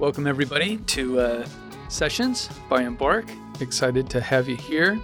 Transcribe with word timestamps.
Welcome, 0.00 0.26
everybody, 0.26 0.78
to 0.78 1.20
uh, 1.20 1.46
Sessions 1.90 2.48
by 2.70 2.84
Embark. 2.84 3.26
Excited 3.60 4.08
to 4.08 4.20
have 4.22 4.48
you 4.48 4.56
here. 4.56 4.98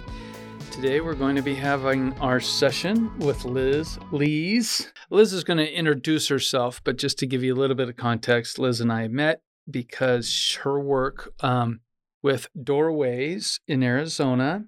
Today, 0.71 1.01
we're 1.01 1.13
going 1.13 1.35
to 1.35 1.43
be 1.43 1.53
having 1.53 2.13
our 2.13 2.39
session 2.39 3.15
with 3.19 3.45
Liz 3.45 3.99
Lees. 4.11 4.91
Liz 5.11 5.33
is 5.33 5.43
going 5.43 5.57
to 5.57 5.71
introduce 5.71 6.29
herself, 6.29 6.83
but 6.83 6.97
just 6.97 7.19
to 7.19 7.27
give 7.27 7.43
you 7.43 7.53
a 7.53 7.59
little 7.59 7.75
bit 7.75 7.89
of 7.89 7.95
context, 7.95 8.57
Liz 8.57 8.81
and 8.81 8.91
I 8.91 9.07
met 9.07 9.43
because 9.69 10.57
her 10.63 10.79
work 10.79 11.31
um, 11.41 11.81
with 12.23 12.47
Doorways 12.59 13.59
in 13.67 13.83
Arizona. 13.83 14.65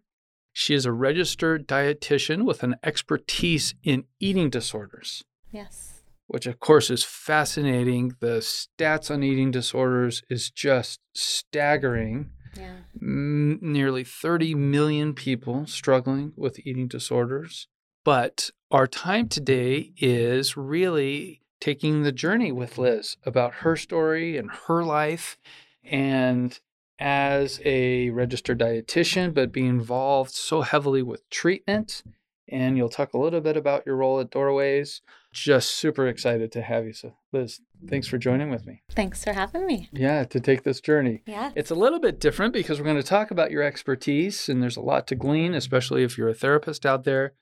She 0.54 0.76
is 0.76 0.86
a 0.86 0.92
registered 0.92 1.68
dietitian 1.68 2.46
with 2.46 2.62
an 2.62 2.76
expertise 2.84 3.74
in 3.84 4.04
eating 4.20 4.52
disorders. 4.52 5.24
Yes 5.52 5.89
which 6.30 6.46
of 6.46 6.60
course 6.60 6.92
is 6.92 7.04
fascinating. 7.04 8.14
The 8.20 8.38
stats 8.38 9.10
on 9.10 9.24
eating 9.24 9.50
disorders 9.50 10.22
is 10.30 10.52
just 10.52 11.00
staggering. 11.16 12.30
Yeah. 12.56 12.76
M- 13.02 13.58
nearly 13.62 14.04
30 14.04 14.54
million 14.54 15.16
people 15.16 15.66
struggling 15.66 16.34
with 16.36 16.60
eating 16.60 16.88
disorders. 16.88 17.68
But 18.06 18.52
our 18.70 18.86
time 18.86 19.28
today 19.28 19.92
is 19.98 20.56
really 20.56 21.42
taking 21.60 22.04
the 22.04 22.12
journey 22.12 22.52
with 22.52 22.78
Liz 22.78 23.18
about 23.24 23.56
her 23.56 23.76
story 23.76 24.38
and 24.38 24.52
her 24.68 24.84
life. 24.84 25.36
And 25.84 26.60
as 27.00 27.60
a 27.66 28.12
registered 28.12 28.60
dietitian, 28.60 29.34
but 29.34 29.52
being 29.52 29.68
involved 29.68 30.32
so 30.32 30.62
heavily 30.62 31.02
with 31.02 31.28
treatment. 31.32 32.04
And 32.48 32.78
you'll 32.78 32.90
talk 32.90 33.14
a 33.14 33.20
little 33.20 33.42
bit 33.42 33.58
about 33.58 33.88
your 33.88 33.96
role 33.96 34.20
at 34.20 34.30
Doorways 34.30 35.02
just 35.32 35.72
super 35.72 36.08
excited 36.08 36.52
to 36.54 36.62
have 36.62 36.86
you. 36.86 36.94
So, 36.94 37.14
Liz, 37.32 37.62
thanks 37.88 38.08
for 38.08 38.18
joining 38.18 38.50
with 38.50 38.66
me. 38.66 38.82
Thanks 38.92 39.24
for 39.24 39.34
having 39.34 39.66
me. 39.66 39.90
Yeah, 39.92 40.24
to 40.26 40.40
take 40.40 40.64
this 40.64 40.82
journey. 40.82 41.22
Yeah. 41.26 41.52
It's 41.56 41.72
a 41.72 41.76
little 41.76 42.00
bit 42.00 42.20
different 42.20 42.54
because 42.54 42.80
we're 42.80 42.86
going 42.86 42.98
to 42.98 43.04
talk 43.04 43.32
about 43.32 43.52
your 43.52 43.64
expertise, 43.64 44.50
and 44.50 44.62
there's 44.62 44.78
a 44.78 44.82
lot 44.82 45.08
to 45.08 45.16
glean, 45.16 45.54
especially 45.54 46.04
if 46.04 46.18
you're 46.18 46.30
a 46.30 46.34
therapist 46.34 46.86
out 46.86 47.04
there. 47.04 47.34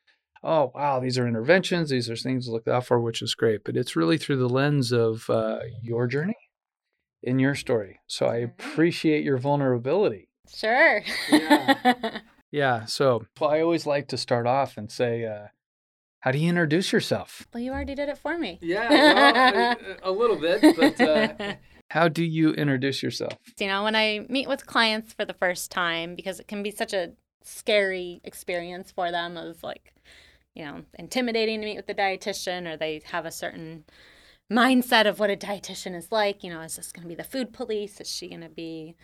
Oh, 0.44 0.72
wow, 0.76 1.00
these 1.00 1.18
are 1.18 1.28
interventions. 1.28 1.90
These 1.90 2.10
are 2.10 2.16
things 2.16 2.46
to 2.46 2.52
look 2.52 2.68
out 2.68 2.86
for, 2.86 3.00
which 3.00 3.22
is 3.22 3.36
great. 3.36 3.64
But 3.64 3.76
it's 3.76 3.96
really 3.96 4.18
through 4.18 4.38
the 4.38 4.50
lens 4.50 4.92
of 4.92 5.30
uh, 5.30 5.60
your 5.82 6.08
journey 6.08 6.38
in 7.24 7.40
your 7.40 7.56
story. 7.56 8.00
So 8.08 8.28
I 8.28 8.38
appreciate 8.38 9.24
your 9.24 9.38
vulnerability. 9.38 10.30
Sure. 10.54 11.04
Yeah. 11.30 12.20
yeah. 12.52 12.86
So 12.86 13.26
well, 13.40 13.50
I 13.50 13.62
always 13.62 13.86
like 13.86 14.08
to 14.10 14.18
start 14.18 14.48
off 14.48 14.78
and 14.78 14.92
say, 14.92 15.26
uh, 15.26 15.48
how 16.22 16.32
do 16.32 16.40
you 16.40 16.50
introduce 16.50 16.92
yourself? 16.92 17.48
Well, 17.54 17.62
you 17.62 17.72
already 17.72 17.96
did 17.96 18.10
it 18.10 18.18
for 18.18 18.38
me. 18.38 18.60
Yeah, 18.62 18.90
well, 18.90 19.78
a, 20.04 20.10
a 20.10 20.12
little 20.12 20.36
bit, 20.36 20.76
but 20.76 21.00
uh, 21.00 21.56
how 21.92 22.08
do 22.08 22.24
you 22.24 22.52
introduce 22.54 23.04
yourself? 23.04 23.34
You 23.60 23.68
know, 23.68 23.84
when 23.84 23.96
I 23.96 24.26
meet 24.30 24.48
with 24.48 24.66
clients 24.66 25.14
for 25.14 25.26
the 25.26 25.34
first 25.34 25.72
time, 25.72 26.16
because 26.16 26.40
it 26.40 26.48
can 26.48 26.64
be 26.64 26.72
such 26.72 26.94
a 26.94 27.12
scary 27.44 28.20
experience 28.24 28.92
for 28.92 29.12
them 29.12 29.38
of 29.38 29.62
like, 29.64 29.94
you 30.56 30.66
know, 30.66 30.82
intimidating 30.98 31.62
to 31.62 31.66
meet 31.66 31.78
with 31.78 31.88
the 31.88 31.96
dietitian, 31.96 32.68
or 32.68 32.78
they 32.78 33.02
have 33.06 33.26
a 33.26 33.32
certain 33.32 33.86
mindset 34.52 35.08
of 35.08 35.20
what 35.20 35.30
a 35.30 35.36
dietitian 35.36 35.96
is 35.96 36.12
like. 36.12 36.44
You 36.44 36.50
know, 36.50 36.62
is 36.62 36.78
this 36.78 36.92
going 36.92 37.04
to 37.04 37.10
be 37.10 37.16
the 37.16 37.24
food 37.24 37.54
police? 37.54 38.02
Is 38.02 38.10
she 38.10 38.28
going 38.28 38.42
to 38.42 38.50
be 38.50 38.96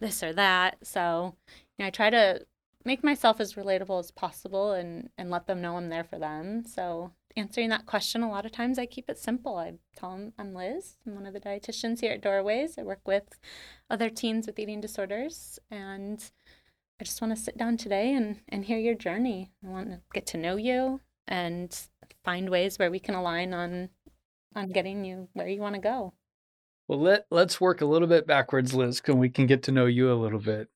this 0.00 0.22
or 0.22 0.32
that? 0.32 0.78
So, 0.82 1.36
you 1.78 1.84
know, 1.84 1.86
I 1.86 1.90
try 1.90 2.08
to 2.10 2.40
make 2.84 3.04
myself 3.04 3.40
as 3.40 3.54
relatable 3.54 3.98
as 3.98 4.10
possible 4.10 4.72
and 4.72 5.10
and 5.16 5.30
let 5.30 5.46
them 5.46 5.60
know 5.60 5.76
I'm 5.76 5.88
there 5.88 6.04
for 6.04 6.18
them. 6.18 6.64
So 6.64 7.12
answering 7.36 7.68
that 7.70 7.86
question, 7.86 8.22
a 8.22 8.30
lot 8.30 8.46
of 8.46 8.52
times 8.52 8.78
I 8.78 8.86
keep 8.86 9.08
it 9.08 9.18
simple. 9.18 9.56
I 9.56 9.74
tell 9.96 10.12
them 10.12 10.32
I'm 10.38 10.54
Liz. 10.54 10.96
I'm 11.06 11.14
one 11.14 11.26
of 11.26 11.34
the 11.34 11.40
dietitians 11.40 12.00
here 12.00 12.12
at 12.12 12.22
Doorways. 12.22 12.78
I 12.78 12.82
work 12.82 13.06
with 13.06 13.38
other 13.90 14.10
teens 14.10 14.46
with 14.46 14.58
eating 14.58 14.80
disorders, 14.80 15.58
and 15.70 16.22
I 17.00 17.04
just 17.04 17.20
want 17.20 17.36
to 17.36 17.42
sit 17.42 17.56
down 17.56 17.76
today 17.76 18.14
and 18.14 18.40
and 18.48 18.64
hear 18.64 18.78
your 18.78 18.94
journey. 18.94 19.52
I 19.64 19.68
want 19.68 19.90
to 19.90 20.00
get 20.12 20.26
to 20.28 20.38
know 20.38 20.56
you 20.56 21.00
and 21.26 21.78
find 22.24 22.50
ways 22.50 22.78
where 22.78 22.90
we 22.90 22.98
can 22.98 23.14
align 23.14 23.54
on 23.54 23.90
on 24.54 24.68
getting 24.68 25.04
you 25.04 25.28
where 25.32 25.48
you 25.48 25.60
want 25.60 25.74
to 25.74 25.80
go. 25.80 26.14
Well, 26.88 27.00
let 27.00 27.26
let's 27.30 27.60
work 27.60 27.80
a 27.80 27.86
little 27.86 28.08
bit 28.08 28.26
backwards, 28.26 28.74
Liz, 28.74 29.00
and 29.06 29.18
we 29.18 29.30
can 29.30 29.46
get 29.46 29.62
to 29.64 29.72
know 29.72 29.86
you 29.86 30.12
a 30.12 30.14
little 30.14 30.40
bit. 30.40 30.68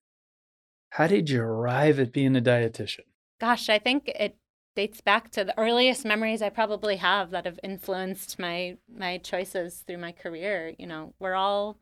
How 0.96 1.06
did 1.06 1.28
you 1.28 1.42
arrive 1.42 2.00
at 2.00 2.10
being 2.10 2.34
a 2.36 2.40
dietitian? 2.40 3.04
Gosh, 3.38 3.68
I 3.68 3.78
think 3.78 4.08
it 4.08 4.34
dates 4.74 5.02
back 5.02 5.30
to 5.32 5.44
the 5.44 5.58
earliest 5.58 6.06
memories 6.06 6.40
I 6.40 6.48
probably 6.48 6.96
have 6.96 7.32
that 7.32 7.44
have 7.44 7.60
influenced 7.62 8.38
my 8.38 8.78
my 8.88 9.18
choices 9.18 9.84
through 9.86 9.98
my 9.98 10.12
career. 10.12 10.72
You 10.78 10.86
know, 10.86 11.12
we're 11.20 11.34
all 11.34 11.76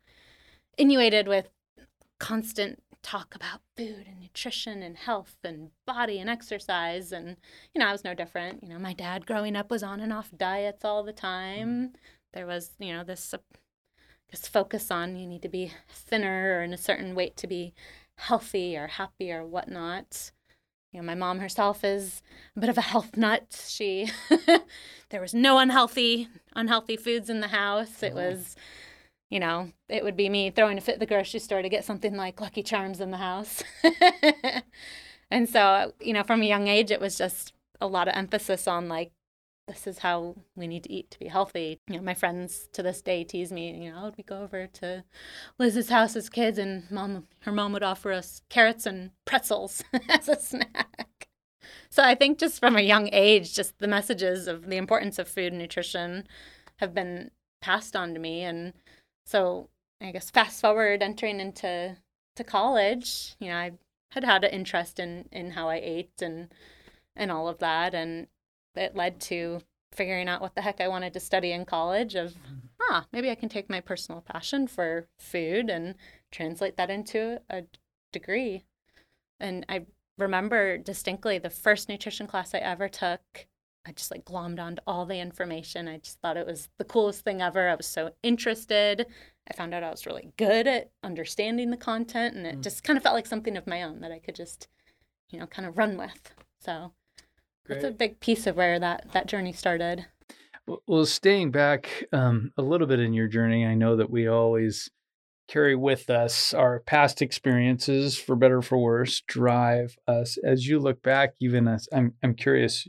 inundated 0.77 1.29
with 1.29 1.49
constant 2.19 2.83
talk 3.05 3.37
about 3.37 3.61
food 3.77 4.05
and 4.09 4.21
nutrition 4.21 4.83
and 4.83 4.97
health 4.97 5.37
and 5.45 5.71
body 5.87 6.19
and 6.19 6.29
exercise 6.29 7.13
and 7.13 7.37
you 7.73 7.79
know, 7.79 7.87
I 7.87 7.93
was 7.93 8.03
no 8.03 8.15
different. 8.15 8.65
You 8.65 8.71
know, 8.71 8.81
my 8.81 8.95
dad 8.95 9.27
growing 9.27 9.55
up 9.55 9.71
was 9.71 9.85
on 9.85 10.01
and 10.01 10.13
off 10.13 10.33
diets 10.37 10.85
all 10.85 11.05
the 11.05 11.13
time. 11.13 11.69
Mm. 11.69 11.91
There 12.33 12.49
was, 12.49 12.73
you 12.81 12.93
know, 12.93 13.05
this 13.05 13.33
uh, 13.33 13.39
this 14.33 14.49
focus 14.49 14.91
on 14.91 15.15
you 15.15 15.29
need 15.29 15.43
to 15.43 15.49
be 15.49 15.71
thinner 15.89 16.59
or 16.59 16.65
in 16.65 16.73
a 16.73 16.77
certain 16.77 17.15
weight 17.15 17.37
to 17.37 17.47
be 17.47 17.75
healthy 18.19 18.77
or 18.77 18.87
happy 18.87 19.33
or 19.33 19.45
whatnot. 19.45 20.33
You 20.93 21.01
know, 21.01 21.07
my 21.07 21.15
mom 21.15 21.41
herself 21.41 21.83
is 21.83 22.23
a 22.57 22.61
bit 22.61 22.69
of 22.69 22.79
a 22.79 22.83
health 22.83 23.17
nut. 23.17 23.65
She 23.69 24.11
there 25.11 25.21
was 25.21 25.35
no 25.35 25.59
unhealthy 25.59 26.29
unhealthy 26.55 26.97
foods 26.97 27.29
in 27.29 27.41
the 27.41 27.49
house. 27.49 28.03
It 28.03 28.13
uh-huh. 28.13 28.21
was 28.21 28.57
you 29.31 29.41
know, 29.41 29.73
it 29.89 30.05
would 30.05 30.17
be 30.17 30.29
me 30.29 30.51
throwing 30.51 30.79
a 30.79 30.81
fit 30.81 30.95
at 30.95 31.01
the 31.01 31.07
grocery 31.07 31.41
store 31.41 31.63
to 31.63 31.69
get 31.69 31.85
something 31.85 32.15
like 32.15 32.41
Lucky 32.41 32.63
Charms 32.63 33.01
in 33.01 33.11
the 33.11 33.17
house. 33.17 33.65
and 35.31 35.49
so, 35.49 35.93
you 36.01 36.13
know, 36.13 36.23
from 36.23 36.43
a 36.43 36.47
young 36.47 36.69
age, 36.69 36.93
it 36.93 37.01
was 37.01 37.19
just 37.19 37.53
a 37.81 37.87
lot 37.89 38.07
of 38.07 38.15
emphasis 38.15 38.69
on 38.69 38.89
like 38.89 39.11
this 39.67 39.87
is 39.87 39.99
how 39.99 40.37
we 40.55 40.67
need 40.67 40.85
to 40.85 40.93
eat 40.93 41.11
to 41.11 41.19
be 41.19 41.29
healthy. 41.29 41.81
You 41.89 41.97
know, 41.97 42.03
my 42.03 42.15
friends 42.15 42.69
to 42.73 42.83
this 42.83 43.01
day 43.01 43.25
tease 43.25 43.51
me, 43.51 43.85
you 43.85 43.91
know, 43.91 44.01
oh, 44.05 44.13
we 44.17 44.25
go 44.25 44.43
over 44.43 44.67
to 44.67 45.05
Liz's 45.59 45.89
house 45.89 46.17
as 46.17 46.29
kids 46.29 46.59
and 46.59 46.91
mom 46.91 47.27
her 47.41 47.53
mom 47.53 47.73
would 47.73 47.83
offer 47.83 48.13
us 48.13 48.43
carrots 48.51 48.87
and 48.87 49.11
pretzels 49.25 49.83
as 50.09 50.29
a 50.29 50.39
snack. 50.39 51.29
So 51.89 52.03
I 52.03 52.15
think 52.15 52.39
just 52.39 52.61
from 52.61 52.77
a 52.77 52.83
young 52.83 53.09
age, 53.13 53.55
just 53.55 53.79
the 53.79 53.89
messages 53.89 54.49
of 54.49 54.67
the 54.67 54.77
importance 54.77 55.19
of 55.19 55.29
food 55.29 55.53
and 55.53 55.59
nutrition 55.59 56.27
have 56.77 56.93
been 56.93 57.31
passed 57.63 57.97
on 57.97 58.13
to 58.15 58.21
me. 58.21 58.43
And 58.43 58.75
so 59.25 59.71
I 60.01 60.11
guess 60.11 60.31
fast 60.31 60.61
forward 60.61 61.03
entering 61.03 61.41
into 61.41 61.97
to 62.37 62.45
college, 62.45 63.37
you 63.39 63.49
know, 63.49 63.57
I 63.57 63.73
had 64.11 64.25
had 64.25 64.45
an 64.45 64.51
interest 64.51 64.99
in 64.99 65.29
in 65.33 65.53
how 65.53 65.69
I 65.69 65.77
ate 65.77 66.21
and 66.21 66.53
and 67.17 67.31
all 67.31 67.49
of 67.49 67.59
that 67.59 67.95
and 67.95 68.27
it 68.77 68.97
led 68.97 69.21
to 69.21 69.61
figuring 69.93 70.29
out 70.29 70.41
what 70.41 70.55
the 70.55 70.63
heck 70.63 70.81
I 70.81 70.89
wanted 70.89 71.13
to 71.15 71.21
study 71.21 71.53
in 71.53 71.65
college 71.65 72.15
of 72.15 72.35
ah 72.91 73.07
maybe 73.13 73.31
I 73.31 73.37
can 73.37 73.49
take 73.49 73.71
my 73.71 73.81
personal 73.81 74.21
passion 74.21 74.67
for 74.67 75.07
food 75.19 75.71
and 75.71 75.95
translate 76.33 76.77
that 76.77 76.91
into 76.91 77.41
a 77.49 77.63
degree. 78.13 78.65
And 79.41 79.65
I 79.69 79.87
remember 80.19 80.79
distinctly 80.79 81.39
the 81.39 81.51
first 81.51 81.89
nutrition 81.89 82.27
class 82.27 82.55
I 82.55 82.59
ever 82.59 82.89
took 82.89 83.47
I 83.87 83.93
just 83.93 84.11
like 84.11 84.25
glommed 84.25 84.61
onto 84.61 84.81
all 84.87 85.05
the 85.05 85.21
information. 85.21 85.89
I 85.89 85.99
just 85.99 86.19
thought 86.21 86.39
it 86.39 86.47
was 86.47 86.71
the 86.79 86.85
coolest 86.85 87.23
thing 87.23 87.43
ever. 87.43 87.69
I 87.69 87.75
was 87.75 87.87
so 87.87 88.13
interested. 88.23 89.07
I 89.47 89.53
found 89.55 89.75
out 89.75 89.83
I 89.83 89.91
was 89.91 90.07
really 90.07 90.33
good 90.39 90.67
at 90.67 90.91
understanding 91.03 91.71
the 91.71 91.77
content 91.77 92.35
and 92.35 92.47
it 92.47 92.59
mm. 92.59 92.63
just 92.63 92.83
kind 92.83 92.97
of 92.97 93.03
felt 93.03 93.15
like 93.15 93.27
something 93.27 93.59
of 93.59 93.67
my 93.67 93.83
own 93.83 94.01
that 94.01 94.11
I 94.11 94.21
could 94.21 94.35
just 94.35 94.69
you 95.31 95.39
know 95.39 95.47
kind 95.47 95.69
of 95.69 95.77
run 95.77 95.97
with. 95.99 96.35
So 96.61 96.93
Great. 97.67 97.81
That's 97.81 97.95
a 97.95 97.97
big 97.97 98.21
piece 98.21 98.47
of 98.47 98.57
where 98.57 98.79
that 98.79 99.07
that 99.13 99.27
journey 99.27 99.53
started. 99.53 100.07
Well, 100.87 101.05
staying 101.05 101.51
back 101.51 102.05
um, 102.13 102.53
a 102.57 102.63
little 102.63 102.87
bit 102.87 103.01
in 103.01 103.13
your 103.13 103.29
journey, 103.29 103.67
I 103.67 103.75
know 103.75 103.97
that 103.97 104.11
we 104.11 104.27
always 104.27 104.91
carry 105.47 105.77
with 105.77 106.09
us 106.09 106.55
our 106.55 106.81
past 106.81 107.21
experiences, 107.21 108.17
for 108.17 108.35
better 108.35 108.59
or 108.59 108.63
for 108.63 108.79
worse, 108.79 109.21
drive 109.27 109.97
us. 110.09 110.39
As 110.43 110.67
you 110.67 110.79
look 110.79 111.03
back, 111.03 111.35
even 111.41 111.69
as 111.69 111.87
I'm, 111.93 112.15
I'm 112.23 112.35
curious, 112.35 112.89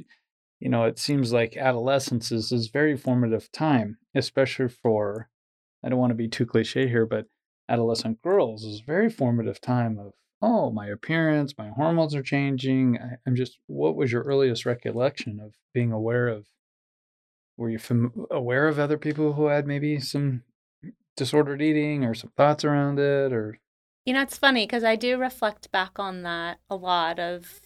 you 0.61 0.69
know, 0.69 0.85
it 0.85 0.97
seems 0.97 1.33
like 1.33 1.57
adolescence 1.57 2.31
is, 2.31 2.53
is 2.53 2.69
very 2.69 2.95
formative 2.95 3.51
time, 3.51 3.97
especially 4.15 4.69
for, 4.69 5.29
I 5.83 5.89
don't 5.89 5.99
want 5.99 6.11
to 6.11 6.15
be 6.15 6.29
too 6.29 6.45
cliche 6.45 6.87
here, 6.87 7.05
but 7.05 7.25
adolescent 7.67 8.21
girls 8.21 8.63
is 8.63 8.83
very 8.87 9.09
formative 9.09 9.59
time 9.59 9.99
of 9.99 10.13
oh, 10.41 10.71
my 10.71 10.87
appearance, 10.87 11.53
my 11.57 11.69
hormones 11.69 12.15
are 12.15 12.21
changing. 12.21 12.99
I, 12.99 13.17
am 13.27 13.35
just, 13.35 13.57
what 13.67 13.95
was 13.95 14.11
your 14.11 14.23
earliest 14.23 14.65
recollection 14.65 15.39
of 15.39 15.53
being 15.73 15.91
aware 15.91 16.27
of? 16.27 16.45
Were 17.57 17.69
you 17.69 17.79
fam- 17.79 18.25
aware 18.29 18.67
of 18.67 18.79
other 18.79 18.97
people 18.97 19.33
who 19.33 19.47
had 19.47 19.65
maybe 19.65 19.99
some 19.99 20.43
disordered 21.15 21.61
eating 21.61 22.03
or 22.03 22.13
some 22.13 22.31
thoughts 22.35 22.65
around 22.65 22.99
it 22.99 23.31
or? 23.31 23.59
You 24.05 24.13
know, 24.13 24.21
it's 24.21 24.37
funny 24.37 24.65
because 24.65 24.83
I 24.83 24.95
do 24.95 25.17
reflect 25.17 25.71
back 25.71 25.97
on 25.97 26.23
that 26.23 26.59
a 26.69 26.75
lot 26.75 27.19
of, 27.19 27.61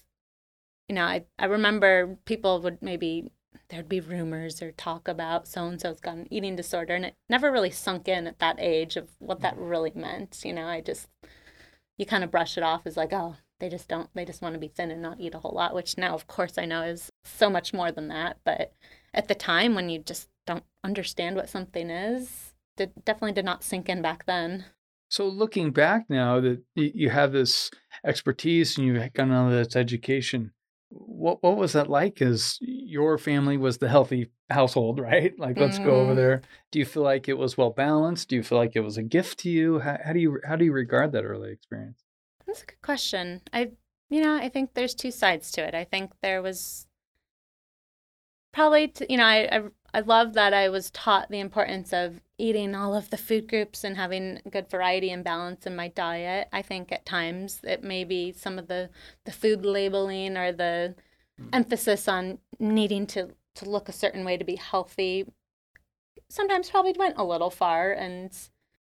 you 0.88 0.96
know, 0.96 1.04
I, 1.04 1.26
I 1.38 1.46
remember 1.46 2.18
people 2.26 2.62
would 2.62 2.82
maybe 2.82 3.32
there'd 3.70 3.90
be 3.90 4.00
rumors 4.00 4.62
or 4.62 4.72
talk 4.72 5.08
about 5.08 5.48
so 5.48 5.66
and 5.66 5.80
so's 5.80 6.00
got 6.00 6.16
an 6.16 6.28
eating 6.32 6.56
disorder, 6.56 6.96
and 6.96 7.06
it 7.06 7.16
never 7.30 7.52
really 7.52 7.70
sunk 7.70 8.08
in 8.08 8.28
at 8.28 8.40
that 8.40 8.56
age 8.60 8.96
of 8.96 9.10
what 9.20 9.42
that 9.42 9.56
mm. 9.56 9.70
really 9.70 9.92
meant. 9.94 10.42
You 10.44 10.54
know, 10.54 10.68
I 10.68 10.82
just 10.82 11.08
you 12.00 12.06
kind 12.06 12.24
of 12.24 12.32
brush 12.32 12.58
it 12.58 12.64
off 12.64 12.88
as 12.88 12.98
like, 12.98 13.12
oh, 13.12 13.36
they 13.60 13.70
just 13.70 13.90
don't, 13.90 14.10
they 14.16 14.24
just 14.24 14.42
want 14.42 14.54
to 14.56 14.60
be 14.60 14.70
thin 14.70 14.90
and 14.90 15.02
not 15.02 15.20
eat 15.20 15.36
a 15.36 15.40
whole 15.40 15.52
lot, 15.54 15.76
which 15.76 15.98
now, 15.98 16.16
of 16.16 16.28
course, 16.28 16.58
I 16.58 16.66
know 16.66 16.84
is 16.84 17.12
so 17.26 17.50
much 17.50 17.74
more 17.74 17.92
than 17.92 18.08
that. 18.08 18.38
But 18.46 18.72
at 19.14 19.28
the 19.28 19.36
time 19.36 19.76
when 19.76 19.90
you 19.90 20.00
just 20.00 20.30
don't 20.48 20.64
understand 20.84 21.36
what 21.36 21.50
something 21.50 21.90
is, 21.90 22.54
it 22.78 23.04
definitely 23.04 23.34
did 23.34 23.44
not 23.44 23.66
sink 23.66 23.90
in 23.90 24.02
back 24.02 24.26
then. 24.26 24.64
So 25.10 25.28
looking 25.28 25.72
back 25.72 26.06
now 26.08 26.40
that 26.40 26.62
you 26.74 27.10
have 27.10 27.34
this 27.34 27.70
expertise 28.06 28.78
and 28.78 28.88
you've 28.88 29.14
gotten 29.14 29.34
all 29.34 29.50
this 29.50 29.76
education, 29.76 30.54
what 30.90 31.44
what 31.44 31.58
was 31.58 31.74
that 31.74 31.90
like? 31.90 32.16
Because 32.16 32.58
your 32.62 33.18
family 33.18 33.58
was 33.58 33.78
the 33.78 33.90
healthy 33.90 34.32
household, 34.50 35.00
right? 35.12 35.38
Like, 35.40 35.60
let's 35.60 35.80
mm. 35.80 35.86
go 35.86 35.96
over 35.96 36.12
mm-hmm. 36.12 36.16
there. 36.16 36.42
Do 36.72 36.80
you 36.80 36.86
feel 36.86 37.04
like 37.04 37.30
it 37.30 37.38
was 37.38 37.58
well 37.58 37.70
balanced? 37.70 38.30
Do 38.30 38.36
you 38.36 38.44
feel 38.44 38.58
like 38.58 38.76
it 38.76 38.82
was 38.82 38.98
a 38.98 39.04
gift 39.04 39.40
to 39.40 39.50
you? 39.50 39.80
How, 39.80 39.98
how 40.04 40.14
do 40.14 40.20
you 40.20 40.40
how 40.46 40.56
do 40.56 40.66
you 40.66 40.74
regard 40.74 41.12
that 41.12 41.24
early 41.24 41.52
experience? 41.52 42.04
That's 42.46 42.64
a 42.64 42.66
good 42.66 42.82
question. 42.82 43.42
I 43.54 43.72
you 44.10 44.22
know 44.22 44.36
I 44.36 44.50
think 44.50 44.74
there's 44.74 44.96
two 44.96 45.12
sides 45.12 45.52
to 45.54 45.62
it. 45.62 45.76
I 45.76 45.84
think 45.84 46.12
there 46.22 46.42
was 46.42 46.88
probably 48.52 48.88
t- 48.88 49.06
you 49.10 49.18
know 49.18 49.26
I, 49.26 49.48
I 49.52 49.62
I 49.94 50.02
love 50.02 50.34
that 50.34 50.54
I 50.54 50.70
was 50.70 50.92
taught 50.92 51.30
the 51.30 51.40
importance 51.40 51.94
of 51.94 52.22
eating 52.38 52.76
all 52.76 52.96
of 52.96 53.10
the 53.10 53.18
food 53.18 53.48
groups 53.48 53.84
and 53.84 53.98
having 53.98 54.40
good 54.50 54.70
variety 54.70 55.12
and 55.12 55.24
balance 55.24 55.66
in 55.66 55.76
my 55.76 55.90
diet. 55.90 56.48
I 56.54 56.62
think 56.62 56.92
at 56.92 57.06
times 57.06 57.62
it 57.64 57.84
may 57.84 58.04
be 58.04 58.32
some 58.32 58.60
of 58.60 58.68
the, 58.68 58.90
the 59.26 59.32
food 59.32 59.66
labeling 59.66 60.38
or 60.38 60.52
the 60.52 60.96
mm. 61.40 61.50
emphasis 61.52 62.08
on 62.08 62.40
needing 62.60 63.08
to, 63.08 63.30
to 63.56 63.70
look 63.70 63.90
a 63.90 63.94
certain 63.94 64.24
way 64.24 64.38
to 64.38 64.46
be 64.46 64.56
healthy 64.56 65.26
sometimes 66.30 66.70
probably 66.70 66.96
went 66.98 67.18
a 67.18 67.24
little 67.24 67.50
far. 67.50 67.92
And 67.92 68.32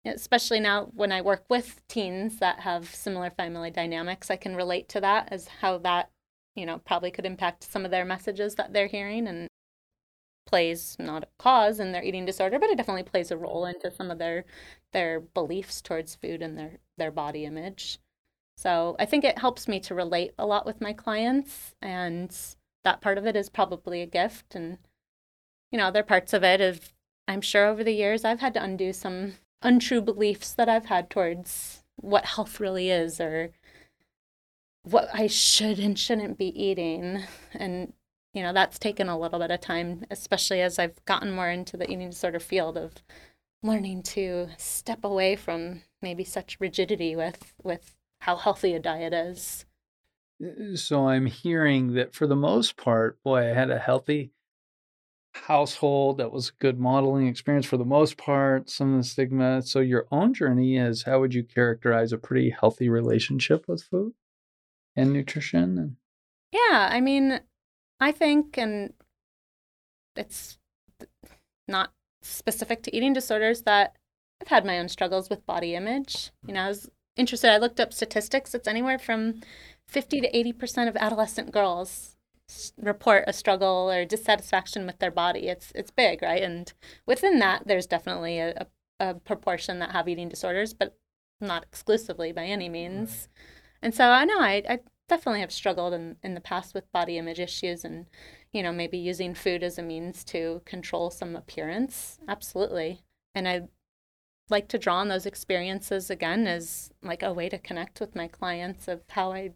especially 0.05 0.61
now 0.61 0.89
when 0.95 1.13
I 1.13 1.21
work 1.21 1.45
with 1.49 1.87
teens 1.89 2.39
that 2.39 2.61
have 2.61 2.95
similar 2.95 3.31
family 3.31 3.71
dynamics, 3.71 4.31
I 4.31 4.37
can 4.37 4.57
relate 4.57 4.89
to 4.91 5.01
that 5.01 5.29
as 5.31 5.49
how 5.61 5.79
that, 5.79 6.11
you 6.55 6.67
know, 6.67 6.79
probably 6.79 7.11
could 7.11 7.27
impact 7.27 7.65
some 7.65 7.85
of 7.85 7.91
their 7.91 8.05
messages 8.05 8.55
that 8.57 8.73
they're 8.73 8.87
hearing 8.87 9.29
and 9.29 9.49
plays 10.47 10.97
not 10.99 11.25
a 11.25 11.29
cause 11.39 11.81
in 11.81 11.93
their 11.93 12.03
eating 12.03 12.25
disorder, 12.25 12.59
but 12.59 12.71
it 12.71 12.77
definitely 12.77 13.03
plays 13.03 13.31
a 13.31 13.37
role 13.37 13.67
into 13.67 13.91
some 13.91 14.11
of 14.11 14.19
their 14.19 14.45
their 14.93 15.21
beliefs 15.21 15.83
towards 15.83 16.15
food 16.15 16.41
and 16.43 16.59
their 16.59 16.79
their 16.97 17.11
body 17.11 17.45
image. 17.45 17.99
So 18.57 18.97
I 18.99 19.05
think 19.05 19.25
it 19.25 19.39
helps 19.39 19.69
me 19.69 19.81
to 19.81 19.95
relate 19.95 20.33
a 20.39 20.47
lot 20.47 20.65
with 20.65 20.81
my 20.81 20.93
clients, 20.93 21.75
and 21.83 22.35
that 22.85 23.01
part 23.01 23.19
of 23.19 23.27
it 23.27 23.37
is 23.37 23.51
probably 23.51 24.01
a 24.01 24.07
gift. 24.07 24.55
And 24.55 24.79
you 25.71 25.79
know, 25.79 25.87
other 25.87 26.03
parts 26.03 26.33
of 26.33 26.43
it 26.43 26.61
is 26.61 26.93
I'm 27.29 27.41
sure 27.41 27.67
over 27.67 27.85
the 27.85 27.93
years 27.93 28.25
I've 28.25 28.41
had 28.41 28.55
to 28.55 28.63
undo 28.63 28.93
some 28.93 29.35
untrue 29.63 30.01
beliefs 30.01 30.53
that 30.55 30.69
I've 30.69 30.87
had 30.87 31.11
towards 31.11 31.83
what 31.97 32.25
health 32.25 32.61
really 32.61 32.91
is 32.91 33.21
or 33.21 33.51
what 34.85 35.09
I 35.13 35.27
should 35.27 35.79
and 35.79 35.99
shouldn't 35.99 36.39
be 36.39 36.49
eating. 36.63 37.25
And 37.53 37.93
you 38.37 38.43
know 38.43 38.53
that's 38.53 38.79
taken 38.79 39.09
a 39.09 39.19
little 39.19 39.38
bit 39.41 39.50
of 39.50 39.61
time 39.61 40.05
especially 40.11 40.61
as 40.61 40.79
i've 40.79 41.03
gotten 41.06 41.33
more 41.33 41.49
into 41.49 41.77
the 41.77 41.91
eating 41.91 42.11
disorder 42.11 42.38
field 42.38 42.77
of 42.77 42.93
learning 43.62 44.03
to 44.03 44.47
step 44.59 45.03
away 45.03 45.35
from 45.35 45.83
maybe 46.03 46.23
such 46.23 46.59
rigidity 46.61 47.17
with 47.17 47.55
with 47.65 47.97
how 48.21 48.37
healthy 48.37 48.75
a 48.75 48.79
diet 48.79 49.12
is. 49.12 49.65
Uh, 50.44 50.77
so 50.77 51.09
i'm 51.09 51.27
hearing 51.27 51.94
that 51.94 52.15
for 52.15 52.27
the 52.27 52.37
most 52.37 52.77
part 52.77 53.21
boy 53.25 53.38
i 53.38 53.55
had 53.55 53.71
a 53.71 53.79
healthy 53.79 54.31
household 55.33 56.19
that 56.19 56.33
was 56.33 56.49
a 56.49 56.62
good 56.62 56.79
modeling 56.79 57.27
experience 57.27 57.67
for 57.67 57.77
the 57.77 57.85
most 57.85 58.17
part 58.17 58.71
some 58.71 58.94
of 58.94 59.00
the 59.00 59.05
stigma. 59.05 59.61
So 59.61 59.81
your 59.81 60.06
own 60.11 60.33
journey 60.33 60.79
is 60.79 61.03
how 61.03 61.21
would 61.21 61.35
you 61.35 61.43
characterize 61.43 62.11
a 62.11 62.17
pretty 62.17 62.49
healthy 62.49 62.88
relationship 62.88 63.67
with 63.69 63.83
food 63.83 64.15
and 64.94 65.12
nutrition 65.12 65.99
yeah 66.53 66.88
i 66.91 67.03
mean 67.03 67.41
I 68.01 68.13
think, 68.13 68.59
and 68.59 68.93
it's 70.17 70.59
not 71.69 71.93
specific 72.23 72.83
to 72.83 72.97
eating 72.97 73.13
disorders, 73.13 73.63
that 73.63 73.97
I've 74.41 74.49
had 74.49 74.67
my 74.67 74.79
own 74.79 74.89
struggles 74.89 75.31
with 75.31 75.47
body 75.47 75.75
image. 75.75 76.31
You 76.47 76.55
know, 76.55 76.63
I 76.63 76.69
was 76.69 76.91
interested, 77.17 77.51
I 77.51 77.59
looked 77.59 77.81
up 77.81 77.93
statistics. 77.93 78.55
It's 78.55 78.69
anywhere 78.69 78.99
from 78.99 79.41
50 79.89 80.21
to 80.21 80.31
80% 80.31 80.89
of 80.89 80.97
adolescent 80.97 81.53
girls 81.53 82.17
report 82.81 83.25
a 83.27 83.33
struggle 83.33 83.91
or 83.91 84.05
dissatisfaction 84.05 84.87
with 84.87 84.99
their 84.99 85.11
body. 85.11 85.49
It's 85.49 85.73
it's 85.75 85.91
big, 85.91 86.23
right? 86.23 86.43
And 86.43 86.73
within 87.07 87.39
that, 87.41 87.67
there's 87.67 87.87
definitely 87.87 88.39
a, 88.39 88.67
a, 89.01 89.11
a 89.11 89.15
proportion 89.15 89.79
that 89.81 89.91
have 89.93 90.09
eating 90.09 90.29
disorders, 90.29 90.73
but 90.73 90.97
not 91.41 91.65
exclusively 91.65 92.33
by 92.33 92.45
any 92.45 92.69
means. 92.69 93.29
And 93.83 93.95
so 93.95 94.05
I 94.07 94.25
know 94.25 94.41
I, 94.41 94.63
I 94.69 94.79
definitely 95.08 95.41
have 95.41 95.53
struggled 95.53 95.93
in, 95.93 96.17
in 96.23 96.35
the 96.35 96.41
past 96.41 96.75
with 96.75 96.91
body 96.93 97.19
image 97.19 97.41
issues 97.41 97.85
and, 97.85 98.06
you 98.53 98.62
know, 98.62 98.73
maybe 98.73 98.99
using 98.99 99.35
food 99.35 99.62
as 99.62 99.79
a 99.79 99.82
means 99.82 100.25
to 100.25 100.62
control 100.64 101.11
some 101.11 101.37
appearance. 101.37 102.19
Absolutely. 102.29 103.03
And 103.35 103.49
I 103.49 103.62
like 104.49 104.69
to 104.69 104.79
draw 104.79 104.97
on 104.97 105.08
those 105.08 105.26
experiences 105.26 106.11
again 106.11 106.47
as 106.47 106.91
like 107.03 107.23
a 107.23 107.32
way 107.32 107.49
to 107.49 107.58
connect 107.58 108.00
with 108.00 108.14
my 108.14 108.29
clients 108.29 108.88
of 108.88 109.03
how 109.08 109.32
I 109.32 109.53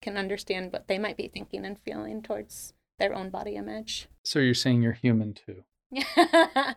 can 0.00 0.16
understand 0.16 0.72
what 0.72 0.88
they 0.88 0.98
might 0.98 1.16
be 1.16 1.28
thinking 1.28 1.64
and 1.64 1.78
feeling 1.78 2.22
towards 2.22 2.74
their 2.98 3.14
own 3.14 3.30
body 3.30 3.56
image. 3.56 4.08
So 4.22 4.38
you're 4.38 4.54
saying 4.54 4.82
you're 4.82 4.92
human 4.92 5.34
too? 5.34 5.64
yeah. 5.90 6.74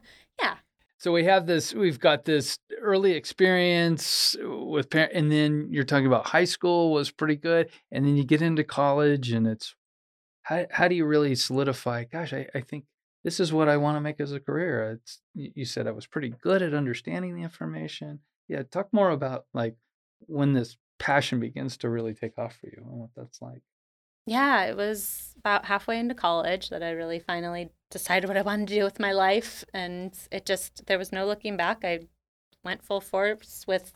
So 0.99 1.11
we 1.11 1.25
have 1.25 1.45
this, 1.45 1.73
we've 1.75 1.99
got 1.99 2.25
this 2.25 2.57
early 2.81 3.11
experience 3.11 4.35
with 4.41 4.89
parents, 4.89 5.15
and 5.15 5.31
then 5.31 5.67
you're 5.69 5.83
talking 5.83 6.07
about 6.07 6.25
high 6.25 6.45
school 6.45 6.91
was 6.91 7.11
pretty 7.11 7.35
good, 7.35 7.69
and 7.91 8.05
then 8.05 8.17
you 8.17 8.23
get 8.23 8.41
into 8.41 8.63
college, 8.63 9.31
and 9.31 9.45
it's 9.45 9.75
how 10.43 10.65
how 10.71 10.87
do 10.87 10.95
you 10.95 11.05
really 11.05 11.35
solidify? 11.35 12.05
Gosh, 12.05 12.33
I, 12.33 12.47
I 12.55 12.61
think 12.61 12.85
this 13.23 13.39
is 13.39 13.53
what 13.53 13.69
I 13.69 13.77
want 13.77 13.97
to 13.97 14.01
make 14.01 14.19
as 14.19 14.31
a 14.31 14.39
career. 14.39 14.93
It's 14.93 15.21
you 15.35 15.65
said 15.65 15.85
I 15.87 15.91
was 15.91 16.07
pretty 16.07 16.29
good 16.29 16.61
at 16.61 16.73
understanding 16.73 17.35
the 17.35 17.43
information. 17.43 18.21
Yeah, 18.47 18.63
talk 18.63 18.87
more 18.91 19.11
about 19.11 19.45
like 19.53 19.75
when 20.21 20.53
this 20.53 20.77
passion 20.99 21.39
begins 21.39 21.77
to 21.77 21.89
really 21.89 22.13
take 22.13 22.39
off 22.39 22.55
for 22.55 22.67
you 22.67 22.77
and 22.77 22.99
what 23.01 23.09
that's 23.15 23.41
like. 23.41 23.61
Yeah, 24.27 24.65
it 24.65 24.75
was 24.75 25.33
about 25.39 25.65
halfway 25.65 25.97
into 25.97 26.13
college 26.13 26.69
that 26.69 26.83
I 26.83 26.91
really 26.91 27.17
finally 27.17 27.69
decided 27.89 28.27
what 28.27 28.35
I 28.35 28.41
wanted 28.41 28.67
to 28.67 28.75
do 28.75 28.83
with 28.83 28.99
my 28.99 29.13
life. 29.13 29.63
And 29.73 30.13
it 30.31 30.45
just, 30.45 30.85
there 30.85 30.97
was 30.97 31.13
no 31.13 31.25
looking 31.25 31.55
back. 31.55 31.85
I 31.85 32.01
went 32.63 32.83
full 32.83 32.99
force 32.99 33.63
with 33.65 33.93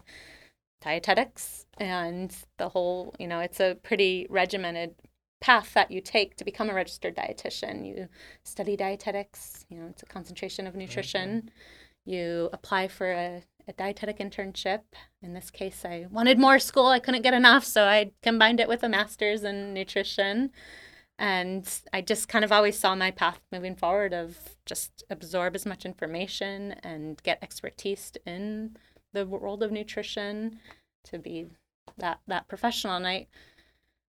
dietetics 0.81 1.65
and 1.77 2.33
the 2.57 2.69
whole, 2.69 3.13
you 3.19 3.27
know, 3.27 3.39
it's 3.39 3.59
a 3.59 3.75
pretty 3.83 4.25
regimented 4.29 4.95
path 5.41 5.73
that 5.73 5.91
you 5.91 5.99
take 5.99 6.37
to 6.37 6.45
become 6.45 6.69
a 6.69 6.73
registered 6.73 7.17
dietitian. 7.17 7.85
You 7.85 8.07
study 8.45 8.77
dietetics, 8.77 9.65
you 9.69 9.77
know, 9.77 9.87
it's 9.87 10.03
a 10.03 10.05
concentration 10.05 10.65
of 10.65 10.75
nutrition. 10.75 11.51
You 12.05 12.49
apply 12.53 12.87
for 12.87 13.11
a 13.11 13.43
a 13.71 13.81
dietetic 13.81 14.19
internship. 14.19 14.81
In 15.21 15.33
this 15.33 15.49
case, 15.49 15.83
I 15.85 16.07
wanted 16.11 16.37
more 16.37 16.59
school. 16.59 16.87
I 16.87 16.99
couldn't 16.99 17.21
get 17.23 17.33
enough, 17.33 17.63
so 17.63 17.85
I 17.85 18.11
combined 18.21 18.59
it 18.59 18.67
with 18.67 18.83
a 18.83 18.89
master's 18.89 19.43
in 19.43 19.73
nutrition. 19.73 20.51
And 21.17 21.67
I 21.93 22.01
just 22.01 22.27
kind 22.27 22.43
of 22.43 22.51
always 22.51 22.77
saw 22.77 22.95
my 22.95 23.11
path 23.11 23.39
moving 23.51 23.75
forward 23.75 24.13
of 24.13 24.37
just 24.65 25.03
absorb 25.09 25.55
as 25.55 25.65
much 25.65 25.85
information 25.85 26.73
and 26.83 27.21
get 27.23 27.39
expertise 27.41 28.11
in 28.25 28.75
the 29.13 29.25
world 29.25 29.61
of 29.61 29.71
nutrition 29.71 30.59
to 31.05 31.19
be 31.19 31.47
that 31.97 32.19
that 32.27 32.47
professional. 32.47 32.95
And 32.95 33.07
I, 33.07 33.27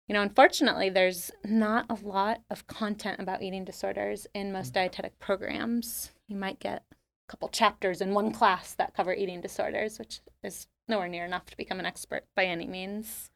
you 0.08 0.14
know, 0.14 0.22
unfortunately, 0.22 0.88
there's 0.88 1.30
not 1.44 1.86
a 1.90 2.06
lot 2.06 2.40
of 2.50 2.66
content 2.66 3.20
about 3.20 3.42
eating 3.42 3.64
disorders 3.64 4.26
in 4.34 4.52
most 4.52 4.70
mm. 4.70 4.74
dietetic 4.74 5.18
programs. 5.18 6.10
You 6.26 6.36
might 6.36 6.58
get 6.58 6.84
couple 7.28 7.48
chapters 7.48 8.00
in 8.00 8.14
one 8.14 8.32
class 8.32 8.74
that 8.74 8.94
cover 8.94 9.14
eating 9.14 9.40
disorders, 9.40 9.98
which 9.98 10.20
is 10.42 10.66
nowhere 10.88 11.08
near 11.08 11.24
enough 11.24 11.46
to 11.46 11.56
become 11.56 11.80
an 11.80 11.86
expert 11.86 12.24
by 12.36 12.44
any 12.44 12.66
means. 12.66 13.30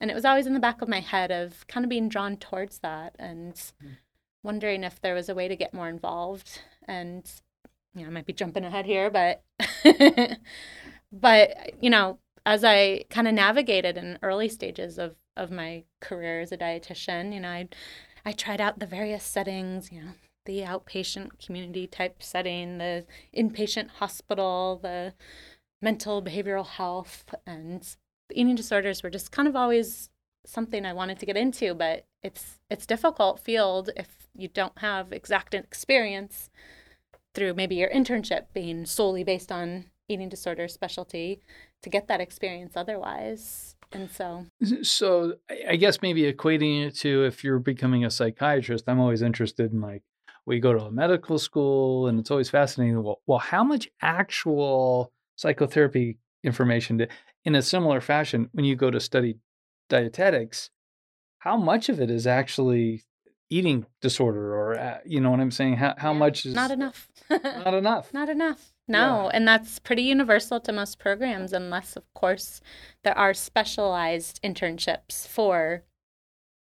And 0.00 0.10
it 0.10 0.14
was 0.14 0.24
always 0.24 0.46
in 0.46 0.54
the 0.54 0.60
back 0.60 0.80
of 0.80 0.88
my 0.88 1.00
head 1.00 1.30
of 1.30 1.66
kind 1.66 1.84
of 1.84 1.90
being 1.90 2.08
drawn 2.08 2.36
towards 2.36 2.78
that 2.80 3.16
and 3.18 3.54
mm. 3.54 3.96
wondering 4.44 4.84
if 4.84 5.00
there 5.00 5.14
was 5.14 5.28
a 5.28 5.34
way 5.34 5.48
to 5.48 5.56
get 5.56 5.74
more 5.74 5.88
involved. 5.88 6.62
And 6.86 7.28
you 7.94 8.02
know, 8.02 8.08
I 8.08 8.12
might 8.12 8.26
be 8.26 8.32
jumping 8.32 8.64
ahead 8.64 8.86
here, 8.86 9.10
but 9.10 9.42
but 11.12 11.82
you 11.82 11.90
know, 11.90 12.18
as 12.46 12.62
I 12.62 13.04
kind 13.10 13.26
of 13.26 13.34
navigated 13.34 13.96
in 13.96 14.18
early 14.22 14.48
stages 14.48 14.98
of 14.98 15.16
of 15.36 15.50
my 15.50 15.84
career 16.00 16.40
as 16.40 16.52
a 16.52 16.56
dietitian, 16.56 17.34
you 17.34 17.40
know, 17.40 17.48
I 17.48 17.68
I 18.24 18.32
tried 18.32 18.60
out 18.60 18.78
the 18.78 18.86
various 18.86 19.24
settings, 19.24 19.90
you 19.90 20.02
know, 20.02 20.10
the 20.48 20.62
outpatient 20.62 21.38
community 21.44 21.86
type 21.86 22.22
setting, 22.22 22.78
the 22.78 23.04
inpatient 23.36 23.90
hospital, 23.90 24.80
the 24.82 25.12
mental 25.82 26.22
behavioral 26.22 26.66
health, 26.66 27.26
and 27.46 27.96
eating 28.32 28.56
disorders 28.56 29.02
were 29.02 29.10
just 29.10 29.30
kind 29.30 29.46
of 29.46 29.54
always 29.54 30.08
something 30.46 30.86
I 30.86 30.94
wanted 30.94 31.18
to 31.18 31.26
get 31.26 31.36
into, 31.36 31.74
but 31.74 32.06
it's 32.22 32.58
it's 32.70 32.86
difficult 32.86 33.38
field 33.38 33.90
if 33.94 34.08
you 34.34 34.48
don't 34.48 34.78
have 34.78 35.12
exact 35.12 35.52
experience 35.54 36.48
through 37.34 37.52
maybe 37.52 37.76
your 37.76 37.90
internship 37.90 38.46
being 38.54 38.86
solely 38.86 39.22
based 39.22 39.52
on 39.52 39.84
eating 40.08 40.30
disorder 40.30 40.66
specialty 40.66 41.42
to 41.82 41.90
get 41.90 42.08
that 42.08 42.22
experience 42.22 42.74
otherwise. 42.74 43.76
And 43.92 44.10
so, 44.10 44.46
so 44.82 45.34
I 45.68 45.76
guess 45.76 46.00
maybe 46.02 46.30
equating 46.30 46.86
it 46.86 46.96
to 46.96 47.24
if 47.24 47.44
you're 47.44 47.58
becoming 47.58 48.04
a 48.04 48.10
psychiatrist, 48.10 48.84
I'm 48.86 49.00
always 49.00 49.22
interested 49.22 49.72
in 49.72 49.80
like, 49.80 50.02
we 50.48 50.60
go 50.60 50.72
to 50.72 50.84
a 50.84 50.90
medical 50.90 51.38
school 51.38 52.08
and 52.08 52.18
it's 52.18 52.30
always 52.30 52.50
fascinating. 52.50 53.02
Well, 53.02 53.20
well 53.26 53.38
how 53.38 53.62
much 53.62 53.88
actual 54.02 55.12
psychotherapy 55.36 56.18
information 56.42 56.98
to, 56.98 57.08
in 57.44 57.54
a 57.54 57.62
similar 57.62 58.00
fashion, 58.00 58.48
when 58.52 58.64
you 58.64 58.74
go 58.74 58.90
to 58.90 58.98
study 58.98 59.38
dietetics, 59.88 60.70
how 61.40 61.56
much 61.56 61.88
of 61.88 62.00
it 62.00 62.10
is 62.10 62.26
actually 62.26 63.04
eating 63.50 63.86
disorder 64.00 64.54
or, 64.54 64.78
uh, 64.78 64.98
you 65.04 65.20
know 65.20 65.30
what 65.30 65.40
I'm 65.40 65.50
saying? 65.50 65.76
How, 65.76 65.94
how 65.96 66.12
much 66.12 66.44
is 66.44 66.54
not 66.54 66.70
enough? 66.78 67.08
not 67.30 67.74
enough. 67.74 68.12
Not 68.12 68.28
enough. 68.28 68.72
No, 68.88 69.24
yeah. 69.24 69.30
and 69.34 69.46
that's 69.46 69.78
pretty 69.78 70.02
universal 70.02 70.60
to 70.60 70.72
most 70.72 70.98
programs, 70.98 71.52
unless, 71.52 71.94
of 71.94 72.04
course, 72.14 72.62
there 73.04 73.16
are 73.16 73.34
specialized 73.34 74.40
internships 74.42 75.26
for 75.26 75.84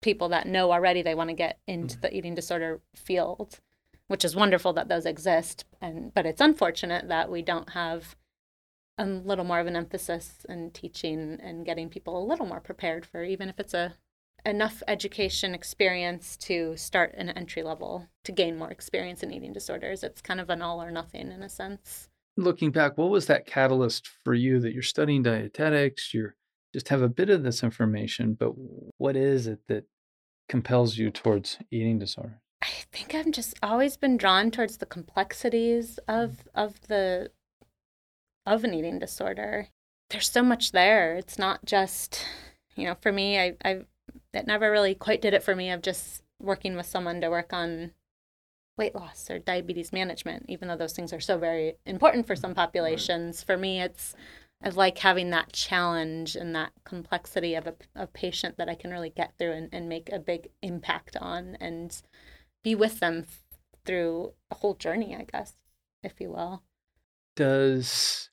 people 0.03 0.29
that 0.31 0.47
know 0.47 0.73
already 0.73 1.03
they 1.03 1.15
want 1.15 1.31
to 1.31 1.35
get 1.35 1.61
into 1.67 1.95
mm-hmm. 1.95 2.01
the 2.03 2.17
eating 2.17 2.35
disorder 2.35 2.81
field, 2.95 3.61
which 4.09 4.25
is 4.25 4.37
wonderful 4.37 4.73
that 4.75 4.89
those 4.89 5.07
exist. 5.07 5.65
And 5.81 6.15
but 6.15 6.27
it's 6.27 6.41
unfortunate 6.41 7.09
that 7.09 7.31
we 7.31 7.43
don't 7.43 7.71
have 7.71 8.17
a 8.99 9.05
little 9.05 9.45
more 9.45 9.61
of 9.61 9.67
an 9.67 9.77
emphasis 9.77 10.47
in 10.49 10.71
teaching 10.71 11.39
and 11.43 11.67
getting 11.67 11.89
people 11.89 12.19
a 12.19 12.27
little 12.27 12.47
more 12.47 12.61
prepared 12.61 13.05
for 13.05 13.23
even 13.23 13.49
if 13.49 13.61
it's 13.61 13.75
a 13.75 13.95
enough 14.45 14.83
education 14.87 15.55
experience 15.55 16.37
to 16.37 16.77
start 16.77 17.15
an 17.17 17.31
entry 17.31 17.63
level 17.63 18.07
to 18.25 18.31
gain 18.31 18.57
more 18.57 18.71
experience 18.71 19.23
in 19.23 19.33
eating 19.33 19.53
disorders. 19.53 20.03
It's 20.03 20.23
kind 20.23 20.41
of 20.41 20.51
an 20.51 20.63
all 20.63 20.81
or 20.81 20.91
nothing 20.91 21.33
in 21.33 21.43
a 21.43 21.49
sense 21.49 22.09
looking 22.37 22.71
back, 22.71 22.99
what 22.99 23.11
was 23.11 23.27
that 23.27 23.47
catalyst 23.47 24.09
for 24.25 24.35
you 24.35 24.61
that 24.61 24.73
you're 24.73 24.83
studying 24.83 25.23
dietetics? 25.23 26.13
You're 26.13 26.37
just 26.73 26.89
have 26.89 27.03
a 27.03 27.09
bit 27.09 27.31
of 27.31 27.43
this 27.43 27.63
information, 27.63 28.37
but 28.39 28.53
what 28.99 29.17
is 29.17 29.47
it 29.47 29.61
that 29.69 29.85
compels 30.49 30.97
you 30.99 31.11
towards 31.11 31.59
eating 31.71 31.99
disorder? 31.99 32.41
I 32.63 32.69
think 32.93 33.15
I've 33.15 33.31
just 33.31 33.55
always 33.63 33.97
been 33.97 34.17
drawn 34.17 34.51
towards 34.51 34.79
the 34.79 34.87
complexities 34.87 35.99
of 36.09 36.31
mm. 36.31 36.37
of 36.55 36.81
the 36.89 37.31
of 38.45 38.65
an 38.65 38.75
eating 38.75 38.99
disorder. 38.99 39.69
There's 40.11 40.31
so 40.31 40.43
much 40.43 40.73
there. 40.73 41.17
It's 41.17 41.39
not 41.39 41.65
just, 41.65 42.25
you 42.77 42.85
know, 42.85 42.97
for 43.01 43.13
me, 43.13 43.39
I 43.39 43.57
I 43.65 43.81
it 44.33 44.47
never 44.47 44.71
really 44.71 44.95
quite 44.95 45.23
did 45.23 45.35
it 45.35 45.43
for 45.43 45.55
me 45.57 45.71
of 45.71 45.83
just 45.83 46.23
working 46.41 46.77
with 46.77 46.87
someone 46.87 47.21
to 47.21 47.31
work 47.31 47.53
on 47.53 47.93
weight 48.77 48.95
loss 48.95 49.31
or 49.31 49.39
diabetes 49.39 49.93
management, 49.93 50.45
even 50.49 50.69
though 50.69 50.77
those 50.77 50.93
things 50.93 51.13
are 51.13 51.21
so 51.21 51.39
very 51.39 51.77
important 51.87 52.27
for 52.27 52.37
some 52.37 52.53
mm, 52.53 52.57
populations. 52.57 53.39
Right. 53.39 53.47
For 53.47 53.57
me, 53.57 53.81
it's 53.81 54.15
I 54.63 54.71
like 54.71 54.99
having 54.99 55.31
that 55.31 55.53
challenge 55.53 56.35
and 56.35 56.55
that 56.55 56.73
complexity 56.85 57.55
of 57.55 57.67
a, 57.67 57.75
a 57.95 58.07
patient 58.07 58.57
that 58.57 58.69
I 58.69 58.75
can 58.75 58.91
really 58.91 59.11
get 59.11 59.35
through 59.39 59.53
and, 59.53 59.69
and 59.73 59.89
make 59.89 60.11
a 60.11 60.19
big 60.19 60.49
impact 60.63 61.17
on 61.17 61.57
and 61.61 62.01
be 62.67 62.75
with 62.75 62.99
them 62.99 63.25
through 63.85 64.33
a 64.51 64.57
whole 64.57 64.75
journey, 64.75 65.15
I 65.15 65.23
guess, 65.23 65.55
if 66.03 66.21
you 66.21 66.33
will. 66.33 66.65
Does 67.37 68.31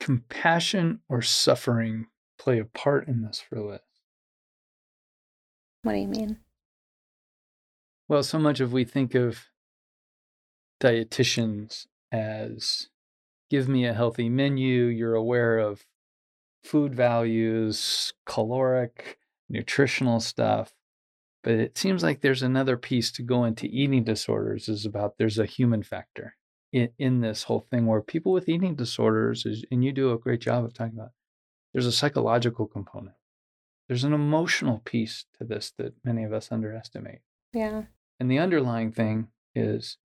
compassion 0.00 1.02
or 1.08 1.22
suffering 1.22 2.06
play 2.36 2.58
a 2.58 2.64
part 2.64 3.06
in 3.06 3.22
this 3.22 3.38
for 3.38 3.60
Liz? 3.60 3.78
What 5.82 5.92
do 5.92 5.98
you 6.00 6.08
mean? 6.08 6.38
Well, 8.08 8.24
so 8.24 8.40
much 8.40 8.58
of 8.58 8.72
we 8.72 8.82
think 8.82 9.14
of 9.14 9.44
dietitians 10.80 11.86
as 12.10 12.88
give 13.50 13.68
me 13.68 13.86
a 13.86 13.94
healthy 13.94 14.28
menu. 14.28 14.86
You're 14.86 15.14
aware 15.14 15.58
of 15.58 15.86
food 16.64 16.96
values, 16.96 18.14
caloric, 18.26 19.20
nutritional 19.48 20.18
stuff. 20.18 20.72
But 21.42 21.52
it 21.52 21.78
seems 21.78 22.02
like 22.02 22.20
there's 22.20 22.42
another 22.42 22.76
piece 22.76 23.12
to 23.12 23.22
go 23.22 23.44
into 23.44 23.66
eating 23.66 24.04
disorders 24.04 24.68
is 24.68 24.84
about 24.84 25.18
there's 25.18 25.38
a 25.38 25.46
human 25.46 25.82
factor 25.82 26.36
in, 26.72 26.90
in 26.98 27.20
this 27.20 27.44
whole 27.44 27.60
thing 27.60 27.86
where 27.86 28.00
people 28.00 28.32
with 28.32 28.48
eating 28.48 28.74
disorders, 28.74 29.46
and 29.70 29.84
you 29.84 29.92
do 29.92 30.12
a 30.12 30.18
great 30.18 30.40
job 30.40 30.64
of 30.64 30.74
talking 30.74 30.98
about, 30.98 31.12
there's 31.72 31.86
a 31.86 31.92
psychological 31.92 32.66
component. 32.66 33.14
There's 33.86 34.04
an 34.04 34.12
emotional 34.12 34.82
piece 34.84 35.24
to 35.38 35.44
this 35.44 35.72
that 35.78 35.94
many 36.04 36.24
of 36.24 36.32
us 36.32 36.52
underestimate. 36.52 37.20
Yeah. 37.52 37.84
And 38.20 38.30
the 38.30 38.38
underlying 38.38 38.92
thing 38.92 39.28
is 39.54 39.96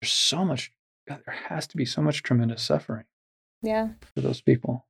there's 0.00 0.12
so 0.12 0.44
much, 0.44 0.72
God, 1.06 1.20
there 1.26 1.34
has 1.48 1.66
to 1.68 1.76
be 1.76 1.84
so 1.84 2.02
much 2.02 2.22
tremendous 2.22 2.62
suffering. 2.62 3.04
Yeah. 3.62 3.90
For 4.14 4.22
those 4.22 4.40
people. 4.40 4.86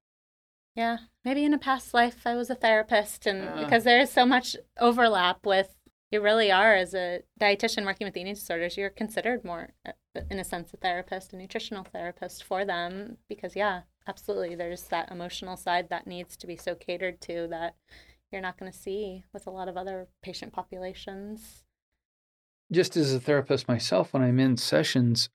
Yeah. 0.75 0.99
Maybe 1.25 1.45
in 1.45 1.55
a 1.55 1.59
past 1.59 1.93
life 1.93 2.27
I 2.27 2.35
was 2.35 2.51
a 2.51 2.55
therapist, 2.55 3.27
and 3.27 3.49
uh, 3.49 3.65
because 3.65 3.85
there 3.85 4.01
is 4.01 4.11
so 4.11 4.25
much 4.25 4.57
overlap 4.79 5.45
with 5.45 5.75
you 6.11 6.21
really 6.21 6.51
are 6.51 6.75
as 6.75 6.95
a 6.95 7.23
dietitian 7.41 7.85
working 7.85 8.05
with 8.05 8.17
eating 8.17 8.35
disorders 8.35 8.77
you're 8.77 8.91
considered 8.91 9.45
more 9.45 9.71
uh, 9.87 9.93
in 10.29 10.41
a 10.41 10.45
sense 10.45 10.75
a 10.75 10.77
therapist 10.77 11.33
a 11.33 11.37
nutritional 11.37 11.85
therapist 11.85 12.43
for 12.43 12.65
them 12.65 13.17
because 13.29 13.55
yeah 13.55 13.83
absolutely 14.09 14.57
there's 14.57 14.83
that 14.89 15.09
emotional 15.13 15.57
side 15.57 15.89
that 15.89 16.09
needs 16.09 16.37
to 16.37 16.49
be 16.49 16.57
so 16.57 16.75
catered 16.75 17.21
to 17.21 17.47
that 17.49 17.77
you're 18.33 18.43
not 18.43 18.59
going 18.59 18.71
to 18.71 18.77
see 18.77 19.23
with 19.33 19.47
a 19.47 19.51
lot 19.51 19.69
of 19.69 19.77
other 19.77 20.09
patient 20.21 20.53
populations 20.53 21.63
just 22.73 22.97
as 22.97 23.13
a 23.13 23.21
therapist 23.21 23.69
myself, 23.69 24.13
when 24.13 24.23
I'm 24.23 24.39
in 24.39 24.57
sessions, 24.57 25.29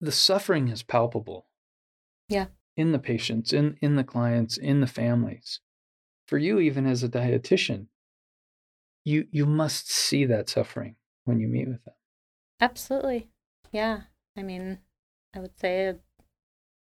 the 0.00 0.12
suffering 0.12 0.68
is 0.68 0.82
palpable. 0.82 1.46
Yeah. 2.28 2.46
In 2.76 2.92
the 2.92 2.98
patients, 2.98 3.52
in, 3.52 3.76
in 3.82 3.96
the 3.96 4.04
clients, 4.04 4.56
in 4.56 4.80
the 4.80 4.86
families. 4.86 5.60
For 6.26 6.38
you, 6.38 6.58
even 6.58 6.86
as 6.86 7.02
a 7.02 7.08
dietitian, 7.08 7.86
you 9.04 9.26
you 9.30 9.44
must 9.44 9.90
see 9.90 10.24
that 10.26 10.48
suffering 10.48 10.96
when 11.24 11.40
you 11.40 11.48
meet 11.48 11.68
with 11.68 11.84
them. 11.84 11.94
Absolutely. 12.60 13.28
Yeah. 13.72 14.02
I 14.36 14.42
mean, 14.42 14.78
I 15.34 15.40
would 15.40 15.58
say 15.58 15.88
a 15.88 15.96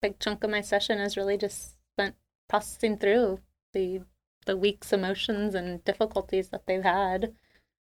big 0.03 0.19
chunk 0.19 0.43
of 0.43 0.51
my 0.51 0.63
session 0.63 0.99
is 0.99 1.17
really 1.17 1.37
just 1.37 1.77
spent 1.95 2.17
processing 2.49 2.99
through 2.99 3.41
the 3.73 4.01
the 4.47 4.57
week's 4.57 4.93
emotions 4.93 5.55
and 5.55 5.85
difficulties 5.85 6.49
that 6.49 6.67
they've 6.67 6.83
had 6.83 7.35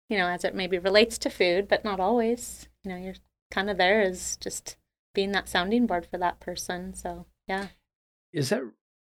you 0.09 0.19
know, 0.19 0.29
as 0.29 0.45
it 0.45 0.55
maybe 0.55 0.79
relates 0.79 1.19
to 1.19 1.31
food, 1.31 1.69
but 1.69 1.85
not 1.85 2.01
always. 2.01 2.69
You 2.83 2.91
know, 2.91 2.97
you're 2.97 3.15
kind 3.51 3.71
of 3.71 3.79
there 3.79 4.03
as 4.03 4.37
just 4.37 4.77
being 5.15 5.33
that 5.33 5.49
sounding 5.49 5.87
board 5.87 6.07
for 6.07 6.19
that 6.19 6.41
person. 6.41 6.95
So, 6.95 7.27
yeah. 7.49 7.69
Is 8.35 8.49
that 8.49 8.63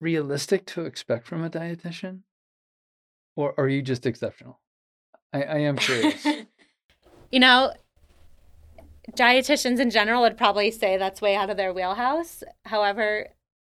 realistic 0.01 0.65
to 0.67 0.81
expect 0.81 1.25
from 1.25 1.41
a 1.43 1.50
dietitian? 1.50 2.19
Or 3.38 3.53
are 3.57 3.69
you 3.69 3.81
just 3.81 4.05
exceptional? 4.05 4.60
I, 5.31 5.43
I 5.43 5.57
am 5.60 5.77
curious. 5.77 6.25
you 7.31 7.39
know, 7.39 7.72
dietitians 9.13 9.79
in 9.79 9.89
general 9.89 10.22
would 10.22 10.38
probably 10.38 10.69
say 10.69 10.98
that's 10.98 11.22
way 11.22 11.36
out 11.36 11.50
of 11.50 11.55
their 11.55 11.74
wheelhouse. 11.74 12.43
However, 12.65 13.29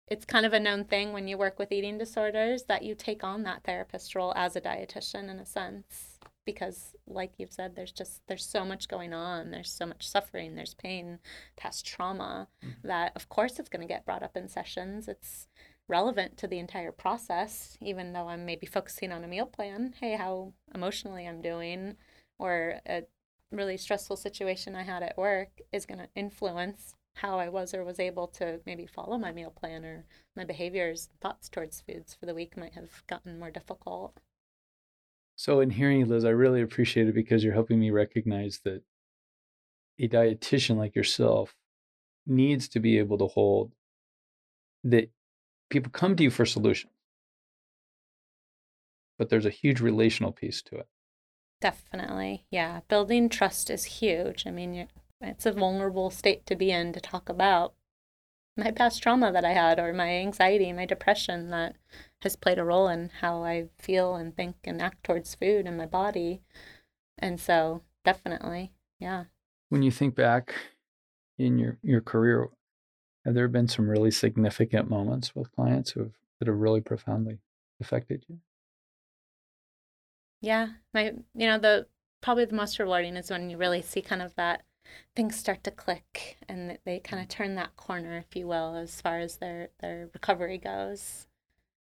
it's 0.08 0.24
kind 0.24 0.44
of 0.44 0.52
a 0.52 0.60
known 0.60 0.84
thing 0.84 1.12
when 1.12 1.28
you 1.28 1.38
work 1.38 1.56
with 1.56 1.70
eating 1.70 1.98
disorders 1.98 2.64
that 2.64 2.82
you 2.82 2.96
take 2.96 3.22
on 3.22 3.44
that 3.44 3.62
therapist 3.62 4.16
role 4.16 4.32
as 4.34 4.56
a 4.56 4.60
dietitian 4.60 5.30
in 5.30 5.38
a 5.38 5.46
sense 5.46 6.07
because 6.48 6.94
like 7.06 7.32
you've 7.36 7.52
said 7.52 7.76
there's 7.76 7.92
just 7.92 8.22
there's 8.26 8.46
so 8.46 8.64
much 8.64 8.88
going 8.88 9.12
on. 9.12 9.50
There's 9.50 9.70
so 9.70 9.84
much 9.84 10.08
suffering. 10.08 10.54
There's 10.54 10.72
pain 10.72 11.18
past 11.58 11.84
trauma 11.84 12.48
mm-hmm. 12.64 12.88
that 12.88 13.12
of 13.14 13.28
course 13.28 13.58
it's 13.58 13.68
going 13.68 13.86
to 13.86 13.94
get 13.94 14.06
brought 14.06 14.22
up 14.22 14.34
in 14.34 14.48
sessions. 14.48 15.08
It's 15.08 15.46
relevant 15.88 16.38
to 16.38 16.46
the 16.46 16.58
entire 16.58 16.92
process 16.92 17.76
even 17.80 18.12
though 18.12 18.28
i'm 18.28 18.44
maybe 18.44 18.66
focusing 18.66 19.12
on 19.12 19.24
a 19.24 19.28
meal 19.28 19.44
plan. 19.44 19.92
Hey 20.00 20.16
how 20.16 20.54
emotionally 20.74 21.28
i'm 21.28 21.42
doing 21.42 21.96
or 22.38 22.80
a 22.86 23.02
really 23.50 23.76
stressful 23.76 24.16
situation 24.16 24.74
i 24.74 24.82
had 24.82 25.02
at 25.02 25.18
work 25.18 25.60
is 25.72 25.86
going 25.86 25.98
to 25.98 26.08
influence 26.14 26.94
how 27.14 27.38
i 27.38 27.48
was 27.48 27.72
or 27.72 27.84
was 27.84 27.98
able 27.98 28.26
to 28.26 28.60
maybe 28.66 28.86
follow 28.86 29.16
my 29.16 29.32
meal 29.32 29.50
plan 29.50 29.84
or 29.84 30.04
my 30.36 30.44
behaviors 30.44 31.08
thoughts 31.22 31.48
towards 31.48 31.80
foods 31.80 32.14
for 32.14 32.26
the 32.26 32.34
week 32.34 32.54
might 32.56 32.74
have 32.74 33.02
gotten 33.06 33.38
more 33.38 33.50
difficult 33.50 34.20
so, 35.38 35.60
in 35.60 35.70
hearing 35.70 36.00
you, 36.00 36.04
Liz, 36.04 36.24
I 36.24 36.30
really 36.30 36.62
appreciate 36.62 37.06
it 37.06 37.14
because 37.14 37.44
you're 37.44 37.52
helping 37.52 37.78
me 37.78 37.92
recognize 37.92 38.58
that 38.64 38.82
a 40.00 40.08
dietitian 40.08 40.76
like 40.76 40.96
yourself 40.96 41.54
needs 42.26 42.66
to 42.70 42.80
be 42.80 42.98
able 42.98 43.18
to 43.18 43.28
hold 43.28 43.70
that 44.82 45.12
people 45.70 45.92
come 45.92 46.16
to 46.16 46.24
you 46.24 46.30
for 46.30 46.44
solutions, 46.44 46.92
but 49.16 49.28
there's 49.28 49.46
a 49.46 49.50
huge 49.50 49.80
relational 49.80 50.32
piece 50.32 50.60
to 50.62 50.74
it. 50.74 50.88
Definitely. 51.60 52.44
Yeah. 52.50 52.80
Building 52.88 53.28
trust 53.28 53.70
is 53.70 53.84
huge. 53.84 54.44
I 54.44 54.50
mean, 54.50 54.88
it's 55.20 55.46
a 55.46 55.52
vulnerable 55.52 56.10
state 56.10 56.46
to 56.46 56.56
be 56.56 56.72
in 56.72 56.92
to 56.94 57.00
talk 57.00 57.28
about 57.28 57.74
my 58.58 58.72
past 58.72 59.02
trauma 59.02 59.30
that 59.32 59.44
I 59.44 59.52
had 59.52 59.78
or 59.78 59.92
my 59.92 60.08
anxiety, 60.08 60.72
my 60.72 60.84
depression 60.84 61.50
that 61.50 61.76
has 62.22 62.34
played 62.34 62.58
a 62.58 62.64
role 62.64 62.88
in 62.88 63.10
how 63.20 63.44
I 63.44 63.68
feel 63.78 64.16
and 64.16 64.34
think 64.34 64.56
and 64.64 64.82
act 64.82 65.04
towards 65.04 65.36
food 65.36 65.66
and 65.66 65.78
my 65.78 65.86
body. 65.86 66.42
And 67.16 67.40
so, 67.40 67.82
definitely, 68.04 68.72
yeah. 68.98 69.24
When 69.68 69.82
you 69.82 69.90
think 69.90 70.14
back 70.14 70.54
in 71.38 71.58
your 71.58 71.78
your 71.82 72.00
career, 72.00 72.48
have 73.24 73.34
there 73.34 73.48
been 73.48 73.68
some 73.68 73.88
really 73.88 74.10
significant 74.10 74.90
moments 74.90 75.34
with 75.36 75.52
clients 75.52 75.92
who 75.92 76.00
have 76.00 76.12
that 76.38 76.48
have 76.48 76.56
really 76.56 76.80
profoundly 76.80 77.38
affected 77.80 78.24
you? 78.28 78.40
Yeah, 80.40 80.68
my 80.92 81.14
you 81.34 81.46
know 81.46 81.58
the 81.58 81.86
probably 82.20 82.44
the 82.44 82.54
most 82.54 82.78
rewarding 82.78 83.16
is 83.16 83.30
when 83.30 83.50
you 83.50 83.56
really 83.56 83.82
see 83.82 84.02
kind 84.02 84.22
of 84.22 84.34
that 84.36 84.64
things 85.14 85.36
start 85.36 85.64
to 85.64 85.70
click 85.70 86.36
and 86.48 86.78
they 86.84 87.00
kind 87.00 87.22
of 87.22 87.28
mm. 87.28 87.30
turn 87.30 87.54
that 87.54 87.76
corner, 87.76 88.16
if 88.16 88.36
you 88.36 88.46
will, 88.46 88.76
as 88.76 89.00
far 89.00 89.18
as 89.18 89.36
their 89.36 89.70
their 89.80 90.08
recovery 90.12 90.58
goes. 90.58 91.26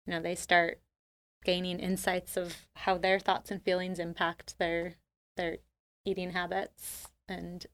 You 0.06 0.14
know, 0.14 0.22
they 0.22 0.36
start 0.36 0.80
gaining 1.46 1.80
insights 1.80 2.38
of 2.38 2.68
how 2.76 2.98
their 2.98 3.20
thoughts 3.20 3.52
and 3.52 3.62
feelings 3.64 4.00
impact 4.00 4.58
their 4.60 4.96
their 5.38 5.58
eating 6.06 6.32
habits 6.32 7.08
and 7.28 7.66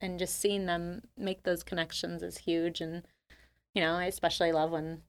and 0.00 0.18
just 0.18 0.40
seeing 0.40 0.66
them 0.66 1.02
make 1.16 1.44
those 1.44 1.62
connections 1.62 2.22
is 2.22 2.38
huge. 2.38 2.80
And 2.80 3.02
you 3.74 3.82
know 3.82 3.94
i 3.94 4.04
especially 4.04 4.52
love 4.52 4.70
when 4.70 5.02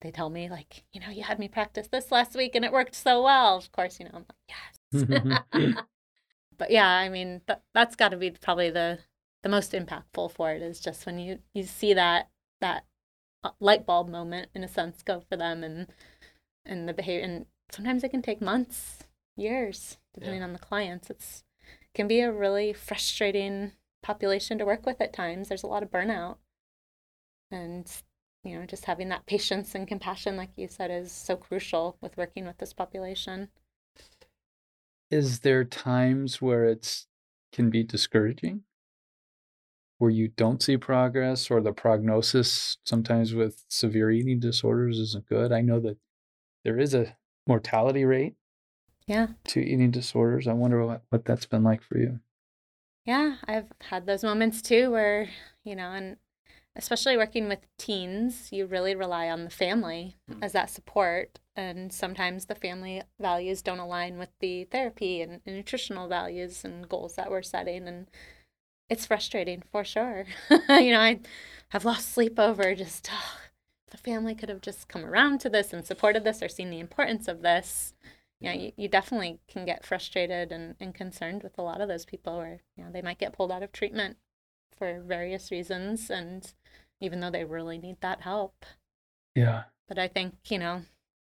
they 0.00 0.10
tell 0.10 0.30
me 0.30 0.48
like 0.48 0.84
you 0.92 1.00
know 1.00 1.10
you 1.10 1.22
had 1.22 1.38
me 1.38 1.48
practice 1.48 1.88
this 1.88 2.10
last 2.10 2.34
week 2.34 2.54
and 2.54 2.64
it 2.64 2.72
worked 2.72 2.94
so 2.94 3.22
well. 3.22 3.56
Of 3.56 3.72
course 3.72 3.98
you 3.98 4.06
know 4.06 4.12
i'm 4.14 4.26
like 4.28 5.04
yes 5.62 5.74
but 6.60 6.70
yeah 6.70 6.86
i 6.88 7.08
mean 7.08 7.40
th- 7.48 7.58
that's 7.74 7.96
got 7.96 8.10
to 8.10 8.16
be 8.16 8.30
probably 8.30 8.70
the 8.70 9.00
the 9.42 9.48
most 9.48 9.72
impactful 9.72 10.30
for 10.30 10.52
it 10.52 10.62
is 10.62 10.78
just 10.78 11.04
when 11.04 11.18
you 11.18 11.40
you 11.52 11.64
see 11.64 11.92
that 11.92 12.28
that 12.60 12.84
uh, 13.42 13.50
light 13.58 13.84
bulb 13.84 14.08
moment 14.08 14.48
in 14.54 14.62
a 14.62 14.68
sense 14.68 15.02
go 15.02 15.20
for 15.28 15.36
them 15.36 15.64
and 15.64 15.88
and 16.64 16.88
the 16.88 16.92
behavior 16.92 17.24
and 17.24 17.46
sometimes 17.72 18.04
it 18.04 18.10
can 18.10 18.22
take 18.22 18.40
months 18.40 19.04
years 19.36 19.98
depending 20.14 20.40
yeah. 20.40 20.46
on 20.46 20.52
the 20.52 20.58
clients 20.60 21.10
it's 21.10 21.42
can 21.94 22.06
be 22.06 22.20
a 22.20 22.32
really 22.32 22.72
frustrating 22.72 23.72
population 24.02 24.58
to 24.58 24.64
work 24.64 24.86
with 24.86 25.00
at 25.00 25.12
times. 25.12 25.48
There's 25.48 25.62
a 25.62 25.68
lot 25.68 25.82
of 25.82 25.90
burnout. 25.90 26.36
And, 27.50 27.90
you 28.44 28.58
know, 28.58 28.66
just 28.66 28.84
having 28.84 29.08
that 29.08 29.26
patience 29.26 29.74
and 29.74 29.88
compassion, 29.88 30.36
like 30.36 30.50
you 30.56 30.68
said, 30.68 30.90
is 30.90 31.10
so 31.10 31.36
crucial 31.36 31.96
with 32.00 32.16
working 32.16 32.46
with 32.46 32.58
this 32.58 32.72
population. 32.72 33.48
Is 35.10 35.40
there 35.40 35.64
times 35.64 36.40
where 36.40 36.64
it's 36.64 37.06
can 37.52 37.70
be 37.70 37.82
discouraging? 37.82 38.62
Where 39.98 40.10
you 40.10 40.28
don't 40.28 40.62
see 40.62 40.76
progress 40.76 41.50
or 41.50 41.60
the 41.60 41.72
prognosis 41.72 42.78
sometimes 42.84 43.34
with 43.34 43.64
severe 43.68 44.10
eating 44.10 44.40
disorders 44.40 44.98
isn't 44.98 45.26
good? 45.26 45.52
I 45.52 45.60
know 45.60 45.80
that 45.80 45.98
there 46.64 46.78
is 46.78 46.94
a 46.94 47.16
mortality 47.46 48.04
rate 48.04 48.34
yeah 49.06 49.28
to 49.44 49.60
eating 49.60 49.90
disorders. 49.90 50.46
I 50.46 50.52
wonder 50.52 50.84
what, 50.84 51.02
what 51.10 51.24
that's 51.24 51.46
been 51.46 51.64
like 51.64 51.82
for 51.82 51.98
you 51.98 52.20
yeah, 53.04 53.36
I've 53.46 53.72
had 53.80 54.06
those 54.06 54.22
moments 54.22 54.62
too 54.62 54.90
where, 54.90 55.28
you 55.64 55.74
know, 55.74 55.90
and 55.92 56.16
especially 56.76 57.16
working 57.16 57.48
with 57.48 57.58
teens, 57.78 58.50
you 58.52 58.66
really 58.66 58.94
rely 58.94 59.28
on 59.28 59.44
the 59.44 59.50
family 59.50 60.16
mm. 60.30 60.38
as 60.42 60.52
that 60.52 60.70
support. 60.70 61.40
And 61.60 61.92
sometimes 61.92 62.46
the 62.46 62.54
family 62.54 63.02
values 63.18 63.62
don't 63.62 63.78
align 63.78 64.18
with 64.18 64.30
the 64.40 64.64
therapy 64.64 65.20
and, 65.20 65.40
and 65.44 65.56
nutritional 65.56 66.08
values 66.08 66.64
and 66.64 66.88
goals 66.88 67.16
that 67.16 67.30
we're 67.30 67.42
setting. 67.42 67.86
And 67.86 68.06
it's 68.88 69.06
frustrating 69.06 69.62
for 69.70 69.84
sure. 69.84 70.24
you 70.50 70.92
know, 70.92 71.00
I 71.00 71.20
have 71.68 71.84
lost 71.84 72.12
sleep 72.12 72.38
over 72.38 72.74
just, 72.74 73.10
oh, 73.12 73.38
the 73.90 73.98
family 73.98 74.34
could 74.34 74.48
have 74.48 74.60
just 74.62 74.88
come 74.88 75.04
around 75.04 75.40
to 75.40 75.50
this 75.50 75.72
and 75.72 75.84
supported 75.84 76.24
this 76.24 76.42
or 76.42 76.48
seen 76.48 76.70
the 76.70 76.80
importance 76.80 77.28
of 77.28 77.42
this 77.42 77.94
you 78.40 78.48
know, 78.48 78.54
you, 78.58 78.72
you 78.76 78.88
definitely 78.88 79.38
can 79.48 79.66
get 79.66 79.84
frustrated 79.84 80.50
and, 80.50 80.74
and 80.80 80.94
concerned 80.94 81.42
with 81.42 81.58
a 81.58 81.62
lot 81.62 81.80
of 81.80 81.88
those 81.88 82.06
people 82.06 82.38
where, 82.38 82.60
you 82.76 82.82
know, 82.82 82.90
they 82.90 83.02
might 83.02 83.18
get 83.18 83.34
pulled 83.34 83.52
out 83.52 83.62
of 83.62 83.70
treatment 83.70 84.16
for 84.76 85.00
various 85.00 85.50
reasons 85.50 86.10
and 86.10 86.52
even 87.00 87.20
though 87.20 87.30
they 87.30 87.44
really 87.44 87.76
need 87.76 88.00
that 88.00 88.22
help. 88.22 88.64
Yeah. 89.34 89.64
But 89.86 89.98
I 89.98 90.08
think, 90.08 90.36
you 90.48 90.58
know, 90.58 90.82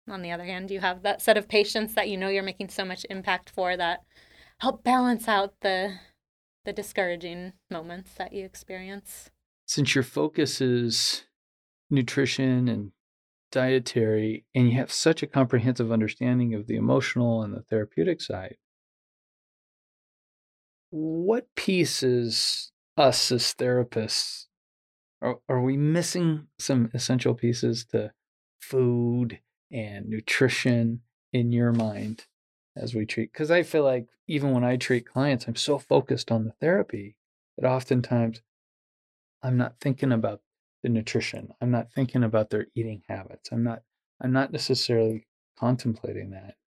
on 0.07 0.21
the 0.21 0.31
other 0.31 0.45
hand, 0.45 0.71
you 0.71 0.79
have 0.79 1.03
that 1.03 1.21
set 1.21 1.37
of 1.37 1.47
patients 1.47 1.95
that 1.95 2.09
you 2.09 2.17
know 2.17 2.29
you're 2.29 2.43
making 2.43 2.69
so 2.69 2.85
much 2.85 3.05
impact 3.09 3.49
for 3.49 3.75
that 3.77 4.03
help 4.59 4.83
balance 4.83 5.27
out 5.27 5.53
the 5.61 5.95
the 6.65 6.73
discouraging 6.73 7.53
moments 7.69 8.13
that 8.15 8.33
you 8.33 8.43
experience. 8.43 9.29
Since 9.67 9.95
your 9.95 10.03
focus 10.03 10.61
is 10.61 11.23
nutrition 11.89 12.67
and 12.67 12.91
dietary 13.51 14.45
and 14.55 14.69
you 14.69 14.77
have 14.77 14.91
such 14.91 15.21
a 15.21 15.27
comprehensive 15.27 15.91
understanding 15.91 16.53
of 16.53 16.67
the 16.67 16.75
emotional 16.75 17.43
and 17.43 17.53
the 17.53 17.61
therapeutic 17.61 18.19
side, 18.21 18.57
what 20.89 21.47
pieces 21.55 22.71
us 22.97 23.31
as 23.31 23.53
therapists 23.53 24.45
are, 25.21 25.37
are 25.47 25.61
we 25.61 25.77
missing 25.77 26.47
some 26.59 26.89
essential 26.93 27.33
pieces 27.33 27.85
to 27.91 28.11
food 28.59 29.39
and 29.71 30.07
nutrition 30.07 31.01
in 31.33 31.51
your 31.51 31.71
mind 31.71 32.25
as 32.75 32.93
we 32.93 33.05
treat 33.05 33.31
because 33.31 33.51
i 33.51 33.63
feel 33.63 33.83
like 33.83 34.07
even 34.27 34.51
when 34.51 34.63
i 34.63 34.75
treat 34.75 35.07
clients 35.07 35.47
i'm 35.47 35.55
so 35.55 35.77
focused 35.77 36.31
on 36.31 36.45
the 36.45 36.51
therapy 36.61 37.15
that 37.57 37.67
oftentimes 37.67 38.41
i'm 39.43 39.57
not 39.57 39.75
thinking 39.79 40.11
about 40.11 40.41
the 40.85 40.89
nutrition. 40.89 41.51
I'm 41.59 41.71
not 41.71 41.91
thinking 41.91 42.23
about 42.23 42.51
their 42.51 42.67
eating 42.75 43.01
habits. 43.09 43.49
I'm 43.51 43.63
not 43.63 43.81
I'm 44.21 44.31
not 44.31 44.51
necessarily 44.51 45.25
contemplating 45.57 46.29
that. 46.29 46.57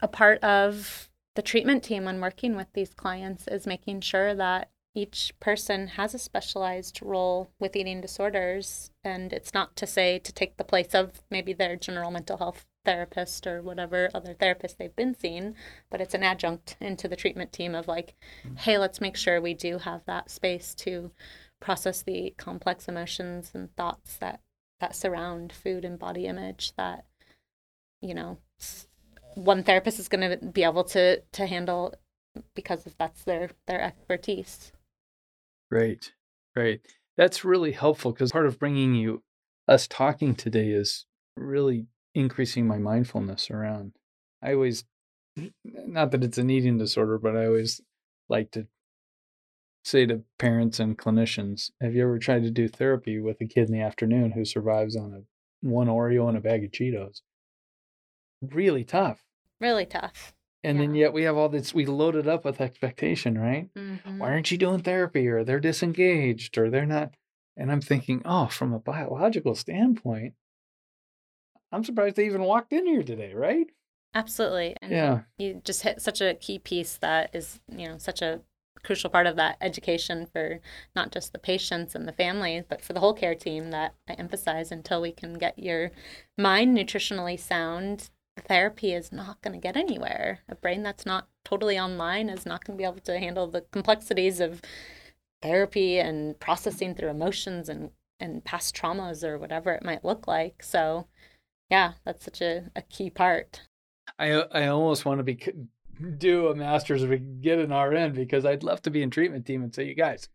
A 0.00 0.06
part 0.06 0.38
of 0.44 1.10
the 1.34 1.42
treatment 1.42 1.82
team 1.82 2.04
when 2.04 2.20
working 2.20 2.54
with 2.54 2.68
these 2.72 2.94
clients 2.94 3.48
is 3.48 3.66
making 3.66 4.02
sure 4.02 4.32
that 4.32 4.70
each 4.94 5.32
person 5.38 5.88
has 5.88 6.14
a 6.14 6.18
specialized 6.18 7.00
role 7.02 7.50
with 7.60 7.76
eating 7.76 8.00
disorders 8.00 8.90
and 9.04 9.32
it's 9.32 9.54
not 9.54 9.76
to 9.76 9.86
say 9.86 10.18
to 10.18 10.32
take 10.32 10.56
the 10.56 10.64
place 10.64 10.94
of 10.94 11.22
maybe 11.30 11.52
their 11.52 11.76
general 11.76 12.10
mental 12.10 12.38
health 12.38 12.66
therapist 12.84 13.46
or 13.46 13.60
whatever 13.60 14.08
other 14.14 14.34
therapist 14.34 14.78
they've 14.78 14.96
been 14.96 15.14
seeing 15.14 15.54
but 15.90 16.00
it's 16.00 16.14
an 16.14 16.22
adjunct 16.22 16.76
into 16.80 17.06
the 17.06 17.16
treatment 17.16 17.52
team 17.52 17.74
of 17.74 17.86
like 17.86 18.14
hey 18.58 18.78
let's 18.78 19.00
make 19.00 19.16
sure 19.16 19.40
we 19.40 19.54
do 19.54 19.78
have 19.78 20.04
that 20.06 20.30
space 20.30 20.74
to 20.74 21.10
process 21.60 22.02
the 22.02 22.32
complex 22.38 22.88
emotions 22.88 23.50
and 23.54 23.74
thoughts 23.76 24.16
that 24.16 24.40
that 24.80 24.96
surround 24.96 25.52
food 25.52 25.84
and 25.84 25.98
body 25.98 26.26
image 26.26 26.72
that 26.76 27.04
you 28.00 28.14
know 28.14 28.38
one 29.34 29.62
therapist 29.62 29.98
is 29.98 30.08
going 30.08 30.30
to 30.30 30.46
be 30.46 30.64
able 30.64 30.84
to 30.84 31.20
to 31.32 31.46
handle 31.46 31.94
because 32.54 32.86
that's 32.98 33.24
their 33.24 33.50
their 33.66 33.80
expertise 33.80 34.72
great 35.70 36.12
great 36.54 36.80
that's 37.16 37.44
really 37.44 37.72
helpful 37.72 38.12
because 38.12 38.32
part 38.32 38.46
of 38.46 38.58
bringing 38.58 38.94
you 38.94 39.22
us 39.66 39.86
talking 39.86 40.34
today 40.34 40.70
is 40.70 41.06
really 41.36 41.86
increasing 42.14 42.66
my 42.66 42.78
mindfulness 42.78 43.50
around 43.50 43.92
i 44.42 44.52
always 44.52 44.84
not 45.64 46.10
that 46.10 46.24
it's 46.24 46.38
an 46.38 46.50
eating 46.50 46.78
disorder 46.78 47.18
but 47.18 47.36
i 47.36 47.46
always 47.46 47.80
like 48.28 48.50
to 48.50 48.66
say 49.88 50.06
to 50.06 50.22
parents 50.38 50.78
and 50.78 50.98
clinicians, 50.98 51.70
have 51.80 51.94
you 51.94 52.02
ever 52.02 52.18
tried 52.18 52.42
to 52.42 52.50
do 52.50 52.68
therapy 52.68 53.18
with 53.18 53.40
a 53.40 53.46
kid 53.46 53.68
in 53.68 53.72
the 53.72 53.80
afternoon 53.80 54.32
who 54.32 54.44
survives 54.44 54.96
on 54.96 55.12
a 55.12 55.66
one 55.66 55.88
Oreo 55.88 56.28
and 56.28 56.36
a 56.36 56.40
bag 56.40 56.64
of 56.64 56.70
Cheetos? 56.70 57.22
Really 58.42 58.84
tough. 58.84 59.24
Really 59.60 59.86
tough. 59.86 60.34
And 60.64 60.78
yeah. 60.78 60.84
then 60.84 60.94
yet 60.94 61.12
we 61.12 61.22
have 61.22 61.36
all 61.36 61.48
this 61.48 61.72
we 61.72 61.86
load 61.86 62.16
it 62.16 62.26
up 62.26 62.44
with 62.44 62.60
expectation, 62.60 63.38
right? 63.38 63.68
Mm-hmm. 63.74 64.18
Why 64.18 64.30
aren't 64.30 64.50
you 64.50 64.58
doing 64.58 64.82
therapy? 64.82 65.28
Or 65.28 65.44
they're 65.44 65.60
disengaged 65.60 66.58
or 66.58 66.70
they're 66.70 66.86
not 66.86 67.14
and 67.58 67.72
I'm 67.72 67.80
thinking, 67.80 68.22
oh, 68.24 68.46
from 68.46 68.72
a 68.72 68.78
biological 68.78 69.56
standpoint, 69.56 70.34
I'm 71.72 71.82
surprised 71.82 72.16
they 72.16 72.26
even 72.26 72.42
walked 72.42 72.72
in 72.72 72.86
here 72.86 73.02
today, 73.02 73.34
right? 73.34 73.66
Absolutely. 74.14 74.76
And 74.80 74.92
yeah. 74.92 75.20
You 75.38 75.60
just 75.64 75.82
hit 75.82 76.00
such 76.00 76.20
a 76.20 76.34
key 76.34 76.60
piece 76.60 76.96
that 76.98 77.30
is, 77.34 77.60
you 77.68 77.88
know, 77.88 77.98
such 77.98 78.22
a 78.22 78.40
crucial 78.84 79.10
part 79.10 79.26
of 79.26 79.34
that 79.36 79.56
education 79.60 80.26
for 80.32 80.60
not 80.94 81.10
just 81.10 81.32
the 81.32 81.38
patients 81.38 81.96
and 81.96 82.06
the 82.06 82.12
families, 82.12 82.62
but 82.68 82.80
for 82.80 82.92
the 82.92 83.00
whole 83.00 83.12
care 83.12 83.34
team 83.34 83.70
that 83.72 83.94
I 84.08 84.12
emphasize 84.12 84.70
until 84.70 85.02
we 85.02 85.10
can 85.10 85.34
get 85.34 85.58
your 85.58 85.90
mind 86.38 86.76
nutritionally 86.76 87.38
sound, 87.38 88.08
therapy 88.38 88.92
is 88.92 89.12
not 89.12 89.40
going 89.42 89.52
to 89.52 89.60
get 89.60 89.76
anywhere. 89.76 90.40
A 90.48 90.54
brain 90.54 90.82
that's 90.82 91.06
not 91.06 91.28
totally 91.44 91.78
online 91.78 92.28
is 92.28 92.46
not 92.46 92.64
going 92.64 92.76
to 92.76 92.80
be 92.80 92.84
able 92.84 93.00
to 93.00 93.18
handle 93.18 93.46
the 93.46 93.62
complexities 93.72 94.40
of 94.40 94.62
therapy 95.42 95.98
and 95.98 96.38
processing 96.40 96.94
through 96.94 97.08
emotions 97.08 97.68
and, 97.68 97.90
and 98.18 98.44
past 98.44 98.74
traumas 98.74 99.22
or 99.22 99.38
whatever 99.38 99.72
it 99.72 99.84
might 99.84 100.04
look 100.04 100.26
like. 100.26 100.62
So, 100.62 101.06
yeah, 101.70 101.92
that's 102.04 102.24
such 102.24 102.40
a, 102.40 102.70
a 102.74 102.82
key 102.82 103.10
part. 103.10 103.62
I 104.18 104.30
I 104.32 104.66
almost 104.68 105.04
want 105.04 105.18
to 105.18 105.24
be 105.24 105.38
do 106.16 106.48
a 106.48 106.54
master's 106.54 107.02
or 107.02 107.16
get 107.16 107.58
an 107.58 107.72
RN 107.72 108.14
because 108.14 108.44
I'd 108.44 108.62
love 108.62 108.82
to 108.82 108.90
be 108.90 109.02
in 109.02 109.10
treatment 109.10 109.46
team 109.46 109.62
and 109.62 109.74
say, 109.74 109.84
you 109.84 109.94
guys, 109.94 110.28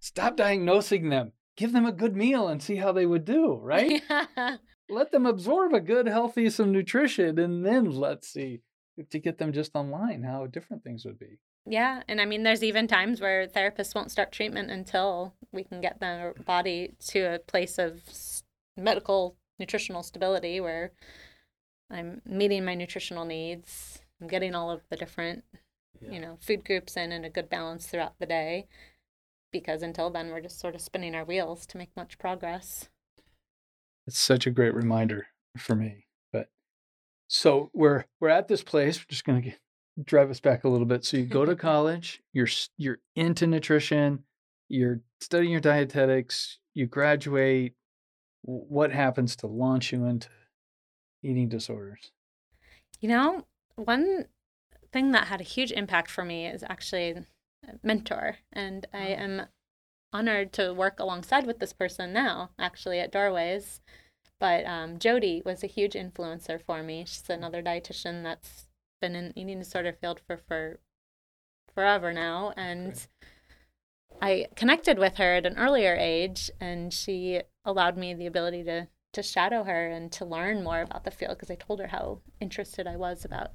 stop 0.00 0.36
diagnosing 0.36 1.10
them 1.10 1.32
give 1.56 1.72
them 1.72 1.86
a 1.86 1.92
good 1.92 2.16
meal 2.16 2.48
and 2.48 2.62
see 2.62 2.76
how 2.76 2.92
they 2.92 3.06
would 3.06 3.24
do, 3.24 3.58
right? 3.62 4.02
Yeah. 4.36 4.56
Let 4.88 5.12
them 5.12 5.26
absorb 5.26 5.72
a 5.72 5.80
good, 5.80 6.06
healthy, 6.06 6.50
some 6.50 6.72
nutrition, 6.72 7.38
and 7.38 7.64
then 7.64 7.90
let's 7.90 8.28
see 8.28 8.60
to 9.10 9.18
get 9.18 9.38
them 9.38 9.52
just 9.52 9.74
online 9.74 10.22
how 10.22 10.46
different 10.46 10.84
things 10.84 11.04
would 11.04 11.18
be. 11.18 11.38
Yeah, 11.66 12.02
and 12.08 12.20
I 12.20 12.26
mean, 12.26 12.42
there's 12.42 12.62
even 12.62 12.86
times 12.86 13.20
where 13.20 13.46
therapists 13.46 13.94
won't 13.94 14.10
start 14.10 14.32
treatment 14.32 14.70
until 14.70 15.34
we 15.50 15.64
can 15.64 15.80
get 15.80 15.98
their 15.98 16.34
body 16.44 16.94
to 17.06 17.20
a 17.20 17.38
place 17.38 17.78
of 17.78 18.02
medical 18.76 19.36
nutritional 19.58 20.02
stability 20.02 20.60
where 20.60 20.92
I'm 21.90 22.20
meeting 22.26 22.64
my 22.64 22.74
nutritional 22.74 23.24
needs. 23.24 24.00
I'm 24.20 24.28
getting 24.28 24.54
all 24.54 24.70
of 24.70 24.82
the 24.90 24.96
different, 24.96 25.44
you 26.00 26.20
know, 26.20 26.36
food 26.40 26.64
groups 26.64 26.96
in 26.96 27.12
and 27.12 27.24
a 27.24 27.30
good 27.30 27.48
balance 27.48 27.86
throughout 27.86 28.18
the 28.18 28.26
day. 28.26 28.66
Because 29.50 29.82
until 29.82 30.10
then, 30.10 30.30
we're 30.30 30.40
just 30.40 30.60
sort 30.60 30.74
of 30.74 30.80
spinning 30.80 31.14
our 31.14 31.24
wheels 31.24 31.64
to 31.66 31.78
make 31.78 31.96
much 31.96 32.18
progress. 32.18 32.88
It's 34.06 34.18
such 34.18 34.46
a 34.46 34.50
great 34.50 34.74
reminder 34.74 35.28
for 35.56 35.74
me. 35.74 36.06
But 36.32 36.48
so 37.28 37.70
we're 37.72 38.04
we're 38.20 38.28
at 38.28 38.48
this 38.48 38.62
place. 38.62 38.98
We're 38.98 39.06
just 39.08 39.24
gonna 39.24 39.40
get, 39.40 39.58
drive 40.02 40.30
us 40.30 40.40
back 40.40 40.64
a 40.64 40.68
little 40.68 40.86
bit. 40.86 41.04
So 41.04 41.16
you 41.16 41.24
go 41.26 41.44
to 41.44 41.56
college. 41.56 42.22
You're 42.32 42.48
you're 42.76 42.98
into 43.16 43.46
nutrition. 43.46 44.24
You're 44.68 45.00
studying 45.20 45.52
your 45.52 45.60
dietetics. 45.60 46.58
You 46.74 46.86
graduate. 46.86 47.74
What 48.42 48.92
happens 48.92 49.36
to 49.36 49.46
launch 49.46 49.92
you 49.92 50.04
into 50.04 50.28
eating 51.22 51.48
disorders? 51.48 52.12
You 53.00 53.08
know, 53.08 53.46
one 53.76 54.26
thing 54.92 55.12
that 55.12 55.26
had 55.26 55.40
a 55.40 55.44
huge 55.44 55.72
impact 55.72 56.10
for 56.10 56.24
me 56.24 56.46
is 56.46 56.62
actually 56.62 57.10
a 57.10 57.24
mentor. 57.82 58.36
And 58.52 58.86
I 58.92 59.14
oh. 59.14 59.22
am 59.22 59.46
honored 60.14 60.52
to 60.54 60.72
work 60.72 61.00
alongside 61.00 61.46
with 61.46 61.58
this 61.58 61.72
person 61.72 62.12
now, 62.12 62.50
actually, 62.58 63.00
at 63.00 63.12
Doorways. 63.12 63.80
But 64.40 64.64
um, 64.64 64.98
Jody 64.98 65.42
was 65.44 65.62
a 65.62 65.68
huge 65.68 65.94
influencer 65.94 66.60
for 66.60 66.82
me. 66.82 67.04
She's 67.06 67.28
another 67.28 67.62
dietitian 67.62 68.22
that's 68.22 68.68
been 69.00 69.14
in 69.14 69.32
eating 69.36 69.58
disorder 69.58 69.92
field 69.92 70.20
for, 70.26 70.36
for 70.36 70.80
forever 71.74 72.12
now. 72.12 72.52
And 72.56 73.06
I 74.22 74.46
connected 74.54 74.98
with 74.98 75.16
her 75.16 75.34
at 75.34 75.46
an 75.46 75.58
earlier 75.58 75.94
age, 75.94 76.50
and 76.60 76.92
she 76.92 77.42
allowed 77.64 77.96
me 77.96 78.14
the 78.14 78.26
ability 78.26 78.64
to 78.64 78.88
to 79.14 79.22
shadow 79.22 79.62
her 79.62 79.88
and 79.88 80.10
to 80.10 80.24
learn 80.24 80.64
more 80.64 80.82
about 80.82 81.04
the 81.04 81.10
field 81.10 81.36
because 81.36 81.50
I 81.50 81.54
told 81.54 81.78
her 81.78 81.86
how 81.86 82.20
interested 82.40 82.86
I 82.86 82.96
was 82.96 83.24
about 83.24 83.52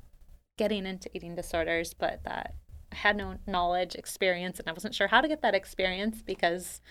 getting 0.58 0.86
into 0.86 1.10
eating 1.14 1.36
disorders, 1.36 1.94
but 1.94 2.24
that 2.24 2.56
had 2.92 3.16
no 3.16 3.38
knowledge, 3.48 3.96
experience, 3.96 4.60
and 4.60 4.70
I 4.70 4.74
wasn't 4.74 4.96
sure 4.96 5.08
how 5.08 5.22
to 5.22 5.28
get 5.28 5.42
that 5.42 5.56
experience 5.56 6.22
because 6.22 6.82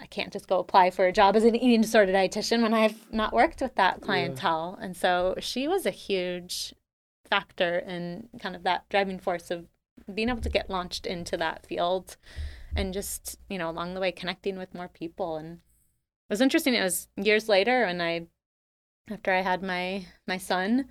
I 0.00 0.06
can't 0.06 0.32
just 0.32 0.48
go 0.48 0.58
apply 0.58 0.90
for 0.90 1.06
a 1.06 1.12
job 1.12 1.36
as 1.36 1.44
an 1.44 1.54
eating 1.54 1.82
disorder 1.82 2.12
dietitian 2.12 2.62
when 2.62 2.74
I've 2.74 3.12
not 3.12 3.32
worked 3.32 3.60
with 3.60 3.74
that 3.76 4.00
clientele. 4.00 4.78
And 4.80 4.96
so 4.96 5.34
she 5.38 5.68
was 5.68 5.86
a 5.86 5.90
huge 5.90 6.74
factor 7.30 7.78
in 7.78 8.28
kind 8.40 8.56
of 8.56 8.64
that 8.64 8.88
driving 8.88 9.18
force 9.18 9.50
of 9.50 9.66
being 10.12 10.28
able 10.28 10.40
to 10.40 10.48
get 10.48 10.70
launched 10.70 11.06
into 11.06 11.36
that 11.36 11.66
field 11.66 12.16
and 12.74 12.92
just, 12.92 13.38
you 13.48 13.58
know, 13.58 13.70
along 13.70 13.94
the 13.94 14.00
way 14.00 14.10
connecting 14.10 14.58
with 14.58 14.74
more 14.74 14.88
people 14.88 15.36
and 15.36 15.52
it 15.52 16.32
was 16.32 16.40
interesting. 16.40 16.74
It 16.74 16.82
was 16.82 17.08
years 17.16 17.48
later 17.48 17.84
when 17.84 18.00
I, 18.00 18.26
after 19.10 19.32
I 19.32 19.42
had 19.42 19.62
my 19.62 20.06
my 20.26 20.38
son, 20.38 20.88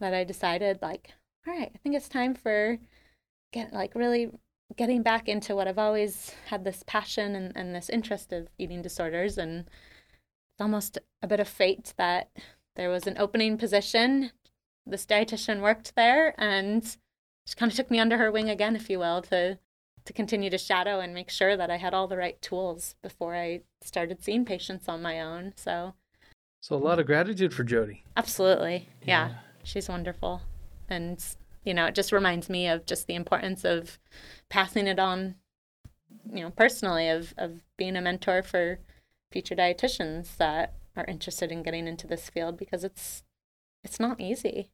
that 0.00 0.14
I 0.14 0.24
decided 0.24 0.78
like, 0.82 1.10
all 1.46 1.54
right, 1.54 1.70
I 1.74 1.78
think 1.78 1.94
it's 1.94 2.08
time 2.08 2.34
for 2.34 2.78
get 3.52 3.72
like 3.72 3.94
really 3.94 4.30
getting 4.76 5.02
back 5.02 5.28
into 5.28 5.54
what 5.54 5.68
I've 5.68 5.78
always 5.78 6.32
had 6.48 6.64
this 6.64 6.82
passion 6.86 7.34
and, 7.34 7.52
and 7.56 7.74
this 7.74 7.88
interest 7.88 8.32
of 8.32 8.48
eating 8.58 8.82
disorders 8.82 9.38
and 9.38 9.60
it's 9.60 10.60
almost 10.60 10.98
a 11.22 11.26
bit 11.26 11.40
of 11.40 11.48
fate 11.48 11.94
that 11.96 12.30
there 12.74 12.90
was 12.90 13.06
an 13.06 13.16
opening 13.18 13.56
position. 13.58 14.32
This 14.86 15.06
dietitian 15.06 15.60
worked 15.60 15.94
there 15.94 16.34
and 16.38 16.84
she 17.46 17.54
kind 17.54 17.70
of 17.70 17.76
took 17.76 17.90
me 17.90 17.98
under 18.00 18.18
her 18.18 18.30
wing 18.32 18.50
again, 18.50 18.74
if 18.76 18.90
you 18.90 18.98
will, 18.98 19.22
to 19.22 19.58
to 20.04 20.12
continue 20.12 20.48
to 20.50 20.58
shadow 20.58 21.00
and 21.00 21.12
make 21.12 21.28
sure 21.30 21.56
that 21.56 21.68
I 21.68 21.78
had 21.78 21.92
all 21.92 22.06
the 22.06 22.16
right 22.16 22.40
tools 22.40 22.94
before 23.02 23.34
I 23.34 23.62
started 23.82 24.22
seeing 24.22 24.44
patients 24.44 24.88
on 24.88 25.02
my 25.02 25.20
own. 25.20 25.52
So, 25.56 25.94
So 26.60 26.76
a 26.76 26.78
lot 26.78 27.00
of 27.00 27.06
gratitude 27.06 27.52
for 27.52 27.64
Jody. 27.64 28.04
absolutely. 28.16 28.88
Yeah, 29.02 29.34
she's 29.64 29.88
wonderful. 29.88 30.42
And, 30.88 31.22
you 31.66 31.74
know, 31.74 31.86
it 31.86 31.94
just 31.94 32.12
reminds 32.12 32.48
me 32.48 32.68
of 32.68 32.86
just 32.86 33.08
the 33.08 33.16
importance 33.16 33.64
of 33.64 33.98
passing 34.48 34.86
it 34.86 35.00
on, 35.00 35.34
you 36.32 36.42
know, 36.42 36.50
personally, 36.50 37.08
of, 37.08 37.34
of 37.36 37.60
being 37.76 37.96
a 37.96 38.00
mentor 38.00 38.42
for 38.42 38.78
future 39.32 39.56
dietitians 39.56 40.36
that 40.36 40.74
are 40.96 41.04
interested 41.06 41.50
in 41.50 41.64
getting 41.64 41.88
into 41.88 42.06
this 42.06 42.30
field 42.30 42.56
because 42.56 42.84
it's 42.84 43.24
it's 43.84 44.00
not 44.00 44.20
easy. 44.20 44.70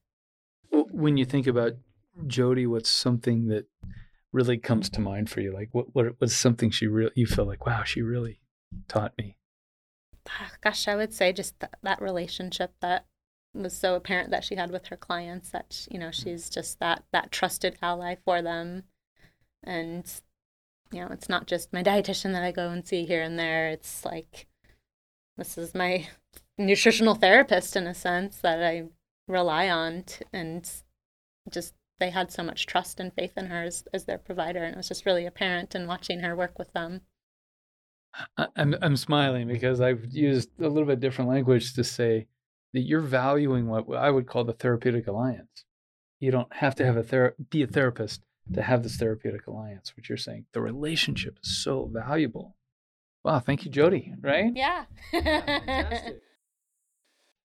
When 0.70 1.16
you 1.16 1.24
think 1.24 1.46
about 1.46 1.72
Jody, 2.26 2.66
what's 2.66 2.88
something 2.90 3.48
that 3.48 3.66
really 4.30 4.58
comes 4.58 4.88
to 4.90 5.00
mind 5.00 5.30
for 5.30 5.40
you? 5.40 5.52
Like 5.52 5.70
what 5.72 5.94
what 5.94 6.14
what's 6.18 6.34
something 6.34 6.70
she 6.70 6.86
really 6.86 7.12
you 7.14 7.26
feel 7.26 7.46
like, 7.46 7.64
wow, 7.66 7.84
she 7.84 8.02
really 8.02 8.40
taught 8.86 9.14
me. 9.16 9.38
Ah, 10.28 10.52
gosh, 10.60 10.86
I 10.86 10.94
would 10.94 11.12
say 11.12 11.32
just 11.32 11.58
th- 11.58 11.72
that 11.82 12.00
relationship 12.00 12.74
that 12.80 13.06
was 13.54 13.76
so 13.76 13.94
apparent 13.94 14.30
that 14.30 14.44
she 14.44 14.54
had 14.54 14.70
with 14.70 14.86
her 14.86 14.96
clients 14.96 15.50
that 15.50 15.86
you 15.90 15.98
know 15.98 16.06
mm-hmm. 16.06 16.30
she's 16.30 16.48
just 16.48 16.78
that 16.80 17.04
that 17.12 17.30
trusted 17.30 17.76
ally 17.82 18.16
for 18.24 18.42
them. 18.42 18.84
And 19.62 20.10
you 20.90 21.00
know 21.00 21.08
it's 21.10 21.28
not 21.28 21.46
just 21.46 21.72
my 21.72 21.82
dietitian 21.82 22.32
that 22.32 22.42
I 22.42 22.52
go 22.52 22.70
and 22.70 22.86
see 22.86 23.04
here 23.04 23.22
and 23.22 23.38
there. 23.38 23.68
It's 23.68 24.04
like 24.04 24.46
this 25.36 25.58
is 25.58 25.74
my 25.74 26.08
nutritional 26.58 27.14
therapist 27.14 27.76
in 27.76 27.86
a 27.86 27.94
sense 27.94 28.38
that 28.38 28.62
I 28.62 28.84
rely 29.28 29.68
on 29.68 30.04
t- 30.04 30.24
and 30.32 30.70
just 31.50 31.74
they 31.98 32.10
had 32.10 32.32
so 32.32 32.42
much 32.42 32.66
trust 32.66 32.98
and 32.98 33.12
faith 33.12 33.32
in 33.36 33.46
her 33.46 33.62
as, 33.62 33.84
as 33.94 34.04
their 34.04 34.18
provider 34.18 34.64
and 34.64 34.74
it 34.74 34.76
was 34.76 34.88
just 34.88 35.06
really 35.06 35.24
apparent 35.24 35.74
in 35.74 35.86
watching 35.86 36.20
her 36.20 36.34
work 36.34 36.58
with 36.58 36.72
them. 36.72 37.02
I'm 38.56 38.74
I'm 38.82 38.96
smiling 38.96 39.48
because 39.48 39.80
I've 39.80 40.04
used 40.06 40.50
a 40.60 40.68
little 40.68 40.86
bit 40.86 41.00
different 41.00 41.30
language 41.30 41.74
to 41.74 41.84
say 41.84 42.26
that 42.72 42.80
you're 42.80 43.00
valuing 43.00 43.66
what 43.66 43.84
I 43.96 44.10
would 44.10 44.26
call 44.26 44.44
the 44.44 44.52
therapeutic 44.52 45.06
alliance. 45.06 45.64
You 46.20 46.30
don't 46.30 46.52
have 46.54 46.74
to 46.76 46.86
have 46.86 46.96
a 46.96 47.02
ther- 47.02 47.34
be 47.50 47.62
a 47.62 47.66
therapist 47.66 48.22
to 48.54 48.62
have 48.62 48.82
this 48.82 48.96
therapeutic 48.96 49.46
alliance. 49.46 49.92
What 49.96 50.08
you're 50.08 50.18
saying, 50.18 50.46
the 50.52 50.60
relationship 50.60 51.38
is 51.42 51.62
so 51.62 51.90
valuable. 51.92 52.56
Wow, 53.24 53.38
thank 53.38 53.64
you, 53.64 53.70
Jody. 53.70 54.12
Right? 54.20 54.52
yeah 54.54 54.84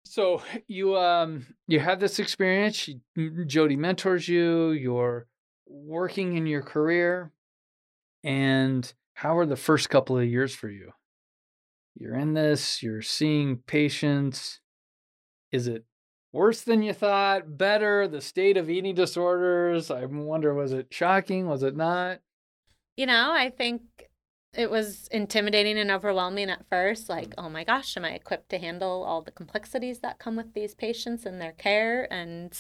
So 0.07 0.41
you 0.69 0.97
um 0.97 1.47
you 1.67 1.81
have 1.81 1.99
this 2.01 2.19
experience. 2.19 2.77
She, 2.77 3.01
Jody 3.47 3.77
mentors 3.77 4.29
you. 4.29 4.71
You're 4.71 5.27
working 5.67 6.37
in 6.37 6.47
your 6.47 6.63
career, 6.63 7.33
and 8.23 8.91
how 9.15 9.37
are 9.37 9.47
the 9.47 9.57
first 9.57 9.91
couple 9.91 10.17
of 10.17 10.25
years 10.25 10.55
for 10.55 10.71
you? 10.71 10.93
You're 11.97 12.15
in 12.15 12.35
this. 12.35 12.83
You're 12.83 13.03
seeing 13.03 13.59
patients. 13.67 14.61
Is 15.57 15.67
it 15.67 15.87
worse 16.35 16.61
than 16.61 16.83
you 16.83 16.93
thought? 16.93 17.57
Better? 17.57 18.07
The 18.07 18.21
state 18.21 18.59
of 18.59 18.69
eating 18.69 18.95
disorders. 18.95 19.91
I 19.91 20.05
wonder. 20.05 20.53
Was 20.53 20.75
it 20.75 20.89
shocking? 20.91 21.49
Was 21.49 21.63
it 21.63 21.75
not? 21.75 22.19
You 22.95 23.07
know, 23.07 23.33
I 23.33 23.49
think 23.49 23.81
it 24.53 24.71
was 24.71 25.09
intimidating 25.09 25.79
and 25.79 25.91
overwhelming 25.91 26.51
at 26.51 26.69
first. 26.69 27.09
Like, 27.09 27.33
oh 27.39 27.49
my 27.49 27.65
gosh, 27.65 27.97
am 27.97 28.05
I 28.05 28.11
equipped 28.11 28.51
to 28.51 28.59
handle 28.59 29.03
all 29.03 29.23
the 29.23 29.31
complexities 29.31 30.01
that 30.01 30.19
come 30.19 30.37
with 30.37 30.53
these 30.53 30.75
patients 30.75 31.25
and 31.25 31.41
their 31.41 31.53
care? 31.53 32.07
And, 32.13 32.53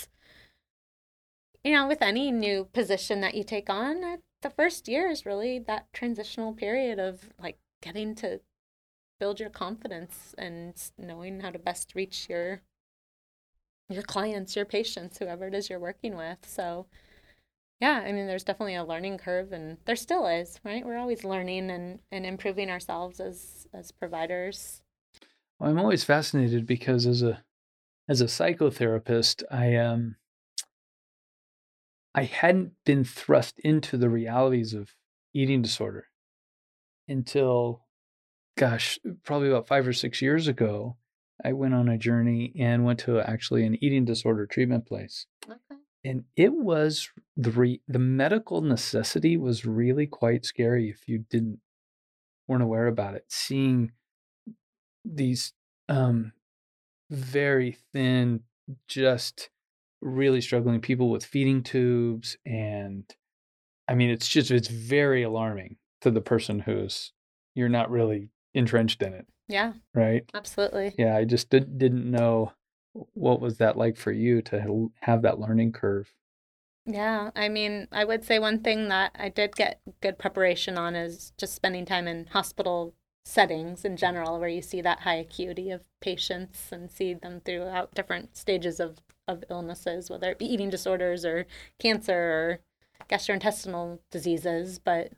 you 1.62 1.72
know, 1.74 1.86
with 1.86 2.00
any 2.00 2.32
new 2.32 2.64
position 2.72 3.20
that 3.20 3.34
you 3.34 3.44
take 3.44 3.68
on, 3.68 4.02
uh, 4.02 4.16
the 4.40 4.48
first 4.48 4.88
year 4.88 5.10
is 5.10 5.26
really 5.26 5.58
that 5.58 5.92
transitional 5.92 6.54
period 6.54 6.98
of 6.98 7.28
like 7.38 7.58
getting 7.82 8.14
to 8.14 8.40
build 9.20 9.38
your 9.38 9.50
confidence 9.50 10.34
and 10.38 10.74
knowing 10.96 11.40
how 11.40 11.50
to 11.50 11.58
best 11.58 11.94
reach 11.94 12.28
your 12.30 12.62
your 13.88 14.02
clients, 14.02 14.56
your 14.56 14.64
patients, 14.64 15.18
whoever 15.18 15.46
it 15.46 15.54
is 15.54 15.70
you're 15.70 15.78
working 15.78 16.16
with. 16.16 16.38
So, 16.46 16.86
yeah, 17.80 18.02
I 18.06 18.12
mean, 18.12 18.26
there's 18.26 18.44
definitely 18.44 18.74
a 18.74 18.84
learning 18.84 19.18
curve, 19.18 19.52
and 19.52 19.78
there 19.84 19.96
still 19.96 20.26
is, 20.26 20.58
right? 20.64 20.84
We're 20.84 20.98
always 20.98 21.24
learning 21.24 21.70
and, 21.70 22.00
and 22.10 22.24
improving 22.24 22.70
ourselves 22.70 23.20
as 23.20 23.66
as 23.74 23.92
providers. 23.92 24.82
I'm 25.60 25.78
always 25.78 26.04
fascinated 26.04 26.66
because 26.66 27.06
as 27.06 27.22
a 27.22 27.44
as 28.08 28.20
a 28.20 28.26
psychotherapist, 28.26 29.42
I 29.50 29.76
um 29.76 30.16
I 32.14 32.24
hadn't 32.24 32.72
been 32.84 33.04
thrust 33.04 33.58
into 33.60 33.98
the 33.98 34.08
realities 34.08 34.72
of 34.72 34.94
eating 35.34 35.62
disorder 35.62 36.06
until 37.08 37.84
gosh, 38.56 38.98
probably 39.22 39.48
about 39.48 39.66
5 39.66 39.88
or 39.88 39.92
6 39.92 40.22
years 40.22 40.48
ago. 40.48 40.96
I 41.44 41.52
went 41.52 41.74
on 41.74 41.88
a 41.88 41.98
journey 41.98 42.52
and 42.58 42.84
went 42.84 43.00
to 43.00 43.20
actually 43.20 43.64
an 43.64 43.82
eating 43.82 44.04
disorder 44.04 44.46
treatment 44.46 44.86
place. 44.86 45.26
Okay. 45.44 45.80
And 46.04 46.24
it 46.36 46.52
was 46.52 47.10
the 47.36 47.50
re- 47.50 47.82
the 47.88 47.98
medical 47.98 48.60
necessity 48.60 49.36
was 49.36 49.66
really 49.66 50.06
quite 50.06 50.44
scary 50.44 50.88
if 50.88 51.08
you 51.08 51.24
didn't 51.28 51.60
weren't 52.48 52.62
aware 52.62 52.86
about 52.86 53.14
it. 53.14 53.24
Seeing 53.28 53.92
these 55.04 55.52
um, 55.88 56.32
very 57.10 57.76
thin, 57.92 58.40
just 58.88 59.50
really 60.00 60.40
struggling 60.40 60.80
people 60.80 61.10
with 61.10 61.24
feeding 61.24 61.62
tubes. 61.62 62.36
And 62.46 63.04
I 63.88 63.94
mean, 63.94 64.10
it's 64.10 64.28
just, 64.28 64.50
it's 64.50 64.68
very 64.68 65.22
alarming 65.22 65.76
to 66.02 66.10
the 66.10 66.20
person 66.20 66.60
who's, 66.60 67.12
you're 67.54 67.68
not 67.68 67.90
really 67.90 68.30
entrenched 68.54 69.02
in 69.02 69.12
it. 69.12 69.26
Yeah. 69.48 69.74
Right. 69.94 70.28
Absolutely. 70.34 70.94
Yeah. 70.98 71.16
I 71.16 71.24
just 71.24 71.50
did, 71.50 71.78
didn't 71.78 72.10
know 72.10 72.52
what 73.14 73.40
was 73.40 73.58
that 73.58 73.76
like 73.76 73.96
for 73.96 74.12
you 74.12 74.42
to 74.42 74.90
have 75.00 75.22
that 75.22 75.38
learning 75.38 75.72
curve. 75.72 76.12
Yeah, 76.88 77.30
I 77.34 77.48
mean, 77.48 77.88
I 77.90 78.04
would 78.04 78.24
say 78.24 78.38
one 78.38 78.60
thing 78.60 78.88
that 78.88 79.10
I 79.18 79.28
did 79.28 79.56
get 79.56 79.80
good 80.00 80.18
preparation 80.18 80.78
on 80.78 80.94
is 80.94 81.32
just 81.36 81.54
spending 81.54 81.84
time 81.84 82.06
in 82.06 82.26
hospital 82.26 82.94
settings 83.24 83.84
in 83.84 83.96
general 83.96 84.38
where 84.38 84.48
you 84.48 84.62
see 84.62 84.80
that 84.80 85.00
high 85.00 85.16
acuity 85.16 85.72
of 85.72 85.82
patients 86.00 86.68
and 86.70 86.88
see 86.88 87.12
them 87.12 87.40
throughout 87.44 87.92
different 87.92 88.36
stages 88.36 88.78
of, 88.78 88.98
of 89.26 89.42
illnesses, 89.50 90.08
whether 90.08 90.30
it 90.30 90.38
be 90.38 90.46
eating 90.46 90.70
disorders 90.70 91.24
or 91.24 91.44
cancer 91.80 92.14
or 92.14 92.60
gastrointestinal 93.10 93.98
diseases. 94.12 94.78
But 94.78 95.12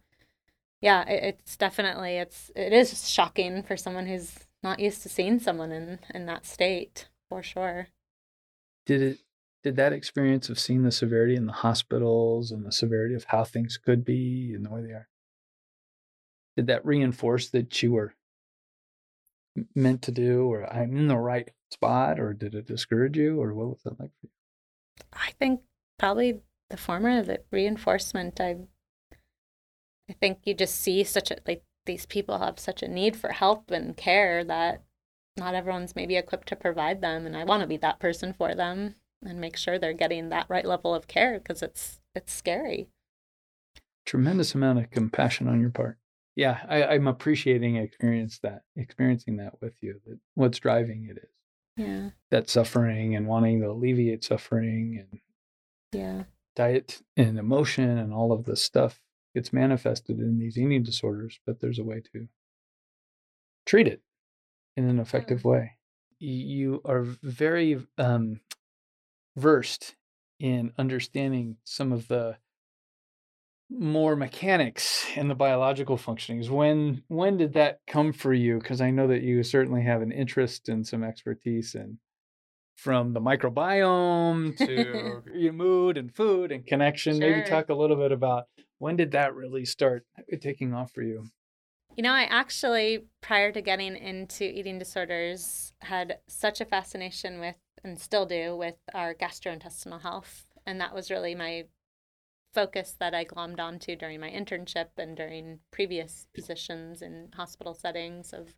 yeah, 0.80 1.08
it, 1.08 1.36
it's 1.40 1.56
definitely 1.56 2.16
it's 2.16 2.50
it 2.54 2.72
is 2.72 3.08
shocking 3.08 3.62
for 3.62 3.76
someone 3.76 4.06
who's 4.06 4.38
not 4.62 4.80
used 4.80 5.02
to 5.02 5.08
seeing 5.08 5.38
someone 5.38 5.72
in, 5.72 5.98
in 6.14 6.26
that 6.26 6.46
state, 6.46 7.08
for 7.28 7.42
sure. 7.42 7.88
Did 8.86 9.02
it 9.02 9.18
did 9.62 9.76
that 9.76 9.92
experience 9.92 10.48
of 10.48 10.58
seeing 10.58 10.82
the 10.82 10.92
severity 10.92 11.34
in 11.34 11.46
the 11.46 11.52
hospitals 11.52 12.50
and 12.50 12.64
the 12.64 12.72
severity 12.72 13.14
of 13.14 13.24
how 13.24 13.44
things 13.44 13.76
could 13.76 14.04
be 14.04 14.52
and 14.54 14.64
the 14.64 14.70
way 14.70 14.82
they 14.82 14.92
are 14.92 15.08
did 16.56 16.66
that 16.66 16.84
reinforce 16.84 17.50
that 17.50 17.82
you 17.82 17.92
were 17.92 18.14
meant 19.74 20.02
to 20.02 20.12
do 20.12 20.50
or 20.50 20.72
i'm 20.72 20.96
in 20.96 21.08
the 21.08 21.16
right 21.16 21.50
spot 21.70 22.18
or 22.20 22.32
did 22.32 22.54
it 22.54 22.66
discourage 22.66 23.16
you 23.16 23.40
or 23.40 23.52
what 23.52 23.68
was 23.68 23.82
that 23.84 23.98
like 23.98 24.10
for 24.20 24.26
you 24.26 24.30
i 25.12 25.30
think 25.38 25.60
probably 25.98 26.40
the 26.70 26.76
former 26.76 27.22
the 27.22 27.40
reinforcement 27.50 28.40
i 28.40 28.56
i 30.08 30.12
think 30.12 30.38
you 30.44 30.54
just 30.54 30.80
see 30.80 31.04
such 31.04 31.30
a 31.30 31.36
like 31.46 31.62
these 31.86 32.06
people 32.06 32.38
have 32.38 32.58
such 32.58 32.82
a 32.82 32.88
need 32.88 33.16
for 33.16 33.32
help 33.32 33.70
and 33.70 33.96
care 33.96 34.44
that 34.44 34.82
not 35.36 35.54
everyone's 35.54 35.96
maybe 35.96 36.16
equipped 36.16 36.48
to 36.48 36.56
provide 36.56 37.00
them 37.00 37.26
and 37.26 37.36
i 37.36 37.44
want 37.44 37.60
to 37.60 37.66
be 37.66 37.76
that 37.76 38.00
person 38.00 38.32
for 38.32 38.54
them 38.54 38.94
and 39.24 39.40
make 39.40 39.56
sure 39.56 39.78
they're 39.78 39.92
getting 39.92 40.28
that 40.28 40.46
right 40.48 40.66
level 40.66 40.94
of 40.94 41.06
care 41.06 41.38
because 41.38 41.62
it's 41.62 42.00
it's 42.14 42.32
scary 42.32 42.88
tremendous 44.04 44.54
amount 44.54 44.78
of 44.78 44.90
compassion 44.90 45.48
on 45.48 45.60
your 45.60 45.70
part 45.70 45.98
yeah, 46.38 46.60
I, 46.68 46.94
am 46.94 47.08
appreciating 47.08 47.74
experience 47.74 48.38
that 48.44 48.62
experiencing 48.76 49.38
that 49.38 49.60
with 49.60 49.74
you. 49.80 50.00
That 50.06 50.20
what's 50.34 50.60
driving 50.60 51.08
it 51.10 51.18
is. 51.18 51.30
Yeah. 51.76 52.10
That 52.30 52.48
suffering 52.48 53.16
and 53.16 53.26
wanting 53.26 53.60
to 53.60 53.70
alleviate 53.70 54.22
suffering 54.22 55.04
and 55.10 55.20
yeah. 55.90 56.22
Diet 56.54 57.02
and 57.16 57.40
emotion 57.40 57.98
and 57.98 58.14
all 58.14 58.30
of 58.30 58.44
the 58.44 58.54
stuff 58.54 59.00
gets 59.34 59.52
manifested 59.52 60.18
in 60.18 60.38
these 60.38 60.58
eating 60.58 60.82
disorders, 60.82 61.38
but 61.46 61.60
there's 61.60 61.78
a 61.78 61.84
way 61.84 62.02
to 62.12 62.28
treat 63.66 63.86
it 63.86 64.00
in 64.76 64.88
an 64.88 64.98
effective 64.98 65.44
way. 65.44 65.72
You 66.18 66.80
are 66.84 67.02
very 67.02 67.86
um, 67.98 68.40
versed 69.36 69.94
in 70.40 70.72
understanding 70.78 71.56
some 71.64 71.92
of 71.92 72.08
the 72.08 72.36
more 73.70 74.16
mechanics 74.16 75.06
and 75.14 75.28
the 75.28 75.34
biological 75.34 75.98
functionings 75.98 76.48
when 76.48 77.02
when 77.08 77.36
did 77.36 77.52
that 77.52 77.80
come 77.86 78.14
for 78.14 78.32
you 78.32 78.58
because 78.58 78.80
i 78.80 78.90
know 78.90 79.06
that 79.06 79.20
you 79.20 79.42
certainly 79.42 79.82
have 79.82 80.00
an 80.00 80.10
interest 80.10 80.70
and 80.70 80.86
some 80.86 81.04
expertise 81.04 81.74
in 81.74 81.98
from 82.76 83.12
the 83.12 83.20
microbiome 83.20 84.56
to 84.56 85.22
your 85.34 85.52
mood 85.52 85.98
and 85.98 86.14
food 86.14 86.50
and 86.50 86.66
connection 86.66 87.20
sure. 87.20 87.30
maybe 87.30 87.46
talk 87.46 87.68
a 87.68 87.74
little 87.74 87.96
bit 87.96 88.10
about 88.10 88.44
when 88.78 88.96
did 88.96 89.10
that 89.12 89.34
really 89.34 89.64
start 89.64 90.04
taking 90.40 90.74
off 90.74 90.92
for 90.92 91.02
you 91.02 91.24
you 91.96 92.02
know 92.02 92.12
i 92.12 92.24
actually 92.24 93.04
prior 93.20 93.52
to 93.52 93.60
getting 93.60 93.96
into 93.96 94.44
eating 94.44 94.78
disorders 94.78 95.72
had 95.80 96.18
such 96.28 96.60
a 96.60 96.64
fascination 96.64 97.40
with 97.40 97.56
and 97.84 97.98
still 97.98 98.26
do 98.26 98.56
with 98.56 98.76
our 98.94 99.14
gastrointestinal 99.14 100.02
health 100.02 100.46
and 100.66 100.80
that 100.80 100.94
was 100.94 101.10
really 101.10 101.34
my 101.34 101.64
focus 102.54 102.94
that 102.98 103.14
I 103.14 103.24
glommed 103.24 103.60
onto 103.60 103.96
during 103.96 104.20
my 104.20 104.30
internship 104.30 104.88
and 104.96 105.16
during 105.16 105.60
previous 105.70 106.26
positions 106.34 107.02
in 107.02 107.28
hospital 107.34 107.74
settings 107.74 108.32
of 108.32 108.54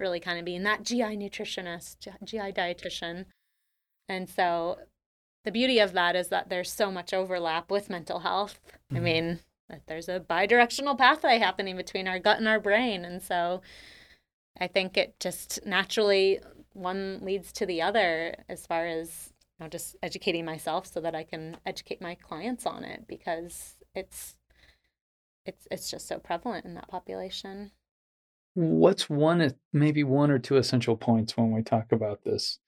really 0.00 0.20
kind 0.20 0.38
of 0.38 0.44
being 0.44 0.62
that 0.62 0.82
GI 0.82 1.16
nutritionist, 1.16 2.08
GI 2.24 2.52
dietitian. 2.52 3.26
And 4.08 4.28
so 4.28 4.78
the 5.44 5.50
beauty 5.50 5.78
of 5.78 5.92
that 5.92 6.16
is 6.16 6.28
that 6.28 6.48
there's 6.48 6.72
so 6.72 6.90
much 6.90 7.12
overlap 7.12 7.70
with 7.70 7.90
mental 7.90 8.20
health. 8.20 8.60
Mm-hmm. 8.64 8.96
I 8.96 9.00
mean, 9.00 9.40
there's 9.86 10.08
a 10.08 10.20
bidirectional 10.20 10.96
pathway 10.96 11.38
happening 11.38 11.76
between 11.76 12.08
our 12.08 12.18
gut 12.18 12.38
and 12.38 12.48
our 12.48 12.60
brain. 12.60 13.04
And 13.04 13.22
so 13.22 13.62
I 14.60 14.66
think 14.66 14.96
it 14.96 15.18
just 15.20 15.64
naturally 15.64 16.40
one 16.72 17.20
leads 17.22 17.52
to 17.52 17.66
the 17.66 17.82
other 17.82 18.36
as 18.48 18.66
far 18.66 18.86
as 18.86 19.32
you 19.58 19.64
know, 19.64 19.68
just 19.68 19.96
educating 20.02 20.44
myself 20.44 20.86
so 20.86 21.00
that 21.00 21.14
I 21.14 21.22
can 21.22 21.56
educate 21.64 22.02
my 22.02 22.14
clients 22.14 22.66
on 22.66 22.84
it 22.84 23.06
because 23.06 23.76
it's 23.94 24.36
it's 25.46 25.68
it's 25.70 25.90
just 25.90 26.08
so 26.08 26.18
prevalent 26.18 26.64
in 26.64 26.74
that 26.74 26.88
population. 26.88 27.70
What's 28.54 29.10
one 29.10 29.40
uh, 29.40 29.50
maybe 29.72 30.04
one 30.04 30.30
or 30.30 30.38
two 30.38 30.56
essential 30.56 30.96
points 30.96 31.36
when 31.36 31.52
we 31.52 31.62
talk 31.62 31.92
about 31.92 32.24
this 32.24 32.58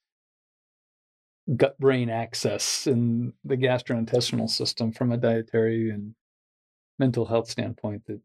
gut 1.55 1.77
brain 1.79 2.09
axis 2.09 2.87
in 2.87 3.33
the 3.45 3.55
gastrointestinal 3.55 4.49
system 4.49 4.91
from 4.91 5.11
a 5.11 5.17
dietary 5.17 5.89
and 5.89 6.13
mental 6.99 7.25
health 7.25 7.49
standpoint 7.49 8.05
that 8.07 8.19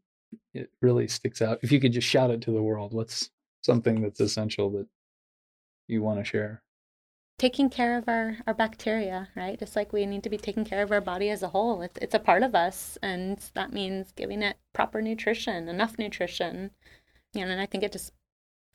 it 0.53 0.69
really 0.81 1.07
sticks 1.07 1.41
out? 1.41 1.59
If 1.61 1.71
you 1.71 1.79
could 1.79 1.93
just 1.93 2.07
shout 2.07 2.31
it 2.31 2.41
to 2.41 2.51
the 2.51 2.61
world, 2.61 2.93
what's 2.93 3.29
something 3.61 4.01
that's 4.01 4.19
essential 4.19 4.69
that 4.71 4.87
you 5.87 6.01
want 6.01 6.19
to 6.19 6.25
share? 6.25 6.63
taking 7.37 7.69
care 7.69 7.97
of 7.97 8.07
our, 8.07 8.37
our 8.47 8.53
bacteria, 8.53 9.27
right? 9.35 9.59
Just 9.59 9.75
like 9.75 9.91
we 9.91 10.05
need 10.05 10.23
to 10.23 10.29
be 10.29 10.37
taking 10.37 10.65
care 10.65 10.81
of 10.81 10.91
our 10.91 11.01
body 11.01 11.29
as 11.29 11.43
a 11.43 11.49
whole. 11.49 11.81
It's, 11.81 11.97
it's 12.01 12.13
a 12.13 12.19
part 12.19 12.43
of 12.43 12.55
us, 12.55 12.97
and 13.01 13.37
that 13.53 13.73
means 13.73 14.11
giving 14.13 14.41
it 14.41 14.57
proper 14.73 15.01
nutrition, 15.01 15.67
enough 15.67 15.97
nutrition. 15.97 16.71
You 17.33 17.45
know, 17.45 17.51
and 17.51 17.61
I 17.61 17.65
think 17.65 17.83
it 17.83 17.91
just 17.91 18.13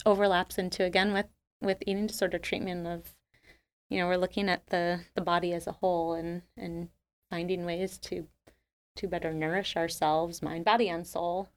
overlaps 0.04 0.58
into 0.58 0.84
again 0.84 1.12
with 1.12 1.26
with 1.60 1.82
eating 1.86 2.06
disorder 2.06 2.38
treatment 2.38 2.86
of, 2.86 3.14
you 3.90 3.98
know, 3.98 4.06
we're 4.06 4.16
looking 4.16 4.48
at 4.48 4.66
the 4.66 5.00
the 5.14 5.22
body 5.22 5.52
as 5.54 5.66
a 5.66 5.72
whole 5.72 6.14
and 6.14 6.42
and 6.56 6.88
finding 7.30 7.64
ways 7.64 7.98
to 7.98 8.26
to 8.98 9.08
better 9.08 9.32
nourish 9.32 9.76
ourselves, 9.76 10.42
mind, 10.42 10.64
body, 10.64 10.88
and 10.88 11.06
soul. 11.06 11.48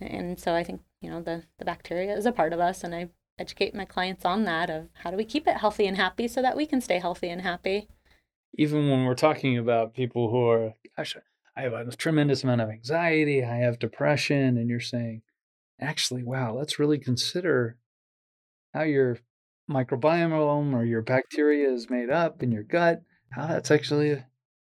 And 0.00 0.38
so 0.38 0.54
I 0.54 0.64
think 0.64 0.82
you 1.00 1.10
know 1.10 1.20
the 1.20 1.44
the 1.58 1.64
bacteria 1.64 2.16
is 2.16 2.26
a 2.26 2.32
part 2.32 2.52
of 2.52 2.60
us, 2.60 2.84
and 2.84 2.94
I 2.94 3.10
educate 3.38 3.74
my 3.74 3.84
clients 3.84 4.24
on 4.24 4.44
that 4.44 4.70
of 4.70 4.88
how 5.02 5.10
do 5.10 5.16
we 5.16 5.24
keep 5.24 5.46
it 5.46 5.56
healthy 5.56 5.86
and 5.86 5.96
happy 5.96 6.28
so 6.28 6.40
that 6.42 6.56
we 6.56 6.66
can 6.66 6.80
stay 6.80 6.98
healthy 6.98 7.28
and 7.28 7.42
happy. 7.42 7.88
Even 8.56 8.88
when 8.88 9.04
we're 9.04 9.14
talking 9.14 9.58
about 9.58 9.94
people 9.94 10.30
who 10.30 10.48
are, 10.48 10.74
gosh, 10.96 11.16
I 11.56 11.62
have 11.62 11.72
a 11.72 11.90
tremendous 11.96 12.44
amount 12.44 12.60
of 12.60 12.70
anxiety, 12.70 13.42
I 13.42 13.56
have 13.56 13.78
depression, 13.78 14.56
and 14.56 14.68
you're 14.68 14.80
saying, 14.80 15.22
actually, 15.80 16.22
wow, 16.22 16.54
let's 16.54 16.78
really 16.78 16.98
consider 16.98 17.76
how 18.72 18.82
your 18.82 19.18
microbiome 19.70 20.74
or 20.74 20.84
your 20.84 21.02
bacteria 21.02 21.70
is 21.70 21.90
made 21.90 22.10
up 22.10 22.42
in 22.42 22.52
your 22.52 22.62
gut, 22.62 23.02
how 23.30 23.46
that's 23.46 23.70
actually 23.70 24.22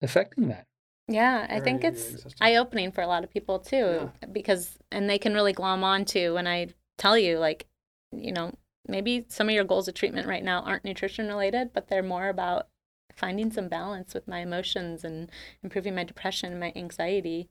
affecting 0.01 0.49
that. 0.49 0.67
Yeah, 1.11 1.47
I 1.49 1.59
think 1.59 1.83
it's 1.83 2.25
eye 2.39 2.55
opening 2.55 2.91
for 2.91 3.01
a 3.01 3.07
lot 3.07 3.23
of 3.23 3.29
people 3.29 3.59
too, 3.59 4.11
yeah. 4.21 4.27
because, 4.31 4.77
and 4.91 5.09
they 5.09 5.17
can 5.17 5.33
really 5.33 5.53
glom 5.53 5.83
on 5.83 6.05
to 6.05 6.31
when 6.31 6.47
I 6.47 6.69
tell 6.97 7.17
you, 7.17 7.37
like, 7.37 7.67
you 8.11 8.31
know, 8.31 8.53
maybe 8.87 9.25
some 9.29 9.49
of 9.49 9.55
your 9.55 9.63
goals 9.63 9.87
of 9.87 9.93
treatment 9.93 10.27
right 10.27 10.43
now 10.43 10.61
aren't 10.61 10.85
nutrition 10.85 11.27
related, 11.27 11.71
but 11.73 11.87
they're 11.87 12.03
more 12.03 12.29
about 12.29 12.67
finding 13.15 13.51
some 13.51 13.67
balance 13.67 14.13
with 14.13 14.27
my 14.27 14.39
emotions 14.39 15.03
and 15.03 15.29
improving 15.63 15.95
my 15.95 16.03
depression 16.03 16.51
and 16.51 16.59
my 16.59 16.73
anxiety. 16.75 17.49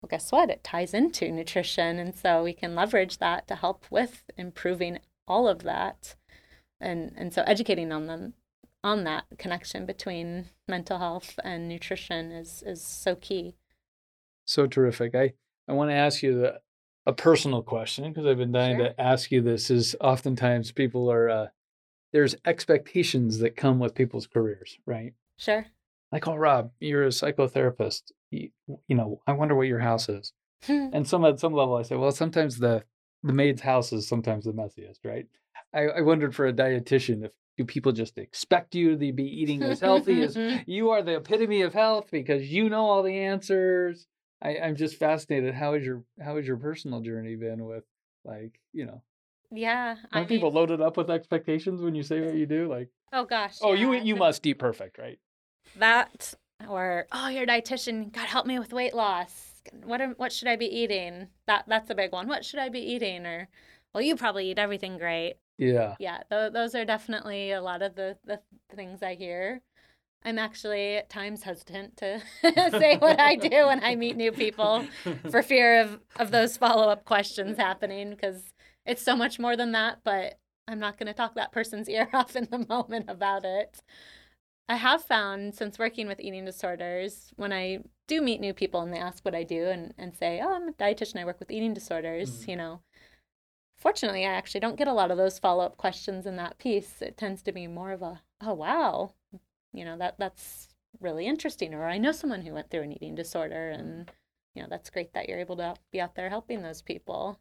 Well, 0.00 0.08
guess 0.08 0.32
what? 0.32 0.50
It 0.50 0.64
ties 0.64 0.94
into 0.94 1.30
nutrition. 1.30 1.98
And 1.98 2.14
so 2.14 2.42
we 2.42 2.52
can 2.52 2.74
leverage 2.74 3.18
that 3.18 3.46
to 3.48 3.56
help 3.56 3.84
with 3.90 4.24
improving 4.36 4.98
all 5.28 5.48
of 5.48 5.62
that. 5.62 6.16
And, 6.80 7.12
and 7.16 7.32
so 7.32 7.42
educating 7.46 7.92
on 7.92 8.06
them 8.06 8.34
on 8.84 9.04
that 9.04 9.24
connection 9.38 9.86
between 9.86 10.46
mental 10.68 10.98
health 10.98 11.38
and 11.44 11.68
nutrition 11.68 12.32
is, 12.32 12.62
is 12.66 12.82
so 12.82 13.14
key. 13.14 13.54
So 14.44 14.66
terrific. 14.66 15.14
I, 15.14 15.34
I 15.68 15.72
want 15.72 15.90
to 15.90 15.94
ask 15.94 16.22
you 16.22 16.40
the 16.40 16.60
a 17.04 17.12
personal 17.12 17.62
question 17.62 18.08
because 18.08 18.26
I've 18.26 18.38
been 18.38 18.52
dying 18.52 18.78
sure. 18.78 18.88
to 18.88 19.00
ask 19.00 19.32
you 19.32 19.40
this 19.40 19.70
is 19.70 19.96
oftentimes 20.00 20.70
people 20.70 21.10
are 21.10 21.28
uh, 21.28 21.46
there's 22.12 22.36
expectations 22.44 23.38
that 23.38 23.56
come 23.56 23.78
with 23.78 23.94
people's 23.94 24.26
careers, 24.26 24.78
right? 24.86 25.14
Sure. 25.36 25.66
Like, 26.12 26.28
oh, 26.28 26.36
Rob, 26.36 26.70
you're 26.78 27.04
a 27.04 27.08
psychotherapist. 27.08 28.12
You, 28.30 28.50
you 28.86 28.94
know, 28.94 29.20
I 29.26 29.32
wonder 29.32 29.54
what 29.54 29.66
your 29.66 29.80
house 29.80 30.08
is. 30.08 30.32
and 30.68 31.08
some 31.08 31.24
at 31.24 31.40
some 31.40 31.54
level, 31.54 31.74
I 31.74 31.82
say, 31.82 31.96
well, 31.96 32.12
sometimes 32.12 32.58
the 32.58 32.84
the 33.24 33.32
maid's 33.32 33.62
house 33.62 33.92
is 33.92 34.08
sometimes 34.08 34.44
the 34.44 34.52
messiest, 34.52 34.98
right? 35.04 35.26
I, 35.72 35.86
I 35.86 36.00
wondered 36.00 36.34
for 36.34 36.46
a 36.46 36.52
dietitian 36.52 37.24
if 37.24 37.32
people 37.64 37.92
just 37.92 38.18
expect 38.18 38.74
you 38.74 38.96
to 38.96 39.12
be 39.12 39.24
eating 39.24 39.62
as 39.62 39.80
healthy 39.80 40.22
as 40.22 40.36
you 40.66 40.90
are 40.90 41.02
the 41.02 41.16
epitome 41.16 41.62
of 41.62 41.72
health 41.74 42.08
because 42.10 42.50
you 42.50 42.68
know 42.68 42.84
all 42.86 43.02
the 43.02 43.16
answers. 43.18 44.06
I, 44.42 44.58
I'm 44.58 44.76
just 44.76 44.96
fascinated. 44.96 45.54
How 45.54 45.74
is 45.74 45.84
your 45.84 46.02
how 46.20 46.36
has 46.36 46.46
your 46.46 46.56
personal 46.56 47.00
journey 47.00 47.36
been 47.36 47.64
with 47.64 47.84
like, 48.24 48.58
you 48.72 48.86
know, 48.86 49.02
Yeah. 49.50 49.96
I 50.12 50.16
aren't 50.18 50.28
people 50.28 50.50
mean- 50.50 50.56
loaded 50.56 50.80
up 50.80 50.96
with 50.96 51.10
expectations 51.10 51.80
when 51.82 51.94
you 51.94 52.02
say 52.02 52.20
what 52.20 52.34
you 52.34 52.46
do? 52.46 52.68
Like, 52.68 52.88
oh 53.12 53.24
gosh. 53.24 53.58
oh, 53.62 53.72
you 53.72 53.92
yeah, 53.92 54.02
you 54.02 54.14
the- 54.14 54.18
must 54.20 54.46
eat 54.46 54.54
perfect, 54.58 54.98
right? 54.98 55.18
that 55.78 56.34
or 56.68 57.06
oh 57.12 57.28
you're 57.28 57.44
a 57.44 57.46
dietitian 57.46 58.12
god 58.12 58.26
help 58.26 58.46
me 58.46 58.58
with 58.58 58.72
weight 58.72 58.94
loss 58.94 59.62
what 59.84 60.00
am, 60.00 60.12
what 60.16 60.32
should 60.32 60.48
i 60.48 60.56
be 60.56 60.66
eating 60.66 61.28
that 61.46 61.64
that's 61.66 61.88
a 61.90 61.94
big 61.94 62.12
one 62.12 62.28
what 62.28 62.44
should 62.44 62.58
i 62.60 62.68
be 62.68 62.80
eating 62.80 63.24
or 63.24 63.48
well 63.94 64.02
you 64.02 64.14
probably 64.16 64.50
eat 64.50 64.58
everything 64.58 64.98
great 64.98 65.36
Yeah. 65.62 65.94
yeah 65.98 66.22
th- 66.30 66.52
those 66.52 66.74
are 66.74 66.84
definitely 66.84 67.52
a 67.52 67.62
lot 67.62 67.82
of 67.82 67.94
the 67.94 68.16
the 68.24 68.40
things 68.74 69.02
i 69.02 69.14
hear 69.14 69.62
i'm 70.24 70.38
actually 70.38 70.96
at 70.96 71.08
times 71.10 71.42
hesitant 71.42 71.96
to 71.98 72.20
say 72.70 72.96
what 72.98 73.18
i 73.20 73.34
do 73.36 73.66
when 73.66 73.82
i 73.84 73.94
meet 73.96 74.16
new 74.16 74.32
people 74.32 74.84
for 75.30 75.42
fear 75.52 75.80
of 75.80 76.00
of 76.16 76.30
those 76.30 76.56
follow-up 76.56 77.04
questions 77.04 77.56
happening 77.56 78.10
because 78.10 78.42
it's 78.86 79.02
so 79.02 79.14
much 79.16 79.38
more 79.38 79.56
than 79.56 79.72
that 79.72 79.98
but 80.04 80.38
i'm 80.68 80.78
not 80.78 80.98
going 80.98 81.06
to 81.06 81.12
talk 81.14 81.34
that 81.34 81.52
person's 81.52 81.88
ear 81.88 82.08
off 82.14 82.36
in 82.36 82.46
the 82.50 82.64
moment 82.68 83.06
about 83.08 83.44
it 83.44 83.82
i 84.68 84.76
have 84.76 85.02
found 85.04 85.54
since 85.54 85.78
working 85.78 86.06
with 86.06 86.20
eating 86.20 86.44
disorders 86.44 87.32
when 87.36 87.52
i 87.52 87.78
do 88.08 88.20
meet 88.20 88.40
new 88.40 88.54
people 88.54 88.80
and 88.80 88.92
they 88.92 88.98
ask 88.98 89.24
what 89.24 89.34
i 89.34 89.42
do 89.42 89.66
and, 89.68 89.92
and 89.98 90.16
say 90.16 90.40
oh 90.42 90.54
i'm 90.54 90.68
a 90.68 90.72
dietitian 90.72 91.18
i 91.20 91.24
work 91.24 91.38
with 91.40 91.50
eating 91.50 91.74
disorders 91.74 92.44
Mhm. 92.44 92.48
you 92.48 92.56
know 92.56 92.80
fortunately 93.82 94.24
i 94.24 94.32
actually 94.32 94.60
don't 94.60 94.76
get 94.76 94.88
a 94.88 94.92
lot 94.92 95.10
of 95.10 95.16
those 95.18 95.38
follow-up 95.38 95.76
questions 95.76 96.24
in 96.26 96.36
that 96.36 96.56
piece 96.58 97.02
it 97.02 97.16
tends 97.16 97.42
to 97.42 97.52
be 97.52 97.66
more 97.66 97.92
of 97.92 98.00
a 98.02 98.20
oh 98.42 98.54
wow 98.54 99.12
you 99.72 99.84
know 99.84 99.98
that 99.98 100.14
that's 100.18 100.68
really 101.00 101.26
interesting 101.26 101.74
or 101.74 101.84
i 101.84 101.98
know 101.98 102.12
someone 102.12 102.42
who 102.42 102.52
went 102.54 102.70
through 102.70 102.82
an 102.82 102.92
eating 102.92 103.14
disorder 103.14 103.70
and 103.70 104.10
you 104.54 104.62
know 104.62 104.68
that's 104.70 104.90
great 104.90 105.12
that 105.14 105.28
you're 105.28 105.40
able 105.40 105.56
to 105.56 105.74
be 105.90 106.00
out 106.00 106.14
there 106.14 106.28
helping 106.30 106.62
those 106.62 106.82
people 106.82 107.38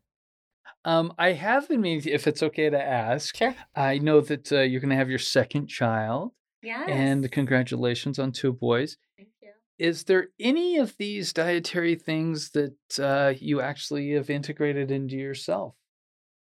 Um, 0.86 1.14
I 1.18 1.34
have 1.34 1.68
been 1.68 1.82
meaning, 1.82 2.04
if 2.06 2.28
it's 2.28 2.44
okay 2.44 2.70
to 2.70 2.82
ask. 2.82 3.36
sure 3.36 3.56
I 3.76 3.98
know 3.98 4.22
that 4.22 4.52
uh, 4.52 4.62
you're 4.62 4.80
going 4.82 4.92
to 4.96 4.96
have 5.04 5.10
your 5.10 5.20
second 5.38 5.68
child, 5.68 6.32
yes 6.64 6.88
and 6.88 7.30
congratulations 7.32 8.18
on 8.20 8.32
two 8.32 8.54
boys. 8.54 8.98
thank 9.18 9.30
you 9.42 9.50
Is 9.78 10.04
there 10.06 10.28
any 10.40 10.78
of 10.78 10.96
these 10.98 11.34
dietary 11.34 11.96
things 11.96 12.52
that 12.52 13.00
uh, 13.00 13.34
you 13.50 13.60
actually 13.62 14.12
have 14.18 14.30
integrated 14.30 14.92
into 14.92 15.18
yourself? 15.18 15.76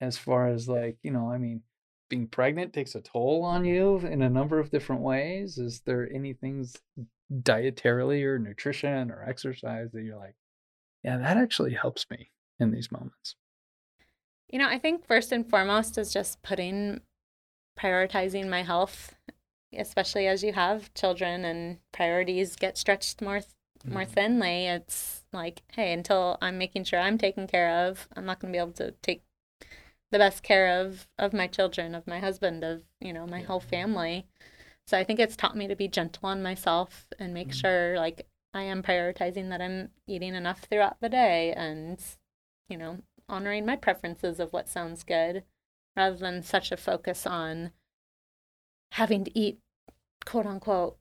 As 0.01 0.17
far 0.17 0.47
as 0.47 0.67
like, 0.69 0.97
you 1.03 1.11
know, 1.11 1.29
I 1.31 1.37
mean, 1.37 1.63
being 2.09 2.27
pregnant 2.27 2.73
takes 2.73 2.95
a 2.95 3.01
toll 3.01 3.43
on 3.43 3.65
you 3.65 3.97
in 3.99 4.21
a 4.21 4.29
number 4.29 4.59
of 4.59 4.71
different 4.71 5.01
ways. 5.01 5.57
Is 5.57 5.81
there 5.81 6.09
any 6.11 6.33
things 6.33 6.75
dietarily 7.31 8.23
or 8.23 8.39
nutrition 8.39 9.11
or 9.11 9.23
exercise 9.23 9.91
that 9.91 10.03
you're 10.03 10.17
like, 10.17 10.35
yeah, 11.03 11.17
that 11.17 11.37
actually 11.37 11.73
helps 11.73 12.09
me 12.09 12.31
in 12.59 12.71
these 12.71 12.91
moments? 12.91 13.35
You 14.49 14.59
know, 14.59 14.67
I 14.67 14.79
think 14.79 15.05
first 15.05 15.31
and 15.31 15.47
foremost 15.47 15.97
is 15.97 16.11
just 16.11 16.41
putting, 16.41 17.01
prioritizing 17.79 18.49
my 18.49 18.63
health, 18.63 19.15
especially 19.73 20.27
as 20.27 20.43
you 20.43 20.53
have 20.53 20.93
children 20.95 21.45
and 21.45 21.79
priorities 21.93 22.55
get 22.57 22.77
stretched 22.77 23.21
more 23.21 23.41
more 23.89 24.05
Mhm. 24.05 24.13
thinly. 24.13 24.67
It's 24.67 25.25
like, 25.33 25.63
hey, 25.73 25.93
until 25.93 26.37
I'm 26.41 26.57
making 26.57 26.85
sure 26.85 26.99
I'm 26.99 27.17
taken 27.17 27.47
care 27.47 27.87
of, 27.87 28.07
I'm 28.15 28.25
not 28.25 28.39
going 28.39 28.53
to 28.53 28.57
be 28.57 28.61
able 28.61 28.73
to 28.73 28.91
take 29.03 29.23
the 30.11 30.17
best 30.19 30.43
care 30.43 30.79
of 30.81 31.07
of 31.17 31.33
my 31.33 31.47
children, 31.47 31.95
of 31.95 32.07
my 32.07 32.19
husband, 32.19 32.63
of 32.63 32.83
you 32.99 33.13
know 33.13 33.27
my 33.27 33.41
whole 33.41 33.59
family. 33.59 34.27
So 34.87 34.97
I 34.97 35.03
think 35.03 35.19
it's 35.19 35.35
taught 35.37 35.57
me 35.57 35.67
to 35.67 35.75
be 35.75 35.87
gentle 35.87 36.27
on 36.29 36.43
myself 36.43 37.07
and 37.19 37.33
make 37.33 37.49
Mhm. 37.49 37.53
sure 37.53 37.97
like 37.97 38.27
I 38.53 38.63
am 38.63 38.83
prioritizing 38.83 39.49
that 39.49 39.61
I'm 39.61 39.91
eating 40.07 40.35
enough 40.35 40.61
throughout 40.61 40.99
the 41.01 41.09
day 41.09 41.53
and 41.53 42.03
you 42.69 42.77
know 42.77 42.99
honoring 43.29 43.65
my 43.65 43.75
preferences 43.75 44.39
of 44.39 44.53
what 44.53 44.67
sounds 44.69 45.03
good 45.03 45.43
rather 45.95 46.17
than 46.17 46.43
such 46.43 46.71
a 46.71 46.77
focus 46.77 47.27
on 47.27 47.71
having 48.91 49.23
to 49.23 49.37
eat 49.39 49.59
quote 50.25 50.45
unquote 50.45 50.97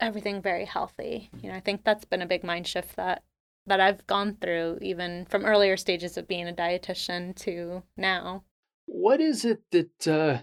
everything 0.00 0.42
very 0.42 0.64
healthy. 0.64 1.30
You 1.42 1.50
know, 1.50 1.56
I 1.56 1.60
think 1.60 1.84
that's 1.84 2.04
been 2.04 2.22
a 2.22 2.26
big 2.26 2.44
mind 2.44 2.66
shift 2.66 2.96
that 2.96 3.22
that 3.66 3.80
I've 3.80 4.06
gone 4.06 4.36
through 4.40 4.78
even 4.80 5.26
from 5.26 5.44
earlier 5.44 5.76
stages 5.76 6.16
of 6.16 6.28
being 6.28 6.48
a 6.48 6.52
dietitian 6.52 7.36
to 7.36 7.82
now. 7.96 8.44
What 8.86 9.20
is 9.20 9.44
it 9.44 9.62
that 9.70 10.08
uh, 10.08 10.42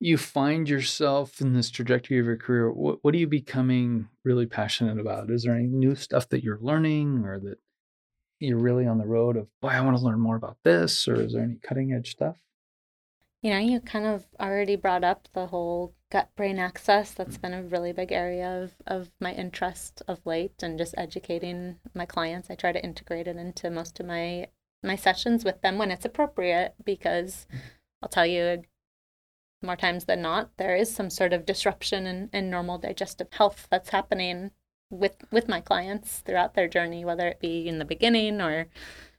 you 0.00 0.16
find 0.16 0.68
yourself 0.68 1.40
in 1.40 1.54
this 1.54 1.70
trajectory 1.70 2.18
of 2.18 2.26
your 2.26 2.36
career? 2.36 2.70
What, 2.70 2.98
what 3.02 3.14
are 3.14 3.18
you 3.18 3.26
becoming 3.26 4.08
really 4.24 4.46
passionate 4.46 4.98
about? 4.98 5.30
Is 5.30 5.44
there 5.44 5.54
any 5.54 5.66
new 5.66 5.94
stuff 5.94 6.28
that 6.28 6.44
you're 6.44 6.60
learning 6.60 7.24
or 7.24 7.38
that 7.40 7.58
you're 8.38 8.58
really 8.58 8.86
on 8.86 8.98
the 8.98 9.06
road 9.06 9.36
of, 9.36 9.48
boy, 9.60 9.68
I 9.68 9.80
want 9.80 9.96
to 9.96 10.04
learn 10.04 10.20
more 10.20 10.36
about 10.36 10.58
this? 10.62 11.08
Or 11.08 11.20
is 11.20 11.32
there 11.32 11.42
any 11.42 11.56
cutting 11.56 11.92
edge 11.92 12.12
stuff? 12.12 12.36
You 13.42 13.50
know, 13.50 13.58
you 13.58 13.80
kind 13.80 14.04
of 14.04 14.26
already 14.40 14.74
brought 14.74 15.04
up 15.04 15.28
the 15.32 15.46
whole 15.46 15.94
gut 16.10 16.28
brain 16.34 16.58
axis. 16.58 17.12
That's 17.12 17.38
been 17.38 17.54
a 17.54 17.62
really 17.62 17.92
big 17.92 18.10
area 18.10 18.62
of, 18.62 18.72
of 18.86 19.10
my 19.20 19.32
interest 19.32 20.02
of 20.08 20.26
late 20.26 20.60
and 20.62 20.76
just 20.76 20.94
educating 20.98 21.78
my 21.94 22.04
clients. 22.04 22.50
I 22.50 22.56
try 22.56 22.72
to 22.72 22.82
integrate 22.82 23.28
it 23.28 23.36
into 23.36 23.70
most 23.70 24.00
of 24.00 24.06
my 24.06 24.48
my 24.82 24.96
sessions 24.96 25.44
with 25.44 25.60
them 25.60 25.76
when 25.76 25.90
it's 25.90 26.04
appropriate 26.04 26.74
because 26.84 27.46
I'll 28.02 28.08
tell 28.08 28.26
you 28.26 28.62
more 29.62 29.76
times 29.76 30.04
than 30.04 30.22
not, 30.22 30.56
there 30.56 30.76
is 30.76 30.94
some 30.94 31.10
sort 31.10 31.32
of 31.32 31.44
disruption 31.44 32.06
in, 32.06 32.30
in 32.32 32.48
normal 32.48 32.78
digestive 32.78 33.32
health 33.32 33.66
that's 33.70 33.90
happening 33.90 34.52
with 34.90 35.16
with 35.30 35.48
my 35.48 35.60
clients 35.60 36.20
throughout 36.20 36.54
their 36.54 36.68
journey, 36.68 37.04
whether 37.04 37.28
it 37.28 37.40
be 37.40 37.68
in 37.68 37.78
the 37.78 37.84
beginning 37.84 38.40
or 38.40 38.66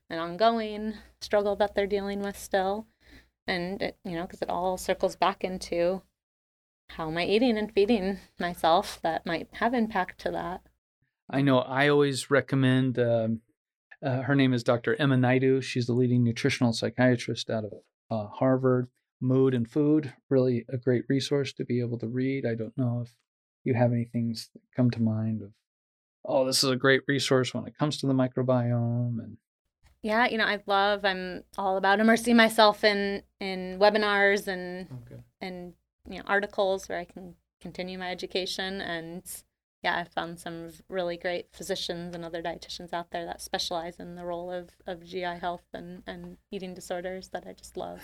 an 0.10 0.20
ongoing 0.20 0.96
struggle 1.22 1.56
that 1.58 1.76
they're 1.76 1.88
dealing 1.88 2.22
with 2.22 2.38
still 2.38 2.88
and 3.50 3.82
it, 3.82 3.98
you 4.06 4.16
know 4.16 4.24
because 4.24 4.42
it 4.42 4.50
all 4.50 4.78
circles 4.78 5.16
back 5.16 5.44
into 5.44 6.02
how 6.90 7.08
am 7.08 7.18
i 7.18 7.26
eating 7.26 7.58
and 7.58 7.72
feeding 7.74 8.18
myself 8.40 9.00
that 9.02 9.26
might 9.26 9.48
have 9.54 9.74
impact 9.74 10.20
to 10.20 10.32
that 10.32 10.62
I 11.32 11.42
know 11.42 11.60
I 11.60 11.90
always 11.90 12.32
recommend, 12.32 12.98
um, 12.98 13.42
uh, 14.04 14.22
her 14.22 14.36
name 14.36 14.54
is 14.54 14.64
Dr. 14.64 14.96
Uma 15.00 15.16
Naidoo. 15.16 15.62
She's 15.62 15.86
the 15.86 15.94
leading 15.94 16.24
nutritional 16.24 16.74
psychiatrist 16.74 17.50
out 17.50 17.66
of 17.66 17.74
uh, 18.10 18.28
Harvard. 18.28 18.88
Mood 19.22 19.54
and 19.54 19.70
Food, 19.70 20.14
really 20.30 20.66
a 20.70 20.78
great 20.78 21.04
resource 21.10 21.52
to 21.52 21.66
be 21.66 21.82
able 21.82 22.00
to 22.00 22.08
read. 22.08 22.46
I 22.46 22.56
don't 22.56 22.78
know 22.78 23.02
if 23.06 23.14
you 23.66 23.74
have 23.74 23.92
any 23.92 24.06
things 24.06 24.50
that 24.54 24.62
come 24.74 24.90
to 24.92 25.02
mind 25.02 25.42
of, 25.42 25.52
oh, 26.24 26.46
this 26.46 26.64
is 26.64 26.70
a 26.70 26.78
great 26.78 27.02
resource 27.06 27.54
when 27.54 27.68
it 27.68 27.78
comes 27.78 27.98
to 27.98 28.08
the 28.08 28.14
microbiome. 28.14 29.20
And 29.22 29.36
yeah 30.02 30.28
you 30.28 30.38
know 30.38 30.46
i 30.46 30.60
love 30.66 31.04
i'm 31.06 31.44
all 31.58 31.78
about 31.78 32.00
immersing 32.00 32.36
myself 32.36 32.84
in 32.84 33.22
in 33.40 33.78
webinars 33.80 34.48
and 34.48 34.88
okay. 35.06 35.22
and 35.42 35.74
you 36.10 36.18
know 36.18 36.24
articles 36.28 36.88
where 36.88 37.00
i 37.00 37.06
can 37.06 37.36
continue 37.62 37.98
my 37.98 38.10
education 38.10 38.82
and 38.82 39.24
yeah 39.84 39.98
i 39.98 40.04
found 40.04 40.40
some 40.40 40.70
really 40.88 41.18
great 41.18 41.48
physicians 41.52 42.16
and 42.16 42.24
other 42.24 42.42
dietitians 42.42 42.94
out 42.94 43.12
there 43.12 43.26
that 43.26 43.42
specialize 43.42 44.00
in 44.00 44.16
the 44.16 44.26
role 44.26 44.52
of 44.52 44.70
of 44.88 45.04
gi 45.04 45.22
health 45.22 45.66
and 45.74 46.04
and 46.08 46.38
eating 46.52 46.74
disorders 46.74 47.30
that 47.30 47.46
i 47.48 47.54
just 47.54 47.76
love 47.76 48.00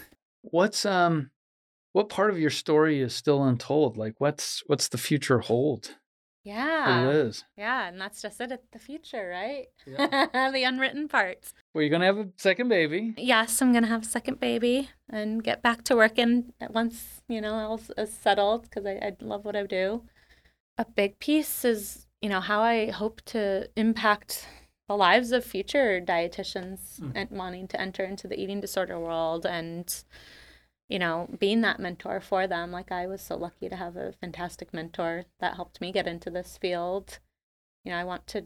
what's 0.52 0.86
um, 0.86 1.32
what 1.94 2.10
part 2.10 2.30
of 2.30 2.40
your 2.40 2.50
story 2.50 3.02
is 3.02 3.16
still 3.16 3.44
untold? 3.44 3.98
Like, 3.98 4.16
what's 4.18 4.64
what's 4.68 4.90
the 4.90 4.98
future 4.98 5.40
hold 5.40 5.96
yeah 6.46 7.08
Liz? 7.08 7.44
yeah 7.58 7.88
and 7.88 8.00
that's 8.00 8.22
just 8.22 8.40
it 8.40 8.52
at 8.52 8.62
the 8.72 8.80
future 8.80 9.28
right 9.30 9.66
Yeah. 9.86 10.50
the 10.52 10.64
unwritten 10.64 11.08
parts 11.08 11.54
Well, 11.74 11.82
you're 11.82 11.90
gonna 11.90 12.06
have 12.06 12.18
a 12.20 12.30
second 12.38 12.70
baby. 12.70 13.14
yes, 13.18 13.62
I'm 13.62 13.74
gonna 13.74 13.88
have 13.88 14.04
a 14.04 14.06
second 14.18 14.40
baby 14.40 14.90
and 15.10 15.44
get 15.44 15.62
back 15.62 15.84
to 15.86 15.96
working 15.96 16.54
at 16.62 16.72
once 16.74 17.22
you 17.28 17.42
know 17.42 17.54
all 17.56 17.82
is 17.98 18.14
settled 18.14 18.64
because 18.64 18.86
I, 18.86 18.94
I 19.08 19.16
love 19.22 19.44
what 19.46 19.56
I 19.56 19.64
do. 19.66 20.04
A 20.78 20.86
big 20.86 21.20
piece 21.20 21.66
is 21.66 22.06
you 22.22 22.30
know 22.30 22.42
how 22.42 22.62
I 22.62 22.92
hope 22.92 23.22
to 23.34 23.70
impact 23.76 24.48
the 24.88 24.96
lives 24.96 25.32
of 25.32 25.44
future 25.44 26.00
dietitians 26.00 27.00
Mm. 27.02 27.12
and 27.16 27.30
wanting 27.32 27.68
to 27.70 27.82
enter 27.82 28.04
into 28.04 28.28
the 28.28 28.40
eating 28.40 28.62
disorder 28.62 29.00
world 29.00 29.46
and 29.46 29.88
you 30.90 31.00
know 31.00 31.30
being 31.40 31.62
that 31.62 31.80
mentor 31.80 32.20
for 32.20 32.48
them. 32.48 32.72
Like 32.72 32.92
I 32.92 33.08
was 33.08 33.22
so 33.22 33.36
lucky 33.36 33.70
to 33.70 33.76
have 33.76 33.96
a 33.96 34.14
fantastic 34.14 34.74
mentor 34.74 35.26
that 35.40 35.56
helped 35.56 35.82
me 35.82 35.92
get 35.92 36.08
into 36.08 36.30
this 36.30 36.58
field. 36.58 37.20
You 37.84 37.92
know, 37.92 37.98
I 37.98 38.04
want 38.04 38.28
to 38.28 38.46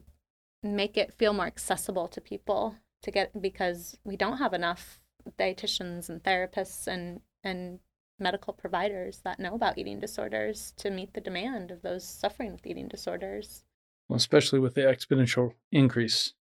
make 0.62 0.98
it 0.98 1.14
feel 1.14 1.34
more 1.34 1.46
accessible 1.46 2.08
to 2.10 2.22
people 2.22 2.76
to 3.02 3.12
get 3.12 3.42
because 3.42 3.98
we 4.04 4.18
don't 4.18 4.38
have 4.38 4.54
enough 4.54 5.00
dietitians 5.38 6.10
and 6.10 6.24
therapists 6.24 6.88
and 6.88 7.22
and 7.44 7.80
medical 8.20 8.54
providers 8.54 9.22
that 9.24 9.40
know 9.40 9.56
about 9.56 9.78
eating 9.78 10.00
disorders 10.00 10.74
to 10.78 10.90
meet 10.90 11.14
the 11.14 11.22
demand 11.22 11.72
of 11.72 11.82
those 11.82 12.06
suffering 12.06 12.52
with 12.52 12.68
eating 12.68 12.88
disorders. 12.88 13.64
Well, 14.10 14.18
especially 14.18 14.60
with 14.60 14.76
the 14.76 14.82
exponential 14.82 15.54
increase 15.72 16.34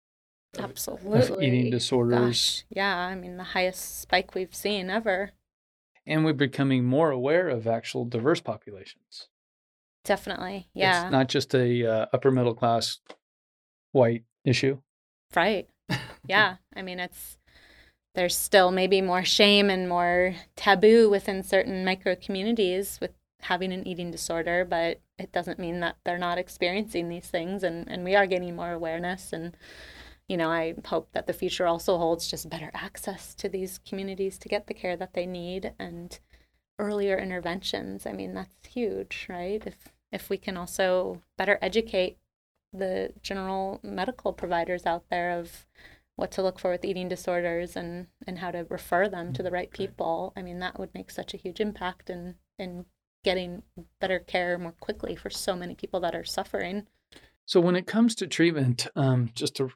of 0.57 0.63
Absolutely. 0.63 1.45
eating 1.45 1.71
disorders. 1.71 2.19
Gosh, 2.19 2.65
yeah, 2.69 2.95
I 2.95 3.15
mean 3.15 3.37
the 3.37 3.43
highest 3.43 3.99
spike 4.01 4.33
we've 4.33 4.55
seen 4.55 4.89
ever. 4.89 5.31
And 6.07 6.23
we're 6.23 6.33
becoming 6.33 6.85
more 6.85 7.11
aware 7.11 7.49
of 7.49 7.67
actual 7.67 8.05
diverse 8.05 8.39
populations. 8.39 9.27
Definitely. 10.05 10.69
Yeah. 10.73 11.03
It's 11.03 11.11
not 11.11 11.27
just 11.27 11.53
a 11.53 11.85
uh, 11.85 12.05
upper 12.13 12.31
middle 12.31 12.53
class 12.55 12.99
white 13.91 14.23
issue. 14.43 14.79
Right. 15.35 15.69
Yeah. 16.29 16.57
I 16.75 16.81
mean, 16.81 16.99
it's 16.99 17.37
there's 18.13 18.35
still 18.35 18.69
maybe 18.69 18.99
more 18.99 19.23
shame 19.23 19.69
and 19.69 19.87
more 19.87 20.35
taboo 20.57 21.09
within 21.09 21.41
certain 21.41 21.85
micro 21.85 22.17
communities 22.17 22.97
with 22.99 23.11
having 23.43 23.71
an 23.71 23.87
eating 23.87 24.11
disorder, 24.11 24.65
but 24.65 24.99
it 25.17 25.31
doesn't 25.31 25.57
mean 25.57 25.79
that 25.79 25.95
they're 26.03 26.17
not 26.17 26.37
experiencing 26.37 27.07
these 27.07 27.27
things 27.27 27.63
and, 27.63 27.87
and 27.89 28.03
we 28.03 28.13
are 28.13 28.27
getting 28.27 28.57
more 28.57 28.73
awareness 28.73 29.31
and 29.31 29.55
you 30.27 30.37
know, 30.37 30.49
I 30.49 30.75
hope 30.85 31.09
that 31.13 31.27
the 31.27 31.33
future 31.33 31.67
also 31.67 31.97
holds 31.97 32.27
just 32.27 32.49
better 32.49 32.71
access 32.73 33.33
to 33.35 33.49
these 33.49 33.79
communities 33.87 34.37
to 34.39 34.49
get 34.49 34.67
the 34.67 34.73
care 34.73 34.97
that 34.97 35.13
they 35.13 35.25
need 35.25 35.73
and 35.79 36.19
earlier 36.79 37.17
interventions. 37.17 38.05
I 38.05 38.13
mean, 38.13 38.33
that's 38.33 38.67
huge, 38.67 39.27
right? 39.29 39.63
If 39.65 39.93
if 40.11 40.29
we 40.29 40.37
can 40.37 40.57
also 40.57 41.21
better 41.37 41.59
educate 41.61 42.17
the 42.73 43.13
general 43.21 43.79
medical 43.83 44.33
providers 44.33 44.85
out 44.85 45.05
there 45.09 45.37
of 45.37 45.65
what 46.15 46.31
to 46.31 46.41
look 46.41 46.59
for 46.59 46.71
with 46.71 46.83
eating 46.83 47.07
disorders 47.07 47.75
and, 47.75 48.07
and 48.25 48.39
how 48.39 48.51
to 48.51 48.65
refer 48.69 49.07
them 49.07 49.33
to 49.33 49.43
the 49.43 49.51
right 49.51 49.69
mm-hmm. 49.71 49.83
people. 49.83 50.33
I 50.35 50.41
mean, 50.41 50.59
that 50.59 50.79
would 50.79 50.93
make 50.93 51.11
such 51.11 51.33
a 51.33 51.37
huge 51.37 51.59
impact 51.59 52.09
in, 52.09 52.35
in 52.57 52.85
getting 53.23 53.63
better 54.01 54.19
care 54.19 54.57
more 54.57 54.73
quickly 54.79 55.15
for 55.15 55.29
so 55.29 55.55
many 55.55 55.75
people 55.75 55.99
that 56.01 56.15
are 56.15 56.23
suffering. 56.23 56.87
So, 57.47 57.61
when 57.61 57.77
it 57.77 57.87
comes 57.87 58.13
to 58.15 58.27
treatment, 58.27 58.87
um, 58.97 59.31
just 59.33 59.55
to 59.55 59.69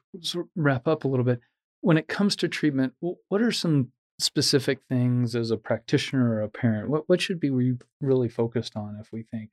wrap 0.54 0.86
up 0.86 1.04
a 1.04 1.08
little 1.08 1.24
bit, 1.24 1.40
when 1.80 1.96
it 1.96 2.06
comes 2.06 2.36
to 2.36 2.48
treatment, 2.48 2.92
what 3.00 3.40
are 3.40 3.50
some 3.50 3.92
specific 4.18 4.80
things 4.90 5.34
as 5.34 5.50
a 5.50 5.56
practitioner 5.56 6.34
or 6.34 6.42
a 6.42 6.50
parent? 6.50 6.90
What, 6.90 7.08
what 7.08 7.22
should 7.22 7.40
be 7.40 7.48
we 7.48 7.78
really 8.00 8.28
focused 8.28 8.76
on 8.76 8.98
if 9.00 9.10
we 9.10 9.22
think 9.22 9.52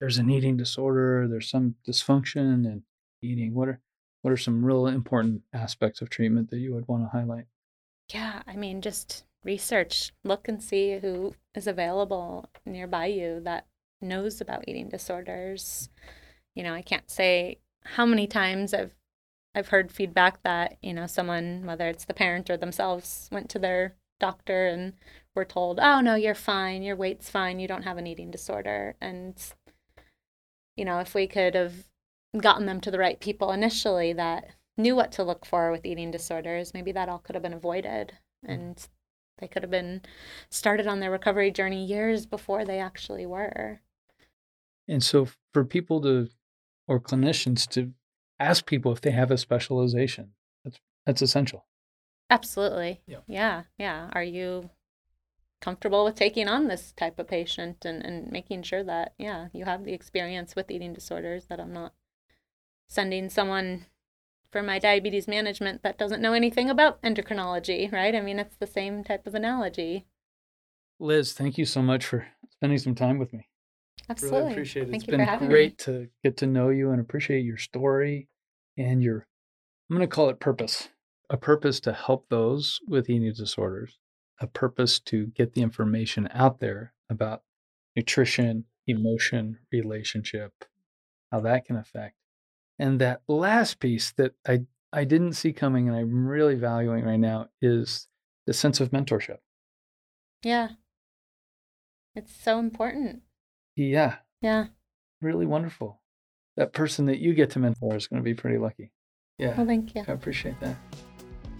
there's 0.00 0.18
an 0.18 0.28
eating 0.28 0.58
disorder, 0.58 1.26
there's 1.26 1.48
some 1.48 1.76
dysfunction 1.88 2.66
in 2.66 2.82
eating? 3.22 3.54
What 3.54 3.68
are 3.68 3.80
what 4.20 4.30
are 4.30 4.36
some 4.36 4.62
real 4.62 4.86
important 4.86 5.42
aspects 5.54 6.02
of 6.02 6.10
treatment 6.10 6.50
that 6.50 6.58
you 6.58 6.74
would 6.74 6.88
want 6.88 7.04
to 7.04 7.08
highlight? 7.08 7.46
Yeah, 8.12 8.42
I 8.46 8.56
mean, 8.56 8.82
just 8.82 9.24
research, 9.44 10.12
look 10.24 10.46
and 10.46 10.62
see 10.62 10.98
who 10.98 11.34
is 11.54 11.66
available 11.66 12.50
nearby 12.66 13.06
you 13.06 13.40
that 13.44 13.66
knows 14.02 14.42
about 14.42 14.64
eating 14.68 14.90
disorders. 14.90 15.88
You 16.54 16.62
know, 16.62 16.74
I 16.74 16.82
can't 16.82 17.10
say 17.10 17.58
how 17.84 18.06
many 18.06 18.26
times 18.26 18.72
I've 18.74 18.94
I've 19.56 19.68
heard 19.68 19.92
feedback 19.92 20.42
that, 20.42 20.78
you 20.82 20.92
know, 20.92 21.06
someone, 21.06 21.62
whether 21.64 21.88
it's 21.88 22.06
the 22.06 22.14
parent 22.14 22.50
or 22.50 22.56
themselves, 22.56 23.28
went 23.30 23.48
to 23.50 23.60
their 23.60 23.94
doctor 24.18 24.66
and 24.66 24.94
were 25.34 25.44
told, 25.44 25.78
"Oh 25.80 26.00
no, 26.00 26.14
you're 26.16 26.34
fine. 26.34 26.82
Your 26.82 26.96
weight's 26.96 27.30
fine. 27.30 27.60
You 27.60 27.68
don't 27.68 27.84
have 27.84 27.98
an 27.98 28.06
eating 28.06 28.30
disorder." 28.30 28.96
And 29.00 29.36
you 30.76 30.84
know, 30.84 30.98
if 30.98 31.14
we 31.14 31.26
could 31.26 31.54
have 31.54 31.86
gotten 32.36 32.66
them 32.66 32.80
to 32.80 32.90
the 32.90 32.98
right 32.98 33.20
people 33.20 33.52
initially 33.52 34.12
that 34.12 34.50
knew 34.76 34.96
what 34.96 35.12
to 35.12 35.22
look 35.22 35.46
for 35.46 35.70
with 35.70 35.86
eating 35.86 36.10
disorders, 36.10 36.74
maybe 36.74 36.92
that 36.92 37.08
all 37.08 37.18
could 37.18 37.34
have 37.34 37.42
been 37.42 37.52
avoided 37.52 38.14
mm. 38.44 38.52
and 38.52 38.88
they 39.38 39.46
could 39.46 39.62
have 39.62 39.70
been 39.70 40.02
started 40.50 40.86
on 40.86 41.00
their 41.00 41.10
recovery 41.10 41.50
journey 41.50 41.84
years 41.84 42.26
before 42.26 42.64
they 42.64 42.78
actually 42.78 43.26
were. 43.26 43.80
And 44.88 45.02
so 45.02 45.28
for 45.52 45.64
people 45.64 46.00
to 46.02 46.28
or 46.86 47.00
clinicians 47.00 47.68
to 47.70 47.92
ask 48.38 48.66
people 48.66 48.92
if 48.92 49.00
they 49.00 49.10
have 49.10 49.30
a 49.30 49.38
specialization, 49.38 50.30
that's 50.64 50.80
that's 51.06 51.22
essential. 51.22 51.66
Absolutely. 52.30 53.00
Yeah. 53.06 53.18
Yeah. 53.26 53.62
Yeah. 53.78 54.10
Are 54.12 54.24
you 54.24 54.70
comfortable 55.60 56.04
with 56.04 56.14
taking 56.14 56.48
on 56.48 56.68
this 56.68 56.92
type 56.92 57.18
of 57.18 57.28
patient 57.28 57.84
and, 57.84 58.04
and 58.04 58.30
making 58.30 58.62
sure 58.62 58.82
that, 58.84 59.14
yeah, 59.18 59.48
you 59.52 59.64
have 59.64 59.84
the 59.84 59.92
experience 59.92 60.54
with 60.54 60.70
eating 60.70 60.92
disorders, 60.92 61.46
that 61.46 61.60
I'm 61.60 61.72
not 61.72 61.94
sending 62.88 63.28
someone 63.28 63.86
for 64.50 64.62
my 64.62 64.78
diabetes 64.78 65.26
management 65.26 65.82
that 65.82 65.98
doesn't 65.98 66.22
know 66.22 66.32
anything 66.32 66.70
about 66.70 67.02
endocrinology, 67.02 67.90
right? 67.92 68.14
I 68.14 68.20
mean, 68.20 68.38
it's 68.38 68.56
the 68.56 68.66
same 68.66 69.02
type 69.04 69.26
of 69.26 69.34
analogy. 69.34 70.06
Liz, 71.00 71.32
thank 71.32 71.58
you 71.58 71.64
so 71.64 71.82
much 71.82 72.04
for 72.04 72.26
spending 72.50 72.78
some 72.78 72.94
time 72.94 73.18
with 73.18 73.32
me. 73.32 73.48
Absolutely. 74.08 74.40
Really 74.40 74.52
appreciate 74.52 74.82
it. 74.82 74.90
Thank 74.90 75.08
it's 75.08 75.10
been 75.10 75.48
great 75.48 75.72
me. 75.72 75.84
to 75.84 76.08
get 76.22 76.36
to 76.38 76.46
know 76.46 76.68
you 76.68 76.90
and 76.90 77.00
appreciate 77.00 77.44
your 77.44 77.56
story 77.56 78.28
and 78.76 79.02
your, 79.02 79.26
I'm 79.90 79.96
going 79.96 80.08
to 80.08 80.14
call 80.14 80.28
it 80.30 80.40
purpose 80.40 80.88
a 81.30 81.38
purpose 81.38 81.80
to 81.80 81.92
help 81.92 82.28
those 82.28 82.80
with 82.86 83.08
eating 83.08 83.32
disorders, 83.32 83.98
a 84.40 84.46
purpose 84.46 85.00
to 85.00 85.26
get 85.28 85.54
the 85.54 85.62
information 85.62 86.28
out 86.32 86.60
there 86.60 86.92
about 87.08 87.42
nutrition, 87.96 88.66
emotion, 88.86 89.58
relationship, 89.72 90.52
how 91.32 91.40
that 91.40 91.64
can 91.64 91.76
affect 91.76 92.14
and 92.78 93.00
that 93.00 93.22
last 93.28 93.80
piece 93.80 94.12
that 94.12 94.32
I 94.46 94.62
I 94.92 95.04
didn't 95.04 95.32
see 95.32 95.52
coming 95.52 95.88
and 95.88 95.96
I'm 95.96 96.26
really 96.26 96.54
valuing 96.54 97.04
right 97.04 97.18
now 97.18 97.48
is 97.60 98.06
the 98.46 98.52
sense 98.52 98.80
of 98.80 98.90
mentorship. 98.90 99.38
Yeah. 100.44 100.68
It's 102.14 102.32
so 102.32 102.60
important. 102.60 103.22
Yeah. 103.76 104.16
Yeah. 104.40 104.66
Really 105.20 105.46
wonderful. 105.46 106.00
That 106.56 106.72
person 106.72 107.06
that 107.06 107.18
you 107.18 107.34
get 107.34 107.50
to 107.50 107.58
mentor 107.58 107.96
is 107.96 108.06
going 108.06 108.22
to 108.22 108.24
be 108.24 108.34
pretty 108.34 108.58
lucky. 108.58 108.92
Yeah. 109.38 109.56
Well, 109.56 109.66
thank 109.66 109.94
you. 109.94 110.04
I 110.06 110.12
appreciate 110.12 110.60
that. 110.60 110.76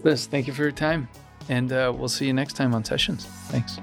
Liz, 0.02 0.26
thank 0.26 0.46
you 0.46 0.52
for 0.52 0.62
your 0.62 0.72
time. 0.72 1.08
And 1.48 1.72
uh, 1.72 1.92
we'll 1.96 2.08
see 2.08 2.26
you 2.26 2.32
next 2.32 2.54
time 2.54 2.74
on 2.74 2.84
Sessions. 2.84 3.26
Thanks. 3.48 3.78